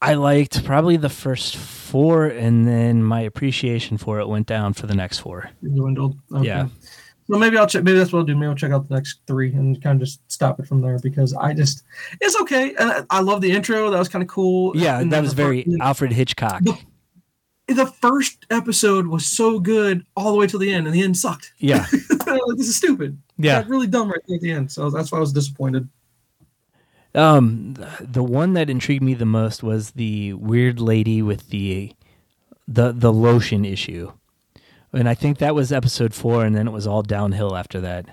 [0.00, 4.86] I liked probably the first four, and then my appreciation for it went down for
[4.86, 5.50] the next four.
[5.60, 6.16] It dwindled.
[6.32, 6.46] Okay.
[6.46, 6.68] Yeah.
[7.28, 7.84] Well, maybe I'll check.
[7.84, 8.34] Maybe that's what I'll do.
[8.34, 10.98] Maybe I'll check out the next three and kind of just stop it from there
[10.98, 11.84] because I just
[12.20, 12.74] it's okay.
[12.78, 13.90] And I, I love the intro.
[13.90, 14.74] That was kind of cool.
[14.76, 16.62] Yeah, And that was very Alfred Hitchcock.
[16.64, 16.78] The-
[17.68, 21.14] the first episode was so good all the way to the end, and the end
[21.18, 21.52] sucked.
[21.58, 21.84] Yeah,
[22.26, 23.18] like, this is stupid.
[23.36, 23.62] Yeah.
[23.68, 24.72] Really dumb right at the end.
[24.72, 25.86] So that's why I was disappointed.
[27.14, 31.92] Um, the one that intrigued me the most was the weird lady with the
[32.66, 34.12] the the lotion issue,
[34.92, 38.06] and I think that was episode four, and then it was all downhill after that.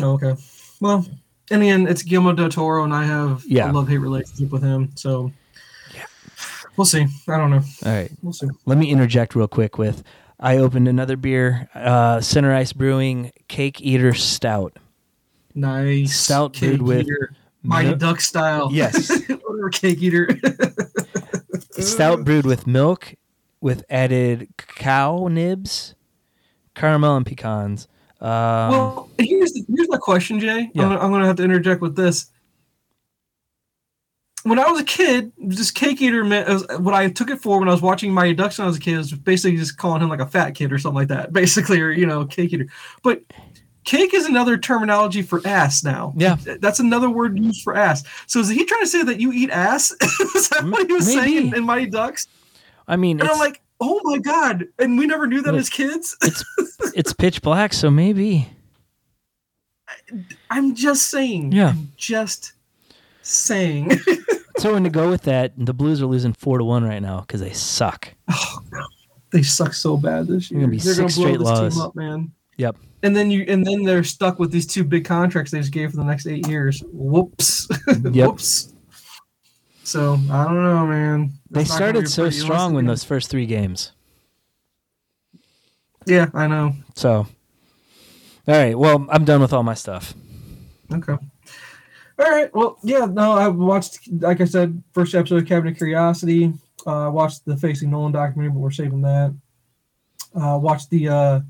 [0.00, 0.34] Oh, okay.
[0.80, 1.06] Well,
[1.50, 3.70] in the end, it's Guillermo del Toro, and I have Yeah.
[3.70, 4.90] a love hate relationship with him.
[4.96, 5.30] So
[6.76, 7.06] we'll see.
[7.28, 7.62] I don't know.
[7.86, 8.48] All right, We'll see.
[8.66, 10.02] let me interject real quick with
[10.40, 14.76] I opened another beer, uh, Center Ice Brewing Cake Eater Stout.
[15.54, 16.16] Nice.
[16.16, 17.32] Stout cake brewed with eater.
[17.62, 18.68] Mighty milk- Duck style.
[18.72, 19.10] Yes.
[19.72, 20.28] Cake eater.
[21.78, 23.14] Stout brewed with milk,
[23.64, 25.94] with added cacao nibs,
[26.74, 27.88] caramel and pecans.
[28.20, 30.70] Um, well, here's the, here's my question, Jay.
[30.74, 30.86] Yeah.
[30.86, 32.26] I'm, I'm gonna have to interject with this.
[34.42, 37.58] When I was a kid, this cake eater meant was, what I took it for
[37.58, 40.02] when I was watching Mighty Ducks when I was a kid was basically just calling
[40.02, 42.66] him like a fat kid or something like that, basically, or you know, cake eater.
[43.02, 43.22] But
[43.84, 46.12] cake is another terminology for ass now.
[46.18, 46.36] Yeah.
[46.60, 48.04] that's another word used for ass.
[48.26, 49.90] So is he trying to say that you eat ass?
[50.02, 51.18] is that what he was Maybe.
[51.18, 52.28] saying in, in Mighty Ducks?
[52.86, 54.66] I mean, And I'm like, oh my god!
[54.78, 56.16] And we never knew that as kids.
[56.22, 56.44] it's
[56.94, 58.48] it's pitch black, so maybe.
[60.50, 61.52] I'm just saying.
[61.52, 61.70] Yeah.
[61.70, 62.52] I'm just
[63.22, 63.92] saying.
[64.58, 67.20] So, and to go with that, the Blues are losing four to one right now
[67.22, 68.14] because they suck.
[68.28, 68.86] oh, God.
[69.32, 70.60] They suck so bad this year.
[70.60, 72.30] They're gonna be They're six blow straight this team up, man.
[72.58, 72.76] Yep.
[73.02, 75.90] And then you and then they're stuck with these two big contracts they just gave
[75.90, 76.84] for the next eight years.
[76.92, 77.66] Whoops.
[77.88, 78.14] Yep.
[78.14, 78.73] Whoops.
[79.84, 81.32] So I don't know, man.
[81.50, 83.92] They It's gonna started so strong in those first three games.
[86.06, 86.74] Yeah, I know.
[86.94, 87.26] So, all
[88.46, 88.76] right.
[88.76, 90.14] Well, I'm done with all my stuff.
[90.92, 91.12] Okay.
[91.12, 92.54] All right.
[92.54, 93.06] Well, yeah.
[93.06, 96.52] No, I watched, like I said, first episode of Cabinet Curiosity.
[96.86, 99.34] Uh, I watched the Facing Nolan documentary, but we're saving that.
[100.34, 101.40] Uh, watched the uh,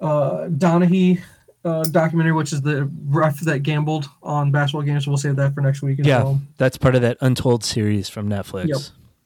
[0.00, 1.20] uh, Donaghy
[1.68, 5.04] uh, documentary, which is the ref that gambled on basketball games.
[5.04, 6.40] So we'll save that for next week as Yeah, well.
[6.56, 8.68] that's part of that Untold series from Netflix.
[8.68, 8.80] Yep.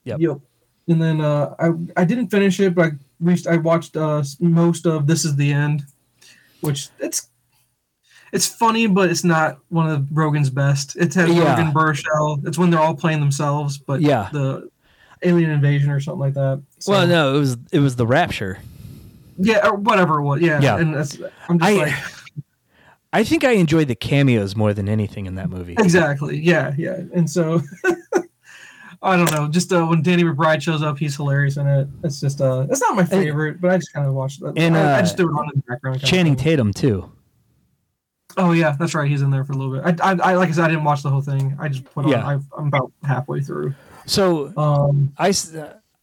[0.05, 0.21] Yep.
[0.21, 0.39] Yep.
[0.89, 2.91] And then uh, I I didn't finish it, but I
[3.21, 3.47] reached.
[3.47, 5.85] I watched uh, most of This Is the End,
[6.61, 7.29] which it's
[8.33, 10.97] it's funny, but it's not one of Rogen's best.
[10.97, 11.55] It has Yeah.
[11.57, 12.47] Rogen Baruchel.
[12.47, 14.29] It's when they're all playing themselves, but Yeah.
[14.33, 14.69] the
[15.23, 16.61] alien invasion or something like that.
[16.81, 18.59] So, Well, no, it was it was the Rapture.
[19.39, 20.41] yeah, or whatever it was.
[20.41, 20.79] Yeah, Yeah.
[20.79, 21.17] And that's
[21.49, 21.95] I'm just I like
[23.13, 25.75] I think I enjoyed the cameos more than anything in that movie.
[25.79, 26.39] exactly.
[26.39, 27.03] Yeah, yeah.
[27.15, 27.61] And so
[29.03, 29.49] I don't know.
[29.49, 31.89] Just uh, when Danny McBride shows up, he's hilarious in it.
[32.05, 34.53] It's just uh, it's not my favorite, but I just kind of watched it.
[34.57, 36.01] And, I, I uh, just threw it on in the background.
[36.03, 36.37] Channing.
[36.37, 37.11] Tatum too.
[38.37, 39.11] Oh yeah, that's right.
[39.11, 40.01] He's in there for a little bit.
[40.01, 41.57] I, I, I like I said, I didn't watch the whole thing.
[41.59, 42.11] I just put on.
[42.11, 42.27] Yeah.
[42.27, 43.75] I, I'm about halfway through.
[44.07, 45.35] So Um, I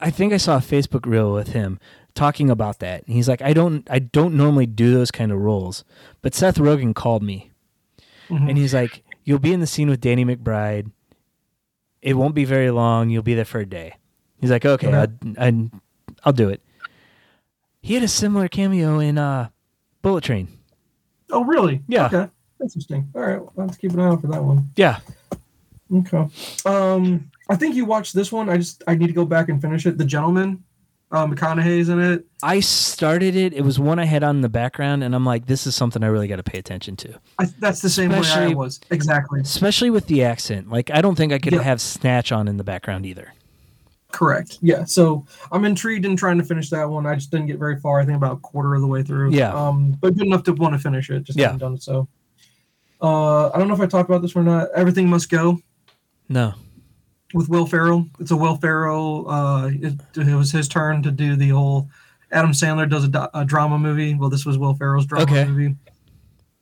[0.01, 1.79] I think I saw a Facebook reel with him
[2.19, 3.05] talking about that.
[3.05, 5.83] And he's like, I don't I don't normally do those kind of roles,
[6.21, 7.51] but Seth Rogen called me,
[8.29, 8.49] mhm.
[8.49, 10.91] and he's like, you'll be in the scene with Danny McBride.
[12.01, 13.09] It won't be very long.
[13.09, 13.95] You'll be there for a day.
[14.39, 15.11] He's like, okay, Okay.
[15.37, 15.69] I,
[16.23, 16.61] I'll do it.
[17.81, 19.49] He had a similar cameo in uh,
[20.01, 20.47] Bullet Train.
[21.31, 21.81] oh really?
[21.87, 22.05] Yeah.
[22.07, 22.27] Okay.
[22.61, 23.09] Interesting.
[23.15, 24.69] All right, I'll have keep an eye out for that one.
[24.75, 24.99] Yeah,
[25.91, 26.27] Okay.
[26.65, 28.49] Um, I think you watched this one.
[28.49, 29.97] I just I need to go back and finish it.
[29.97, 30.63] The Gentleman.
[31.11, 32.25] Uh, McConaughey's in it.
[32.43, 33.53] I started it.
[33.53, 36.03] It was one I had on in the background, and I'm like, this is something
[36.03, 37.19] I really got to pay attention to.
[37.39, 38.79] I, that's the same way I was.
[38.91, 39.41] Exactly.
[39.41, 40.69] especially with the accent.
[40.69, 41.63] Like I don't think I could Yeah.
[41.63, 43.33] have Snatch on in the background either.
[44.11, 44.59] Correct.
[44.61, 44.85] Yeah.
[44.85, 47.05] So I'm intrigued in trying to finish that one.
[47.07, 47.99] I just didn't get very far.
[47.99, 49.31] I think about a quarter of the way through.
[49.31, 49.51] Yeah.
[49.53, 51.23] Um, but good enough to want to finish it.
[51.23, 51.45] Just Yeah.
[51.45, 51.83] haven't done it.
[51.83, 52.07] So.
[53.01, 54.67] Uh, I don't know if I talked about this or not.
[54.75, 55.59] Everything must go.
[56.27, 56.53] No.
[57.33, 58.05] With Will Ferrell.
[58.19, 59.29] It's a Will Ferrell.
[59.29, 61.89] Uh, it, it was his turn to do the whole.
[62.31, 64.13] Adam Sandler does a, a drama movie.
[64.15, 65.45] Well, this was Will Ferrell's drama Okay.
[65.45, 65.75] movie.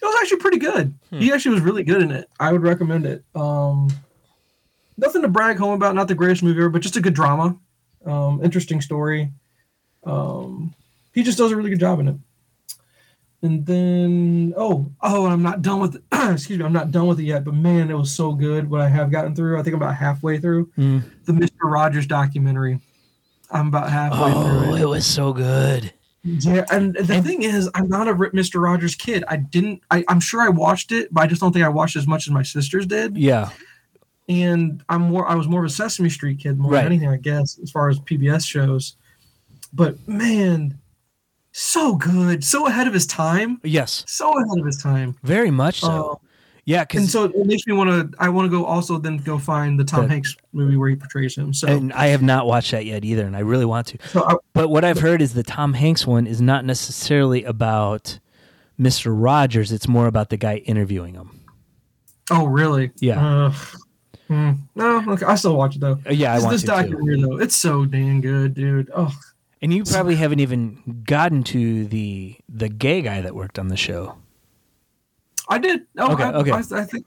[0.02, 0.94] It was actually pretty good.
[1.10, 1.20] Hmm.
[1.20, 2.30] He actually was really good in it.
[2.40, 3.24] I would recommend it.
[3.36, 3.90] Um,
[4.98, 5.96] nothing to brag home about.
[5.96, 7.58] Not the greatest movie ever, but just a good drama.
[8.06, 9.32] Um, interesting story.
[10.06, 10.74] Um,
[11.14, 12.16] he just does a really good job in it.
[13.48, 16.04] And then oh oh, I'm not done with it.
[16.34, 17.46] excuse me, I'm not done with it yet.
[17.46, 18.70] But man, it was so good.
[18.70, 21.04] What I have gotten through, I think I'm about halfway through Mm.
[21.26, 21.52] the Mr.
[21.64, 22.80] Rogers documentary.
[23.50, 24.82] I'm about halfway through Oh, it.
[24.82, 25.94] it was so good.
[26.24, 28.62] Yeah, and the And- thing is, I'm not a Mr.
[28.62, 29.24] Rogers kid.
[29.30, 29.82] I didn't.
[29.90, 32.28] I, I'm sure I watched it, but I just don't think I watched as much
[32.28, 33.16] as my sisters did.
[33.16, 33.50] Yeah.
[34.28, 35.26] And I'm more.
[35.26, 36.84] I was more of a Sesame Street kid more Right.
[36.84, 38.98] than anything, I guess, as far as PBS shows.
[39.72, 40.78] But man,
[41.58, 44.04] so good, so ahead of his time, Yes.
[44.08, 45.16] so ahead of his time.
[45.24, 46.12] Very much so.
[46.12, 46.16] Uh,
[46.66, 48.18] yeah, and so it makes me want to.
[48.20, 51.38] I want to go also then go find the Tom Hanks movie where he portrays
[51.38, 51.54] him.
[51.54, 53.98] So, and I have not watched that yet either, and I really want to.
[54.10, 58.20] so I, But what I've heard is the Tom Hanks one is not necessarily about
[58.80, 59.14] Mr.
[59.16, 61.40] Rogers, it's more about the guy interviewing him.
[62.30, 62.92] Oh, really?
[63.00, 63.46] Yeah.
[63.48, 63.54] Uh,
[64.28, 64.52] hmm.
[64.76, 66.00] No, okay, I still watch it though.
[66.06, 68.92] Uh, yeah, I this want this documentary though, it's so damn good, dude.
[68.94, 69.14] Oh,
[69.62, 73.78] And you probably haven't even gotten to the the gay guy that worked on the
[73.78, 74.18] show.
[75.50, 75.88] I did.
[75.98, 76.52] Oh, Okay, I, okay.
[76.52, 77.06] I, I think,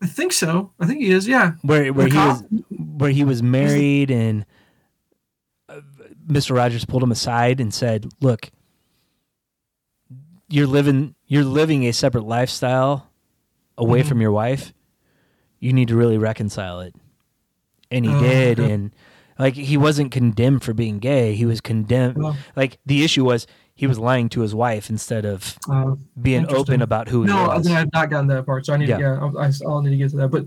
[0.00, 0.70] I think so.
[0.80, 1.26] I think he is.
[1.28, 1.52] Yeah.
[1.62, 4.46] where where he was where he was married and
[5.68, 5.80] uh,
[6.26, 6.56] Mr.
[6.56, 8.50] Rogers pulled him aside and said, "Look,
[10.48, 13.10] you're living you're living a separate lifestyle
[13.76, 14.06] away Mhm.
[14.06, 14.72] from your wife.
[15.58, 16.94] You need to really reconcile it."
[17.90, 18.72] And he Oh, did okay.
[18.72, 18.92] and
[19.38, 21.34] like he wasn't condemned for being gay.
[21.34, 22.18] He was condemned
[22.56, 26.80] like the issue was he was lying to his wife instead of uh, being open
[26.82, 28.98] about who he no, I I've not gotten that part, so I need Yeah.
[28.98, 29.02] to.
[29.34, 30.28] Yeah, I, I'll need to get to that.
[30.28, 30.46] But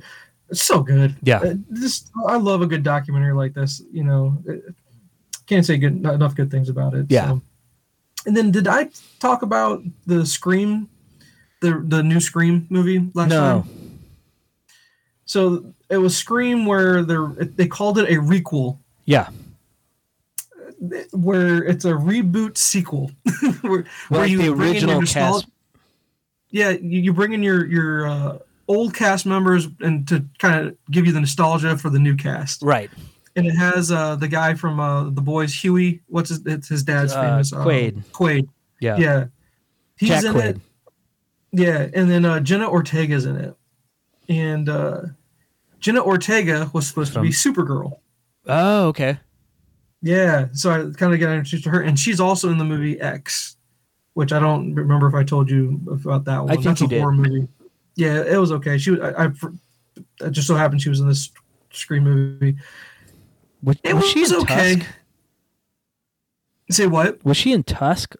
[0.49, 1.15] it's so good.
[1.21, 1.39] Yeah.
[1.39, 3.81] Uh, Just I love a good documentary like this.
[3.91, 4.53] You know, Uh,
[5.45, 7.07] can't say good enough good things about it.
[7.09, 7.27] Yeah.
[7.31, 7.41] so.
[8.25, 8.89] And then did I
[9.19, 10.87] talk about the Scream,
[11.61, 13.61] the the new Scream movie last No.
[13.63, 13.99] time?
[15.25, 17.15] So it was Scream where they
[17.55, 19.29] they called it a requel, Yeah.
[21.11, 23.11] where it's a reboot sequel,
[23.61, 25.47] where, Well, like the bring in your cast
[26.51, 28.37] Yeah, you, you bring in your your uh,
[28.67, 32.61] old cast members and to kind of give you the nostalgia for the new cast.
[32.61, 32.89] right.
[33.35, 36.01] And it has uh, the guy from uh, the boys, Huey.
[36.07, 36.43] What's his?
[36.47, 37.51] It's his dad's Uh, famous.
[37.51, 38.03] Quaid.
[38.11, 38.47] Quaid.
[38.81, 38.97] Yeah.
[38.97, 39.25] Yeah.
[39.95, 40.43] He's Jack in Quaid.
[40.55, 40.57] it.
[41.51, 43.55] Yeah, and then uh, Jenna Ortega's in it,
[44.27, 45.01] and uh,
[45.79, 47.99] Jenna Ortega was supposed to be Supergirl.
[48.47, 49.19] Oh, okay.
[50.01, 52.99] Yeah, so I kind of got introduced to her, and she's also in the movie
[52.99, 53.57] X,
[54.13, 56.51] which I don't remember if I told you about that one.
[56.51, 57.01] I think That's you a did.
[57.01, 57.47] horror movie.
[57.95, 58.77] Yeah, it was okay.
[58.77, 59.29] She, was- I, I,
[60.27, 61.31] it just so happened she was in this
[61.71, 62.57] Scream movie.
[63.63, 64.75] Was, It was she in okay.
[64.77, 64.87] Tusk?
[66.69, 67.23] Say what?
[67.25, 68.15] Was she in Tusk?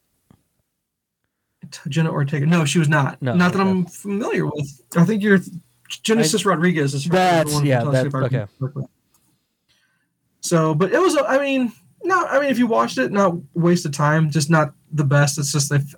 [1.90, 2.46] Jenna Ortega?
[2.46, 3.22] No, she was not.
[3.22, 3.62] No, not that.
[3.62, 4.82] I'm familiar with.
[4.96, 5.40] I think you're
[6.04, 6.94] Genesis Rodriguez.
[6.94, 8.46] Is That's- the one yeah, that- I okay.
[10.42, 11.18] So, but it was.
[11.28, 11.72] I mean,
[12.04, 12.26] no.
[12.26, 14.30] I mean, if you watched it, not waste of time.
[14.30, 15.38] Just not the best.
[15.38, 15.94] It's just if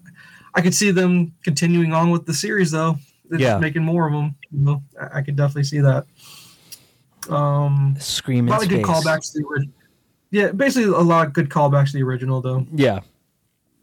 [0.56, 2.98] I could see them continuing on with the series though.
[3.32, 3.60] It's Yeah.
[3.60, 4.36] making more of them.
[4.52, 6.06] You know, I, I could definitely see that.
[7.30, 9.74] Um, Scream a lot of good callbacks to the original.
[10.32, 12.66] Yeah, basically a lot of good callbacks to the original though.
[12.74, 13.02] Yeah.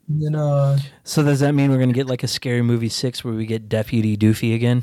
[0.09, 3.23] And then uh So does that mean we're gonna get like a scary movie six
[3.25, 4.83] where we get Deputy Doofy again?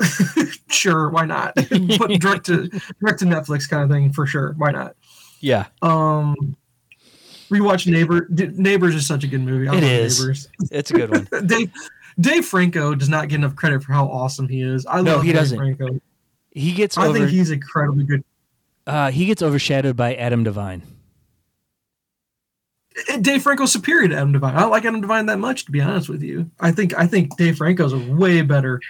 [0.70, 1.54] Sure, why not?
[1.56, 2.68] Put direct to
[3.00, 4.54] direct to Netflix kind of thing for sure.
[4.56, 4.96] Why not?
[5.40, 5.66] Yeah.
[5.82, 6.56] Um
[7.50, 8.26] rewatch Neighbor.
[8.30, 9.68] Neighbors is such a good movie.
[9.68, 10.18] I It love is.
[10.20, 10.48] Neighbors.
[10.70, 11.28] It's a good one.
[11.46, 11.70] Dave
[12.18, 14.86] Dave Franco does not get enough credit for how awesome he is.
[14.86, 15.58] I No, love he Dave doesn't.
[15.58, 16.00] Franco.
[16.50, 18.24] He gets I over think he's incredibly good.
[18.86, 20.82] uh, he gets overshadowed by Adam Devine.
[23.08, 24.54] Eh, Dave Franco's superior to Adam Devine.
[24.56, 26.50] I don't like Adam Devine that much, to be honest with you.
[26.60, 28.80] I think I think Dave Franco's a way better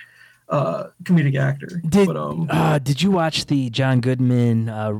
[0.52, 1.80] uh, comedic actor.
[1.88, 4.98] Did- but um, Uh, did you watch the John Goodman uh,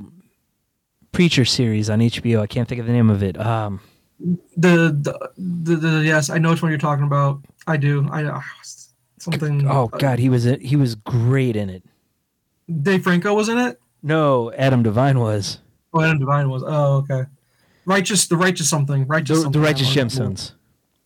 [1.13, 2.41] Preacher series on HBO?
[2.41, 3.39] I can't think of the name of it.
[3.39, 3.81] Um,
[4.57, 7.45] the, the, the the yes, I know which one you're talking about.
[7.67, 8.09] I do.
[8.11, 8.41] I uh,
[9.19, 9.69] something.
[9.69, 11.83] oh God, he was he was great in it.
[12.83, 13.81] Dave Franco was in it.
[14.03, 15.59] No, Adam Devine was
[15.93, 16.63] Oh, Adam Devine was.
[16.67, 17.25] Oh, okay.
[17.85, 19.07] Righteous, the righteous something.
[19.07, 19.43] Righteous.
[19.43, 19.61] the, the.
[19.61, 20.53] Righteous Gemstones.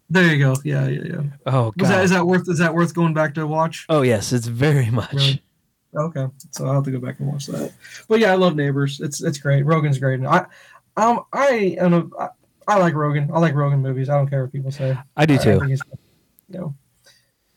[0.09, 0.55] There you go.
[0.65, 1.23] Yeah, yeah, yeah.
[1.47, 2.05] Oh God.
[2.05, 3.87] is that worth is that worth going back to watch?
[3.89, 5.12] oh yes, it's very much.
[5.12, 5.43] Really?
[5.97, 7.73] Okay, so I'll have to go back and watch that.
[8.09, 9.01] But yeah, I love Neighbors.
[9.01, 9.65] It's it's great.
[9.65, 10.19] Rogen's great.
[10.20, 10.47] And I
[10.97, 12.28] um I am a I,
[12.69, 13.31] I like Rogen.
[13.33, 14.09] I like Rogen movies.
[14.09, 14.97] I don't care what people say.
[15.16, 15.59] I do I- I too.
[15.61, 15.81] think
[16.51, 16.74] you know.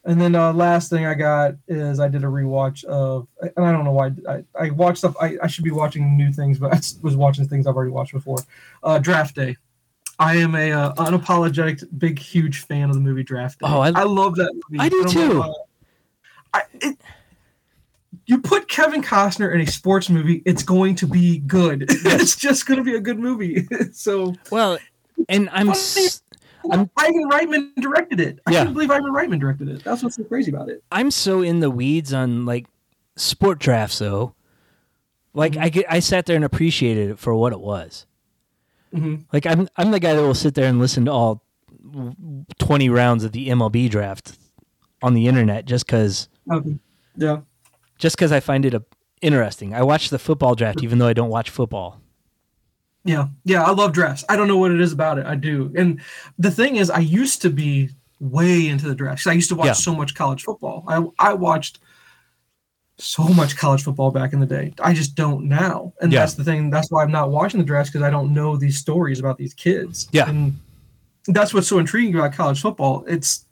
[0.06, 3.72] And then uh, last thing I got is I did a rewatch of, and I
[3.74, 5.14] don't know why I, I watched stuff.
[5.22, 8.14] I, I should be watching new things, but I was watching things I've already watched
[8.14, 8.38] before.
[8.82, 9.58] Uh, Draft Day.
[10.20, 13.68] I am a uh, unapologetic, big, huge fan of the movie Draft Day.
[13.70, 14.80] Oh, I- I love that movie.
[14.84, 15.54] I do don't too.
[16.54, 16.98] I, it,
[18.26, 21.86] you put Kevin Costner in a sports movie, it's going to be good.
[21.90, 23.68] it's just going to be a good movie.
[23.94, 24.78] so Well,
[25.30, 26.22] and I'm s-
[26.72, 28.40] I'm- Ivan Reitman directed it.
[28.46, 28.64] I Yeah.
[28.64, 29.84] can't believe Ivan Reitman directed it.
[29.84, 30.84] That's what's so crazy about it.
[30.92, 32.68] I'm so in the weeds on like
[33.16, 34.36] sport drafts though.
[35.34, 38.06] Like I get, I sat there and appreciated it for what it was.
[38.94, 39.26] Mhm.
[39.32, 41.44] Like I'm I'm the guy that will sit there and listen to all
[42.60, 44.38] 20 rounds of the MLB draft
[45.02, 46.78] on the internet just cuz Okay.
[47.16, 47.42] Yeah.
[47.98, 48.84] just cuz I find it a,
[49.22, 49.74] interesting.
[49.74, 52.00] I watch the football draft even though I don't watch football.
[53.06, 53.28] Yeah.
[53.46, 53.64] Yeah.
[53.64, 54.24] I love drafts.
[54.30, 55.26] I don't know what it is about it.
[55.26, 55.72] I do.
[55.76, 56.02] And
[56.38, 57.90] the thing is, I used to be
[58.20, 59.26] way into the drafts.
[59.26, 59.74] I used to watch Yeah.
[59.74, 60.84] so much college football.
[60.88, 61.80] I, I watched
[63.00, 64.74] so much college football back in the day.
[64.82, 65.94] I just don't now.
[66.02, 66.20] And Yeah.
[66.20, 66.70] that's the thing.
[66.70, 69.54] That's why I'm not watching the drafts because I don't know these stories about these
[69.54, 70.08] kids.
[70.12, 70.30] Yeah.
[70.30, 70.60] And
[71.28, 73.06] that's what's so intriguing about college football.
[73.08, 73.46] It's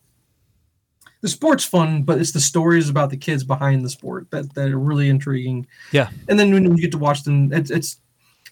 [1.21, 4.69] the sport's fun, but it's the stories about the kids behind the sport that, that
[4.69, 5.65] are really intriguing.
[5.91, 6.09] Yeah.
[6.27, 7.97] And then when you get to watch them, it's it's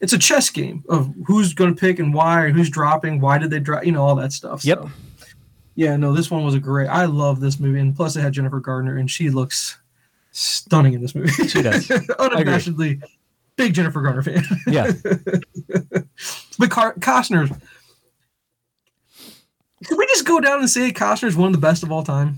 [0.01, 3.37] it's a chess game of who's going to pick and why, and who's dropping, why
[3.37, 4.65] did they drop, you know, all that stuff.
[4.65, 4.79] Yep.
[4.79, 4.89] So,
[5.75, 6.87] yeah, no, this one was a great.
[6.87, 9.77] I love this movie, and plus it had Jennifer Gardner, and she looks
[10.35, 11.31] stunning in this movie.
[11.47, 11.87] She does.
[11.87, 13.01] Unabashedly,
[13.55, 14.43] big Jennifer Garner fan.
[14.67, 14.91] Yeah.
[16.57, 17.49] But Car- Costner,
[19.83, 22.01] can we just go down and say Costner is one of the best of all
[22.01, 22.37] time?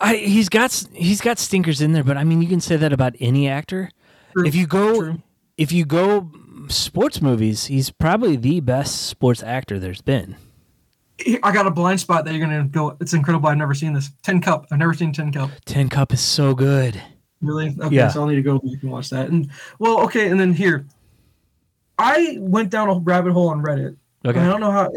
[0.00, 2.92] I he's got he's got stinkers in there, but I mean you can say that
[2.92, 3.90] about any actor.
[4.32, 4.46] True.
[4.46, 5.22] If you go True.
[5.56, 6.30] if you go
[6.68, 10.36] sports movies, he's probably the best sports actor there's been.
[11.42, 12.96] I got a blind spot that you're gonna go.
[13.00, 13.48] It's incredible.
[13.48, 14.10] I've never seen this.
[14.22, 14.66] Tin Cup.
[14.70, 15.50] I've never seen Tin Cup.
[15.64, 17.00] Tin Cup is so good.
[17.40, 17.74] Really?
[17.80, 18.08] Okay, Yeah.
[18.08, 19.28] so I'll need to go back and watch that.
[19.28, 20.86] And well, okay, and then here,
[21.98, 23.96] I went down a rabbit hole on Reddit.
[24.24, 24.40] Okay.
[24.40, 24.90] I don't know how.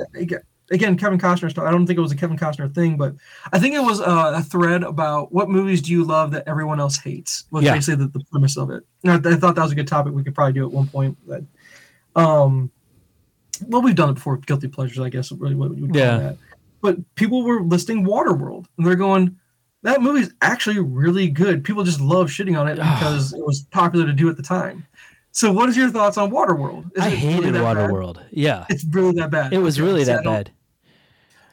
[0.69, 1.63] Again, Kevin Costner stuff.
[1.65, 3.13] I don't think it was a Kevin Costner thing, but
[3.53, 6.79] I think it was uh, a thread about what movies do you love that everyone
[6.81, 7.45] else hates.
[7.51, 7.73] Was Yeah.
[7.73, 8.83] basically the, the premise of it.
[9.05, 10.13] And I, I thought that was a good topic.
[10.13, 11.17] We could probably do at one point.
[11.25, 11.43] But,
[12.21, 12.69] um,
[13.67, 14.37] well, we've done it before.
[14.37, 16.17] Guilty pleasures, I guess, really what we would call Yeah.
[16.17, 16.37] that.
[16.81, 19.37] But people were listing Waterworld, and they're going,
[19.83, 21.63] that movie's actually really good.
[21.63, 24.85] People just love shitting on it because it was popular to do at the time.
[25.31, 26.91] So, what is your thoughts on Waterworld?
[26.95, 27.77] Is I it really hated bad?
[27.77, 28.23] Waterworld.
[28.31, 28.65] Yeah.
[28.69, 29.53] It's really that bad.
[29.53, 30.51] It was really that bad.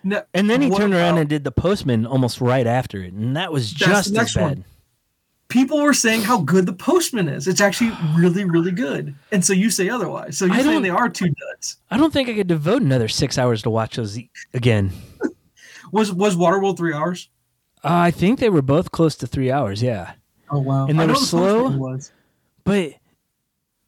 [0.07, 3.37] No, And then he turned around and did the Postman almost right after it, and
[3.37, 4.43] that was just as bad.
[4.43, 4.65] one.
[5.55, 7.47] People were saying how good the Postman is.
[7.49, 9.15] It's actually really, really good.
[9.33, 10.37] And so you say otherwise.
[10.37, 11.79] So you're saying they are two duds.
[11.91, 14.19] I don't think I could devote another six hours to watch those
[14.53, 14.91] again.
[15.93, 17.29] Was was Waterworld three hours?
[17.85, 19.81] Uh, I think they were both close to three hours.
[19.81, 20.15] Yeah,
[20.51, 20.87] Oh wow!
[20.89, 21.69] And they I were the slow?
[21.71, 22.11] Was.
[22.65, 22.95] but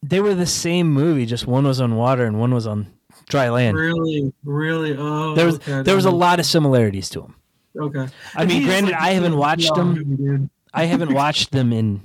[0.05, 1.26] they were the same movie.
[1.26, 2.86] Just one was on water and one was on
[3.28, 3.76] dry land.
[3.76, 4.94] Really, really.
[4.97, 5.82] Oh, There was okay.
[5.82, 7.34] there was a lot of similarities to them.
[7.76, 8.06] Okay.
[8.36, 10.51] I And mean, granted, like I haven't watched two-hour them.
[10.74, 12.02] I haven't watched them in.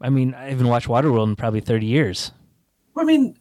[0.00, 2.32] I mean, I haven't watched Waterworld in probably thirty years.
[2.96, 3.36] I mean,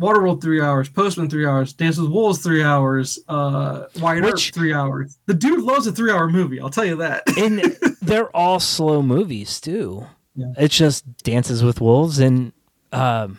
[0.00, 4.54] Waterworld three hours, Postman three hours, Dance with Wolves three hours, uh, White Which- Earp
[4.54, 5.18] three hours.
[5.26, 6.60] The dude loves a three hour movie.
[6.60, 7.22] I'll tell you that.
[7.38, 7.60] and
[8.02, 10.06] they're all slow movies too.
[10.34, 10.52] Yeah.
[10.58, 12.52] It's just Dances with Wolves and
[12.92, 13.38] um.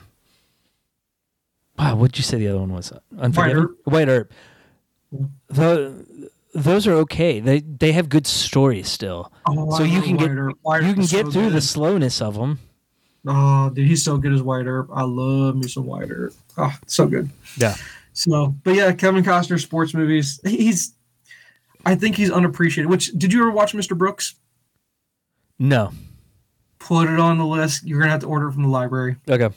[1.78, 2.94] Wow, what'd you say the other one was?
[3.18, 3.64] Unforgiven.
[3.64, 3.78] Earp.
[3.86, 4.34] Wyatt Earp.
[5.12, 5.90] Yeah.
[6.54, 7.40] Tho- those are okay.
[7.40, 10.58] They they have good stories still, Oh, so you can get Wyatt Earp.
[10.62, 12.60] White you can get so through the slowness of them.
[13.26, 14.90] Oh, dude, he's so good as Wyatt Earp.
[14.94, 16.34] I love me some Wyatt Earp.
[16.58, 17.30] Oh, so good.
[17.58, 17.76] Yeah.
[18.14, 20.40] So, but yeah, Kevin Costner sports movies.
[20.46, 20.94] He's,
[21.86, 22.90] I think he's unappreciated.
[22.90, 23.98] Which did you ever watch Mr.
[23.98, 24.36] Brooks?
[25.58, 25.92] No.
[26.80, 27.88] Put it on the list.
[27.88, 29.16] You're gonna have to order it from the library.
[29.30, 29.50] Okay.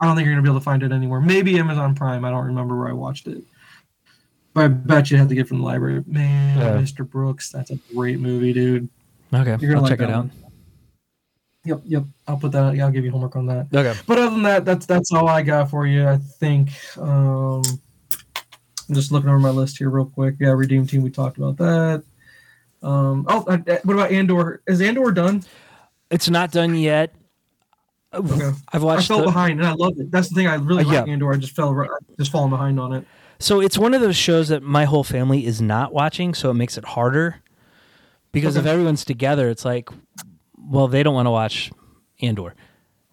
[0.00, 1.20] I don't think you're gonna be able to find it anywhere.
[1.20, 2.24] Maybe Amazon Prime.
[2.24, 3.44] I don't remember where I watched it.
[4.54, 6.02] But I bet you have to get from the library.
[6.06, 6.80] Man, Yeah.
[6.80, 7.08] Mr.
[7.08, 8.88] Brooks, that's a great movie, dude.
[9.32, 9.50] Okay.
[9.60, 10.24] You're gonna I'll like check it out.
[10.26, 10.32] one.
[11.64, 12.04] Yep, yep.
[12.28, 12.74] I'll put that.
[12.76, 13.66] Yeah, I'll give you homework on that.
[13.74, 13.98] Okay.
[14.06, 16.06] But other than that, that's that's all I got for you.
[16.06, 16.70] I think.
[16.98, 17.62] Um,
[18.86, 20.36] I'm just looking over my list here real quick.
[20.38, 21.02] Yeah, Redeem Team.
[21.02, 22.04] We talked about that.
[22.82, 24.60] Um, oh, uh, uh, what about Andor?
[24.66, 25.42] Is Andor done?
[26.10, 27.14] It's not done yet.
[28.12, 28.50] Okay.
[28.72, 29.10] I've watched.
[29.10, 30.10] I fell the- behind, and I love it.
[30.10, 30.46] That's the thing.
[30.46, 31.12] I really Uh, like yeah.
[31.12, 31.32] Andor.
[31.32, 33.06] I just fell right, just falling behind on it.
[33.38, 36.54] So it's one of those shows that my whole family is not watching, so it
[36.54, 37.42] makes it harder.
[38.32, 39.88] Because if everyone's together, it's like,
[40.56, 41.70] well, they don't want to watch
[42.20, 42.54] Andor.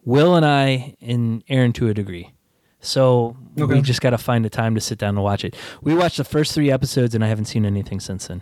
[0.04, 2.32] Will and I and Aaron to a degree.
[2.80, 5.56] So we just got to find a time to sit down and watch it.
[5.82, 8.42] We watched the first three episodes, and I haven't seen anything since then.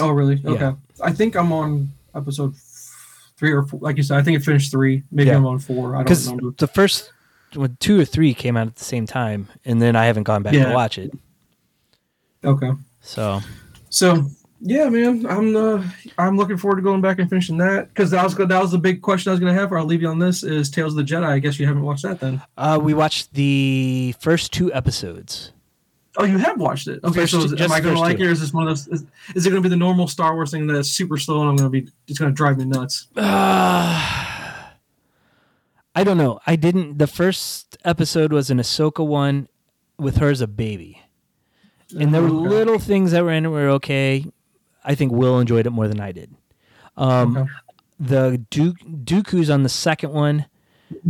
[0.00, 0.40] Oh, really?
[0.44, 0.60] Okay.
[0.60, 0.74] Yeah.
[1.02, 2.54] I think I'm on episode
[3.36, 3.80] three or four.
[3.80, 5.02] Like you said, I think it finished three.
[5.10, 5.36] Maybe Yeah.
[5.36, 5.94] I'm on four.
[5.94, 6.54] I don't Because remember.
[6.58, 7.12] the first
[7.54, 10.42] well, two or three came out at the same time, and then I haven't gone
[10.42, 10.66] back Yeah.
[10.68, 11.12] to watch it.
[12.44, 12.70] Okay.
[13.00, 13.40] So
[13.90, 14.26] So
[14.60, 15.82] yeah, man, I'm uh,
[16.18, 18.78] I'm looking forward to going back and finishing that because that was that was the
[18.78, 19.72] big question I was gonna have.
[19.72, 21.24] Or I'll leave you on this is Tales of the Jedi.
[21.26, 22.42] I guess you haven't watched that then.
[22.56, 25.52] uh, we watched the first two episodes.
[26.16, 26.98] Oh, you have watched it.
[27.04, 28.24] Okay, First so is, am I gonna like two.
[28.24, 28.88] it, or is this one of those?
[28.88, 29.06] Is,
[29.36, 31.70] is it gonna be the normal Star Wars thing that's super slow and I'm gonna
[31.70, 33.06] be it's gonna drive me nuts?
[33.16, 34.17] Uh,
[35.98, 36.38] I don't know.
[36.46, 36.98] I didn't.
[36.98, 39.48] The first episode was an Ahsoka one
[39.98, 41.02] with her as a baby,
[41.98, 42.48] and there were Okay.
[42.48, 44.24] little things that were in it were okay.
[44.84, 46.34] I think Will enjoyed it more than I did.
[46.96, 47.50] Um, Okay.
[47.98, 50.46] The du- Dooku's on the second one,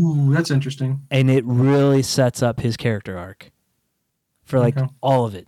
[0.01, 1.03] Ooh, that's interesting.
[1.11, 3.51] and it really sets up his character arc
[4.47, 4.89] for like Okay.
[5.03, 5.47] all of it.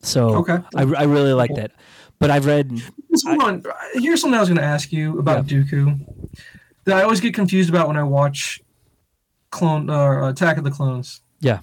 [0.00, 0.58] So Okay.
[0.76, 1.72] I, I really like that.
[2.20, 2.70] But I've read
[3.16, 3.64] So hold on.
[3.94, 5.98] Here's something I was going to ask you about Dooku
[6.84, 8.62] that I always get confused about when I watch
[9.56, 11.20] Clone uh, Attack of the Clones.
[11.40, 11.60] Yeah.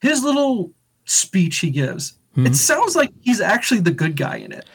[0.00, 0.72] his little
[1.04, 2.46] speech he gives, Mhm.
[2.48, 4.66] it sounds like he's actually the good guy in it.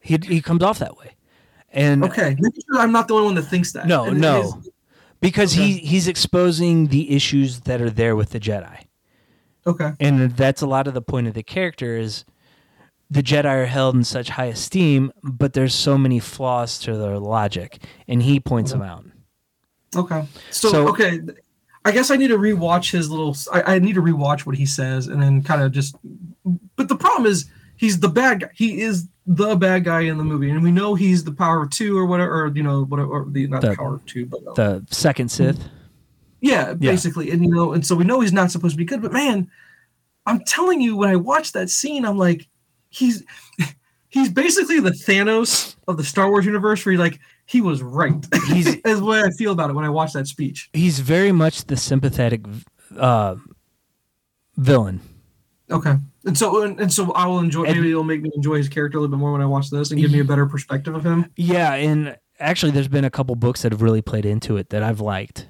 [0.00, 1.10] He he comes off that way,
[1.70, 2.36] and Okay,
[2.74, 3.86] I'm not the only one that thinks that.
[3.86, 4.42] No, And no.
[4.42, 4.70] his-
[5.20, 5.66] because Okay.
[5.72, 8.84] he he's exposing the issues that are there with the Jedi,
[9.66, 12.24] okay, and that's a lot of the point of the character is
[13.10, 17.18] the Jedi are held in such high esteem, but there's so many flaws to their
[17.18, 19.04] logic, and he points them out.
[19.96, 20.26] Okay.
[20.50, 21.20] So, So- okay,
[21.84, 23.36] I guess I need to rewatch his little.
[23.52, 25.96] I, I need to rewatch what he says and then kind of just.
[26.76, 27.46] But the problem is
[27.76, 28.50] he's the bad guy.
[28.54, 31.70] He is the bad guy in the movie, and we know he's the power of
[31.70, 34.54] two or whatever, or you know, whatever, or the not The- power of two, but
[34.54, 35.56] The second mm-hmm.
[35.56, 35.68] Sith,
[36.40, 37.30] Yeah, basically.
[37.30, 39.50] And you know, and so we know he's not supposed to be good, but man,
[40.26, 42.46] I'm telling you, when I watch that scene, I'm like,
[42.90, 43.22] he's
[44.08, 47.18] he's basically the Thanos of the Star Wars universe, where he like
[47.48, 48.24] he was right.
[48.48, 50.68] He's- is the way I feel about it when I watch that speech.
[50.72, 52.42] he's very much the sympathetic
[52.96, 53.36] uh,
[54.56, 55.00] villain.
[55.70, 55.94] Okay.
[56.24, 58.68] And so and, and so I will enjoy And- maybe it'll make me enjoy his
[58.68, 60.94] character a little bit more when I watch this and give me a better perspective
[60.94, 61.26] of him.
[61.36, 64.82] Yeah, and actually, there's been a couple books that have really played into it that
[64.82, 65.48] I've liked.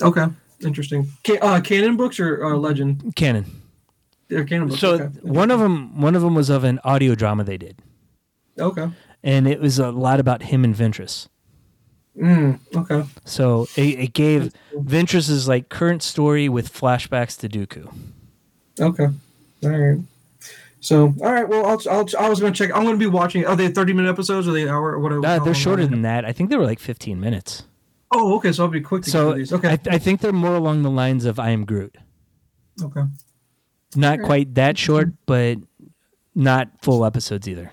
[0.00, 0.26] Okay.
[0.64, 1.08] Interesting.
[1.26, 3.14] Ca- uh, canon books or uh, legend?
[3.16, 3.46] Canon.
[4.28, 4.80] They're canon books.
[4.80, 5.04] So okay.
[5.22, 7.78] one of them, one of them was of an audio drama they did,
[8.58, 8.88] Okay.
[9.22, 11.28] And it was a lot about him and Ventress.
[12.16, 13.04] Mm, okay.
[13.24, 17.92] So it, it gave Ventress's like current story with flashbacks to Dooku.
[18.78, 19.08] Okay.
[19.64, 19.98] All right.
[20.80, 21.48] So, all right.
[21.48, 22.74] Well, I'll, I'll, I was going to check.
[22.74, 23.46] I'm going to be watching.
[23.46, 24.46] Are they 30 minute episodes?
[24.48, 25.24] Or are they an hour or whatever?
[25.24, 25.90] Uh, how they're long shorter are they?
[25.90, 26.24] than that.
[26.24, 27.62] I think they were like 15 minutes.
[28.10, 28.52] Oh, okay.
[28.52, 29.52] So I'll be quick to So through these.
[29.52, 29.68] Okay.
[29.70, 31.96] I, I think they're more along the lines of I Am Groot.
[32.82, 33.02] okay.
[33.94, 35.58] Not quite that short, but
[36.34, 37.70] not full episodes either.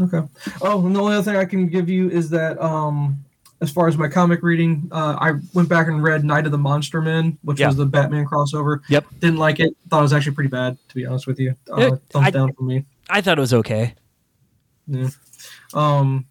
[0.00, 0.22] Okay.
[0.62, 3.18] Oh, and the only other thing I can give you is that, um,
[3.60, 6.58] as far as my comic reading, uh, I went back and read Night of the
[6.58, 7.66] Monster Men, which Yeah.
[7.66, 8.80] was the Batman crossover.
[8.88, 9.04] Yep.
[9.20, 9.76] Didn't like it.
[9.90, 11.54] Thought it was actually pretty bad, to be honest with you.
[11.70, 12.84] Uh, It- thumbs I- down for me.
[13.10, 13.94] I thought it was okay.
[14.86, 15.08] Yeah.
[15.74, 16.24] Um,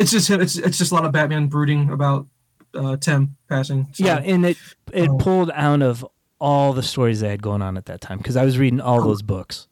[0.00, 2.26] it's just it's it's just a lot of Batman brooding about
[2.74, 3.86] uh, Tim passing.
[3.92, 4.56] So- Yeah, and it
[4.92, 5.16] it Oh.
[5.18, 6.04] pulled out of
[6.40, 9.00] all the stories they had going on at that time because I was reading all
[9.02, 9.68] those books.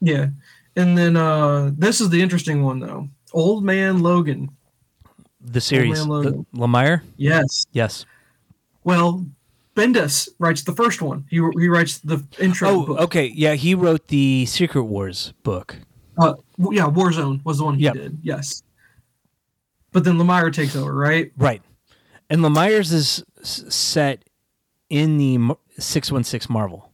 [0.00, 0.28] Yeah.
[0.76, 3.08] And then uh this is the interesting one though.
[3.32, 4.50] Old Man Logan.
[5.40, 7.02] The series, Man the, Lemire.
[7.16, 7.66] Yes.
[7.72, 8.04] Yes.
[8.84, 9.24] Well,
[9.76, 11.24] Bendis writes the first one.
[11.30, 13.00] He he writes the intro Oh, book.
[13.00, 13.26] okay.
[13.26, 15.76] Yeah, he wrote the Secret Wars book.
[16.18, 16.34] Uh,
[16.72, 17.94] yeah, Warzone was the one he Yep.
[17.94, 18.18] did.
[18.22, 18.62] Yes.
[19.92, 21.30] But then Lemire takes over, right?
[21.36, 21.62] Right.
[22.30, 24.24] And Lemire's is set
[24.90, 26.90] in the six one six Marvel.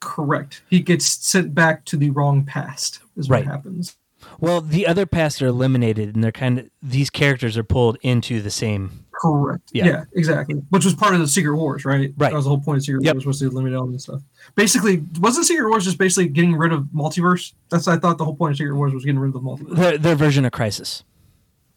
[0.00, 0.62] Correct.
[0.70, 3.00] He gets sent back to the wrong past.
[3.16, 3.44] Is Right.
[3.44, 3.96] what happens.
[4.38, 8.40] Well, the other pasts are eliminated, and they're kind of these characters are pulled into
[8.40, 9.04] the same.
[9.10, 9.70] Correct.
[9.72, 9.86] Yeah.
[9.86, 10.04] Yeah.
[10.14, 10.56] exactly.
[10.70, 12.12] Which was part of the Secret Wars, right?
[12.16, 12.30] Right.
[12.30, 13.14] That was the whole point of Secret Yep.
[13.16, 14.22] Wars was to eliminate all this stuff.
[14.54, 17.52] Basically, wasn't Secret Wars just basically getting rid of multiverse?
[17.70, 19.76] That's I thought the whole point of Secret Wars was getting rid of the multiverse.
[19.76, 21.02] Their, their version of Crisis.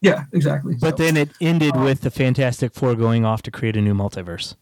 [0.02, 0.76] Yeah, exactly.
[0.80, 3.82] But So, then it ended uh, with the Fantastic Four going off to create a
[3.82, 4.56] new multiverse.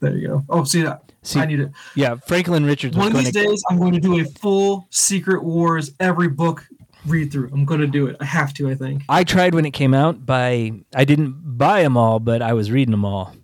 [0.00, 0.44] There you go.
[0.48, 1.02] Oh, see that?
[1.22, 1.70] See, I need it.
[1.94, 3.42] yeah, Franklin Richards was One of these to.
[3.44, 6.64] days, I'm going to do a full Secret Wars every book
[7.06, 7.50] read through.
[7.52, 8.16] I'm going to do it.
[8.20, 8.70] I have to.
[8.70, 9.02] I think.
[9.08, 10.24] I tried when it came out.
[10.24, 13.34] By I didn't buy them all, but I was reading them all.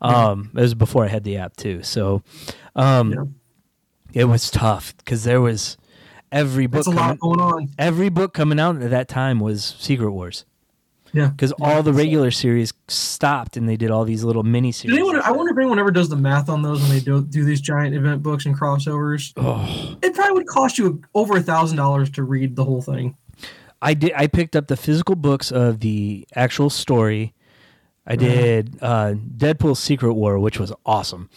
[0.00, 2.22] Um, it was before I had the app too, so
[2.74, 4.22] um, Yeah.
[4.22, 5.76] it was tough because there was
[6.32, 6.84] every book.
[6.84, 7.68] That's a lot coming- going on.
[7.78, 10.46] every book coming out at that time was Secret Wars
[11.12, 11.28] Yeah.
[11.28, 14.96] because all the regular series stopped and they did all these little mini series.
[14.96, 17.44] anyone, I wonder if anyone ever does the math on those when they do, do
[17.44, 19.32] these giant event books and crossovers.
[19.36, 23.16] Oh, It probably would cost you over a thousand dollars to read the whole thing.
[23.82, 24.12] I did.
[24.14, 27.34] I picked up the physical books of the actual story.
[28.06, 31.30] I did uh, Deadpool Secret War, which was awesome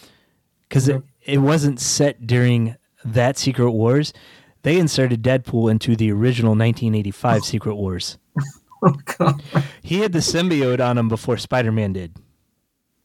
[0.68, 4.12] because it, it wasn't set during that Secret Wars.
[4.62, 8.18] They inserted Deadpool into the original 1985 Secret Wars.
[8.86, 9.42] Oh god.
[9.82, 12.16] He had the symbiote on him before Spider Man did.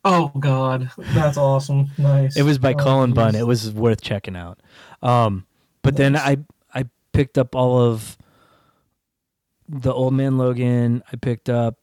[0.04, 0.92] Oh god.
[0.98, 1.88] That's awesome.
[1.98, 2.36] Nice.
[2.38, 3.36] It was by Oh, Cullen Bunn.
[3.36, 4.60] It was worth checking out.
[5.02, 5.46] Um,
[5.82, 6.38] but then I
[6.74, 8.18] I picked up all of
[9.68, 11.04] the Old Man Logan.
[11.12, 11.76] I picked up.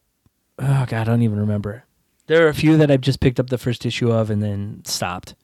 [0.59, 1.85] Oh God, I don't even remember.
[2.27, 4.83] There are a few that I've just picked up the first issue of and then
[4.85, 5.35] stopped.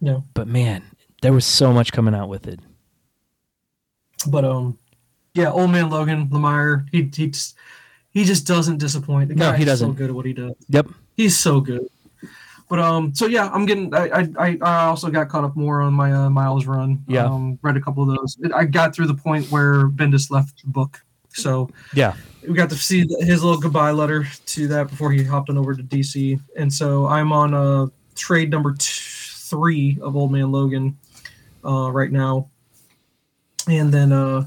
[0.00, 0.20] Yeah.
[0.34, 0.82] But man,
[1.22, 2.60] there was so much coming out with it.
[4.28, 4.78] But um
[5.38, 7.56] yeah, old man Logan Lemire, he he just
[8.10, 9.28] he just doesn't disappoint.
[9.28, 9.88] The No, he doesn't.
[9.90, 10.54] so good at what he does.
[10.68, 10.88] Yep.
[11.16, 11.86] He's so good.
[12.68, 13.94] But um, so yeah, I'm getting.
[13.94, 17.02] I I, I- also got caught up more on my uh, Miles run.
[17.08, 17.24] Yeah.
[17.26, 18.36] Um, read a couple of those.
[18.54, 21.00] I got through the point where Bendis left the book,
[21.32, 22.12] so Yeah.
[22.46, 25.74] we got to see his little goodbye letter to that before he hopped on over
[25.74, 26.38] to DC.
[26.56, 28.84] And so I'm on uh trade number t-
[29.48, 30.96] three of Old Man Logan.
[31.64, 32.48] uh, right now,
[33.66, 34.46] and then uh,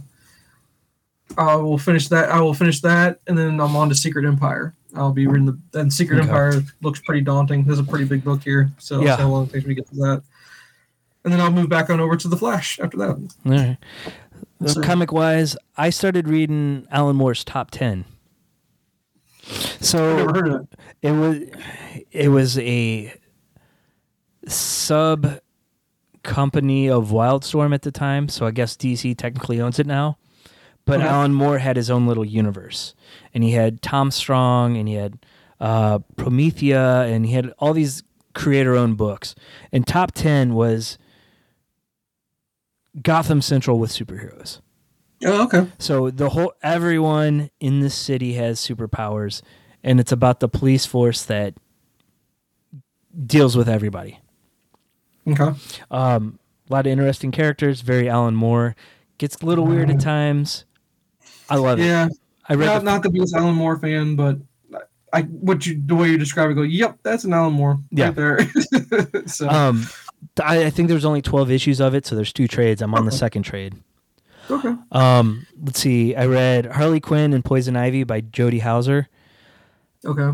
[1.37, 2.29] I will finish that.
[2.29, 4.73] I will finish that, and then I'm on to Secret Empire.
[4.95, 6.27] I'll be reading the and Secret Okay.
[6.27, 7.63] Empire looks pretty daunting.
[7.63, 9.15] There's a pretty big book here, so Yeah.
[9.17, 10.21] how long it takes me to get to that.
[11.23, 13.09] And then I'll move back on over to the Flash after that.
[13.09, 13.77] All right.
[14.65, 18.05] So- comic wise, I started reading Alan Moore's top ten.
[19.79, 20.79] So never heard of it.
[21.01, 21.37] it was
[22.11, 23.13] it was a
[24.47, 25.39] sub
[26.23, 30.17] company of Wildstorm at the time, so I guess DC technically owns it now.
[30.85, 31.07] But Okay.
[31.07, 32.95] Alan Moore had his own little universe,
[33.33, 35.19] and he had Tom Strong, and he had
[35.59, 38.03] uh, Promethea, and he had all these
[38.33, 39.35] creator-owned books.
[39.71, 40.97] And top ten was
[43.01, 44.59] Gotham Central with superheroes.
[45.23, 45.67] Oh, okay.
[45.77, 49.41] So the whole everyone in this city has superpowers,
[49.83, 51.53] and it's about the police force that
[53.25, 54.19] deals with everybody.
[55.27, 55.51] Okay.
[55.91, 56.39] Um,
[56.69, 57.81] a lot of interesting characters.
[57.81, 58.75] Very Alan Moore.
[59.19, 60.65] Gets a little weird at times.
[61.51, 61.85] I love it.
[61.85, 62.07] Yeah.
[62.47, 62.65] I read.
[62.65, 64.37] Not, the- not the biggest Alan Moore fan, but
[65.13, 68.05] I what you the way you describe it, go, yep, that's an Alan Moore Yeah.
[68.07, 68.39] right there.
[69.27, 69.85] so um,
[70.41, 72.81] I, I think there's only 12 issues of it, so there's two trades.
[72.81, 73.75] I'm on the second trade.
[74.49, 74.73] okay.
[74.91, 76.15] Um, let's see.
[76.15, 79.07] I read Harley Quinn and Poison Ivy by Jody Houser.
[80.05, 80.31] Okay.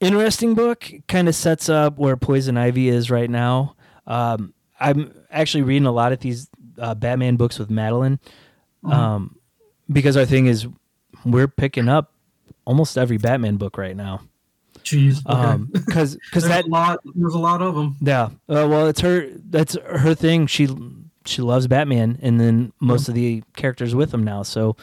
[0.00, 3.74] interesting book kind of sets up where poison ivy is right now
[4.06, 6.48] um, i'm actually reading a lot of these
[6.78, 8.18] uh, batman books with madeline
[8.84, 9.36] um,
[9.90, 10.66] because our thing is
[11.24, 12.12] we're picking up
[12.64, 14.20] almost every batman book right now
[14.84, 15.18] Jeez.
[15.26, 15.32] Okay.
[15.38, 17.96] um because because there's that a lot there's a lot of them.
[18.00, 20.68] yeah uh, well it's her that's her thing she
[21.26, 24.76] she loves batman and then most of the characters with him now so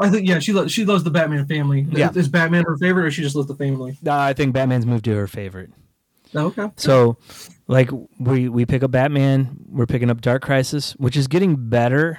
[0.00, 1.84] I think yeah, she lo- she loves the Batman family.
[1.90, 2.12] Yeah.
[2.14, 3.98] Is Batman her favorite or she just loves the family?
[4.06, 5.70] uh, i think batman's moved to her favorite
[6.34, 6.70] Oh, okay.
[6.76, 7.16] So,
[7.68, 12.18] like we we pick up Batman, we're picking up Dark Crisis, which is getting better,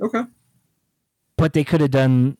[0.00, 0.22] Okay.
[1.42, 2.36] But they could have done.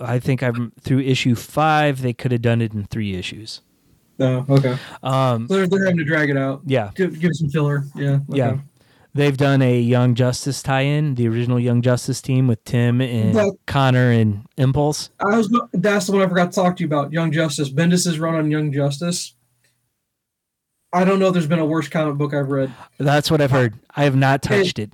[0.00, 2.00] I think I'm through issue five.
[2.02, 3.60] They could have done it in three issues.
[4.18, 4.78] No, okay.
[5.02, 6.62] Um, They're, they're having to drag it out.
[6.64, 7.84] yeah, Give, give some filler.
[7.94, 8.20] Yeah.
[8.30, 8.38] okay.
[8.38, 8.56] yeah.
[9.12, 13.56] They've done a Young Justice tie-in, the original Young Justice team with Tim and That-
[13.66, 15.10] Connor and Impulse.
[15.20, 17.12] I was that's the one I forgot to talk to you about.
[17.12, 17.68] Young Justice.
[17.70, 19.34] Bendis's run on Young Justice.
[20.92, 21.26] I don't know.
[21.28, 22.72] if There's been a worse comic book I've read.
[22.98, 23.74] That's what I've heard.
[23.94, 24.92] I have not touched it.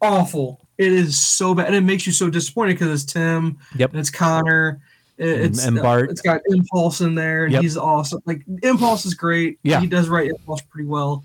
[0.00, 0.59] Awful.
[0.80, 3.58] It is so bad, and it makes you so disappointed because it's Tim.
[3.76, 3.90] Yep.
[3.90, 4.80] And it's Connor.
[5.18, 6.10] It's and Bart.
[6.10, 7.62] It's got Impulse in there, and Yep.
[7.62, 8.22] he's awesome.
[8.24, 9.58] Like Impulse is great.
[9.62, 9.78] Yeah.
[9.80, 11.22] he does write Impulse pretty well,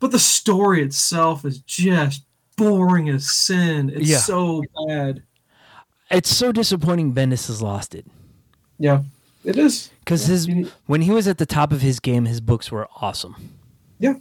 [0.00, 2.24] but the story itself is just
[2.56, 3.88] boring as sin.
[3.94, 4.18] It's Yeah.
[4.18, 5.22] so bad.
[6.10, 7.14] It's so disappointing.
[7.14, 8.04] Bendis has lost it
[8.80, 9.02] Yeah,
[9.44, 9.90] it is.
[10.00, 10.54] because Yeah.
[10.54, 13.36] his when he was at the top of his game, his books were awesome.
[14.00, 14.14] Yeah,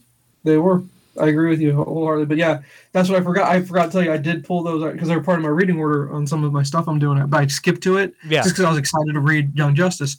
[0.43, 0.83] they were.
[1.19, 2.25] I agree with you wholeheartedly.
[2.27, 2.61] But yeah,
[2.93, 3.49] that's what I forgot.
[3.49, 4.13] I forgot to tell you.
[4.13, 6.53] I did pull those because they were part of my reading order on some of
[6.53, 7.25] my stuff I'm doing.
[7.27, 8.41] But I skipped to it Yeah.
[8.43, 10.17] just because I was excited to read Young Justice,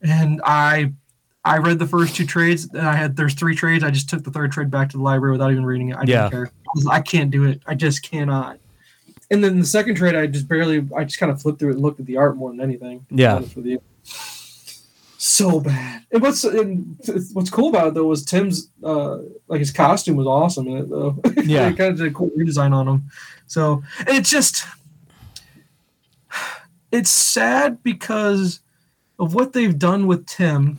[0.00, 0.92] and I
[1.44, 3.82] I read the first two trades, and I had there's three trades.
[3.82, 5.96] I just took the third trade back to the library without even reading it.
[5.96, 6.28] I Yeah.
[6.28, 6.50] didn't care.
[6.88, 7.60] I, can't do it.
[7.66, 8.58] I just cannot.
[9.30, 10.86] And then the second trade, I just barely.
[10.96, 13.04] I just kind of flipped through it and looked at the art more than anything.
[13.10, 13.40] Yeah.
[15.22, 15.60] Honest with you.
[15.60, 16.04] So bad.
[16.12, 16.96] And what's and
[17.32, 19.18] what's cool about it though was Tim's uh
[19.48, 21.18] like his costume was awesome in it though.
[21.44, 21.70] Yeah.
[21.72, 23.10] kind of did a cool redesign on him.
[23.46, 24.64] So it's just
[26.90, 28.60] it's sad because
[29.18, 30.78] of what they've done with Tim.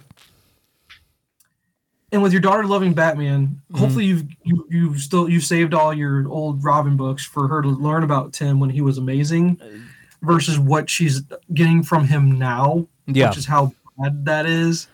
[2.12, 3.80] And with your daughter loving Batman, Mhm.
[3.80, 7.70] hopefully you've you you still you saved all your old Robin books for her to
[7.70, 9.60] learn about Tim when he was amazing
[10.22, 11.22] versus what she's
[11.56, 13.30] getting from him now, Yeah.
[13.30, 14.88] which is how bad that is.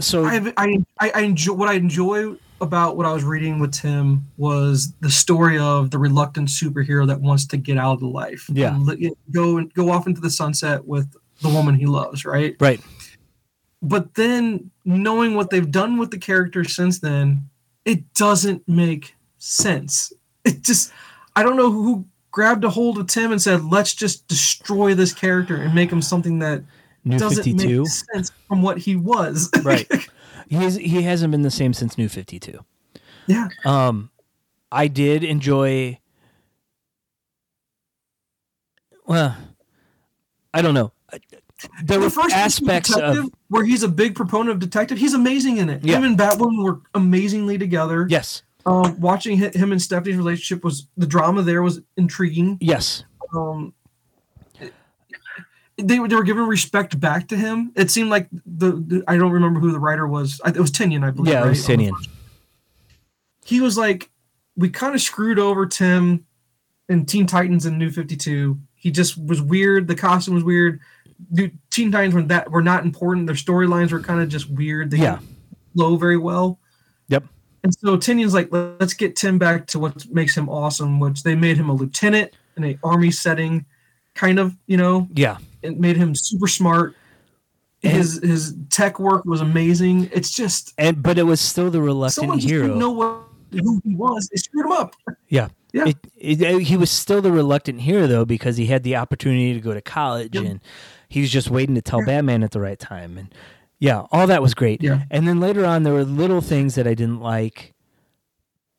[0.00, 3.72] So I, I I I enjoy what I enjoy about what I was reading with
[3.72, 8.08] Tim was the story of the reluctant superhero that wants to get out of the
[8.08, 8.48] life.
[8.52, 8.74] Yeah.
[8.74, 12.56] and go and go off into the sunset with the woman he loves, right?
[12.60, 12.80] right.
[13.80, 17.48] But then knowing what they've done with the character since then,
[17.84, 20.12] it doesn't make sense.
[20.44, 20.92] It just
[21.36, 25.12] I don't know who grabbed a hold of Tim and said, "Let's just destroy this
[25.12, 26.62] character and make him something that
[27.08, 27.80] New doesn't Fifty Two.
[27.82, 29.86] make sense from what he was." Right.
[30.48, 32.64] He's he hasn't been the same since New Fifty Two.
[33.26, 33.48] yeah.
[33.64, 34.10] Um,
[34.72, 35.98] I did enjoy.
[39.06, 39.36] Well,
[40.52, 40.92] I don't know.
[41.82, 44.98] There the were first aspects detective, of where he's a big proponent of detective.
[44.98, 45.84] He's amazing in it.
[45.84, 45.96] Yeah.
[45.96, 48.06] Him and Batwoman were amazingly together.
[48.08, 52.58] yes, Um, watching him and Stephanie's relationship was the drama there was intriguing.
[52.60, 53.04] yes,
[53.34, 53.72] Um,
[55.78, 57.72] they were they were giving respect back to him.
[57.76, 60.40] It seemed like the, the I don't remember who the writer was.
[60.44, 61.32] I, it was Tynion, I believe.
[61.32, 61.44] yeah.
[61.46, 61.92] It was Tynion.
[63.44, 64.10] He was like
[64.56, 66.24] we kind of screwed over Tim
[66.88, 68.58] in Teen Titans and New 52.
[68.74, 69.86] He just was weird.
[69.88, 70.80] The costume was weird.
[71.30, 73.26] New, Teen Titans were that were not important.
[73.26, 74.90] Their storylines were kind of just weird.
[74.90, 75.16] They Yeah.
[75.16, 75.28] didn't
[75.74, 76.58] flow very well.
[77.08, 77.24] Yep.
[77.64, 81.34] And so Tynion's like, let's get Tim back to what makes him awesome, which they
[81.34, 83.64] made him a lieutenant in a army setting,
[84.14, 85.38] kind of, you know, Yeah.
[85.62, 86.94] It made him super smart.
[87.80, 90.10] His his tech work was amazing.
[90.12, 92.66] It's just And but it was still the reluctant someone just hero.
[92.66, 93.22] didn't know what
[93.52, 94.28] who he was.
[94.32, 94.94] It screwed him up.
[95.28, 95.48] Yeah.
[95.72, 95.84] Yeah.
[95.88, 99.60] It, it, he was still the reluctant hero though because he had the opportunity to
[99.60, 100.44] go to college Yep.
[100.44, 100.60] and
[101.08, 103.32] he was just waiting to tell Batman at the right time and
[103.78, 104.82] yeah, all that was great.
[104.82, 105.02] Yeah.
[105.10, 107.74] And then later on there were little things that I didn't like.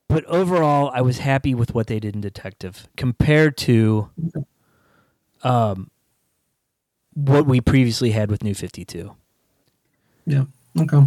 [0.10, 4.10] But overall I was happy with what they did in Detective compared to
[5.44, 5.90] um
[7.26, 9.16] what we previously had with New 52.
[10.26, 10.46] Yeah.
[10.80, 11.02] Okay.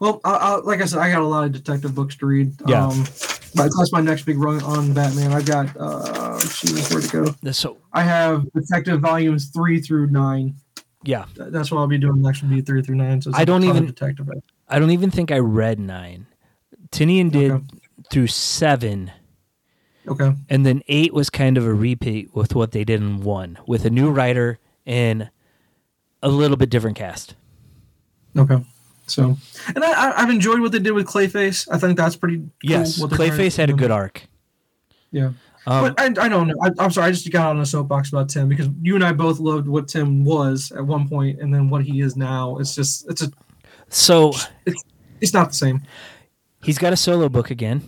[0.00, 2.52] Well, I, I, like I said, I got a lot of detective books to read.
[2.66, 2.86] Yeah.
[2.86, 3.04] Um,
[3.54, 5.32] but that's my next big run on Batman.
[5.32, 7.52] I've got uh, shoot, where to go?
[7.52, 10.54] So I have detective volumes three through nine.
[11.04, 12.42] yeah, Th- That's what I'll be doing next.
[12.42, 13.20] Will be three through nine.
[13.20, 14.28] So I don't even- detective.
[14.68, 16.26] I don't even think I read 9.
[16.92, 17.64] Tynion did Okay.
[18.10, 19.10] through 7
[20.06, 20.32] Okay.
[20.48, 23.84] and then eight was kind of a repeat with what they did in one with
[23.86, 25.30] a new writer and
[26.22, 27.34] a little bit different cast
[28.36, 28.62] Okay.
[29.06, 29.36] So,
[29.74, 31.66] and I, I've enjoyed what they did with Clayface.
[31.72, 32.36] I think that's pretty.
[32.38, 34.22] Cool, yes what they're trying to clayface had a good arc
[35.10, 35.28] Yeah.
[35.66, 36.54] um, but I, I don't know.
[36.62, 37.08] I, I'm sorry.
[37.08, 39.88] I just got on a soapbox about Tim because you and I both loved what
[39.88, 42.58] Tim was at one point, and then what he is now.
[42.58, 43.30] It's just it's a
[43.88, 44.34] so
[45.20, 45.82] it's not the same.
[46.62, 47.82] he's got a solo book again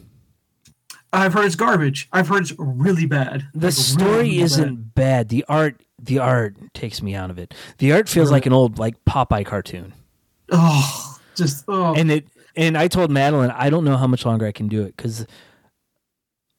[1.12, 2.08] I've heard it's garbage.
[2.12, 3.46] I've heard it's really bad.
[3.52, 5.28] the Like, story really, isn't bad.
[5.28, 8.78] the art the art takes me out of it the art feels like an old
[8.78, 9.92] like popeye cartoon.
[10.50, 11.94] Oh, just oh.
[11.94, 14.82] and it and i told madeline i don't know how much longer i can do
[14.82, 15.26] it because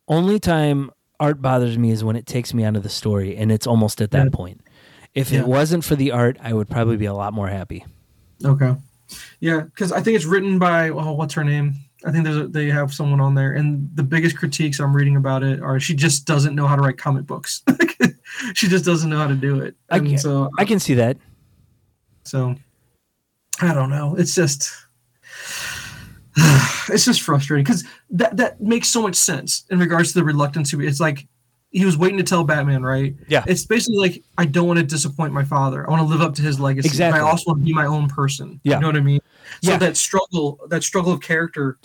[0.08, 3.52] only time art bothers me is when it takes me out of the story and
[3.52, 4.30] it's almost at that Yeah.
[4.32, 4.62] point
[5.14, 5.42] if Yeah.
[5.42, 7.86] it wasn't for the art i would probably be a lot more happy
[8.44, 8.76] okay.
[9.42, 11.74] Yeah, because I think it's written by oh, what's her name?
[12.06, 15.18] I think there's a, they have someone on there, and the biggest critiques I'm reading
[15.18, 17.64] about it are she just doesn't know how to write comic books.
[18.56, 19.76] she just doesn't know how to do it.
[19.90, 21.18] I get- so i can see that
[22.24, 22.56] So
[23.62, 24.16] I don't know.
[24.16, 24.72] It's just
[26.90, 30.74] it's just frustrating because that that makes so much sense in regards to the reluctance.
[30.74, 31.28] It's like
[31.72, 33.16] he was waiting to tell Batman, right?
[33.28, 33.44] Yeah.
[33.48, 35.86] It's basically like I don't want to disappoint my father.
[35.88, 36.88] I want to live up to his legacy.
[36.90, 37.20] but Exactly.
[37.22, 38.60] I also want to be my own person.
[38.64, 38.76] Yeah.
[38.76, 39.22] You know what I mean?
[39.62, 39.78] So Yeah.
[39.78, 41.78] that struggle, that struggle of character,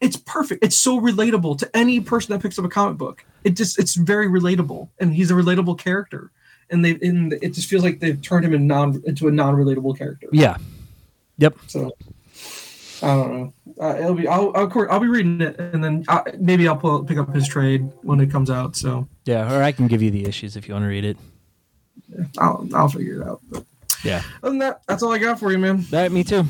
[0.00, 0.64] it's perfect.
[0.64, 3.24] It's so relatable to any person that picks up a comic book.
[3.44, 6.30] It just it's very relatable, and he's a relatable character.
[6.70, 9.54] And they and it just feels like they've turned him in non into a non
[9.56, 10.28] relatable character.
[10.32, 10.56] yeah
[11.38, 11.90] yep So
[13.02, 13.52] I don't know.
[13.80, 14.28] Uh, it'll be.
[14.28, 17.16] I'll, I'll, of course, I'll be reading it, and then I, maybe I'll pull, pick
[17.18, 18.76] up his trade when it comes out.
[18.76, 21.16] So yeah or i can give you the issues if you want to read it
[22.38, 23.40] I'll I'll figure it out.
[23.50, 23.64] But
[24.04, 25.84] yeah other than that, that's all I got for you, man.
[25.90, 26.44] that me too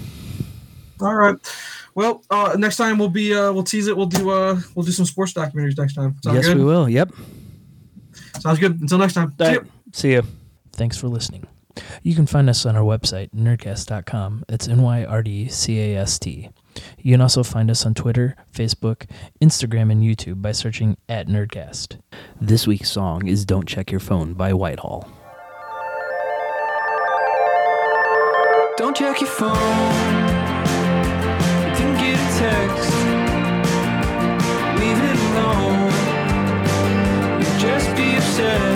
[1.00, 1.36] All right.
[1.94, 3.96] Well, uh, next time we'll be uh, we'll tease it.
[3.96, 6.16] We'll do uh, we'll do some sports documentaries next time.
[6.22, 6.56] Sound yes good?
[6.56, 7.10] we will yep
[8.40, 8.80] Sounds good.
[8.80, 9.34] Until next time.
[9.38, 9.70] See All right.
[9.92, 10.22] see you
[10.72, 11.46] thanks for listening
[12.02, 16.48] you can find us on our website nyrdcast.com it's n-y-r-d-c-a-s-t
[16.98, 19.06] you can also find us on twitter facebook
[19.40, 22.00] instagram and youtube by searching at nyrdcast
[22.40, 25.08] this week's song is don't check your phone by whitehall
[28.76, 30.19] Don't check your phone.
[37.60, 38.69] Just be upset.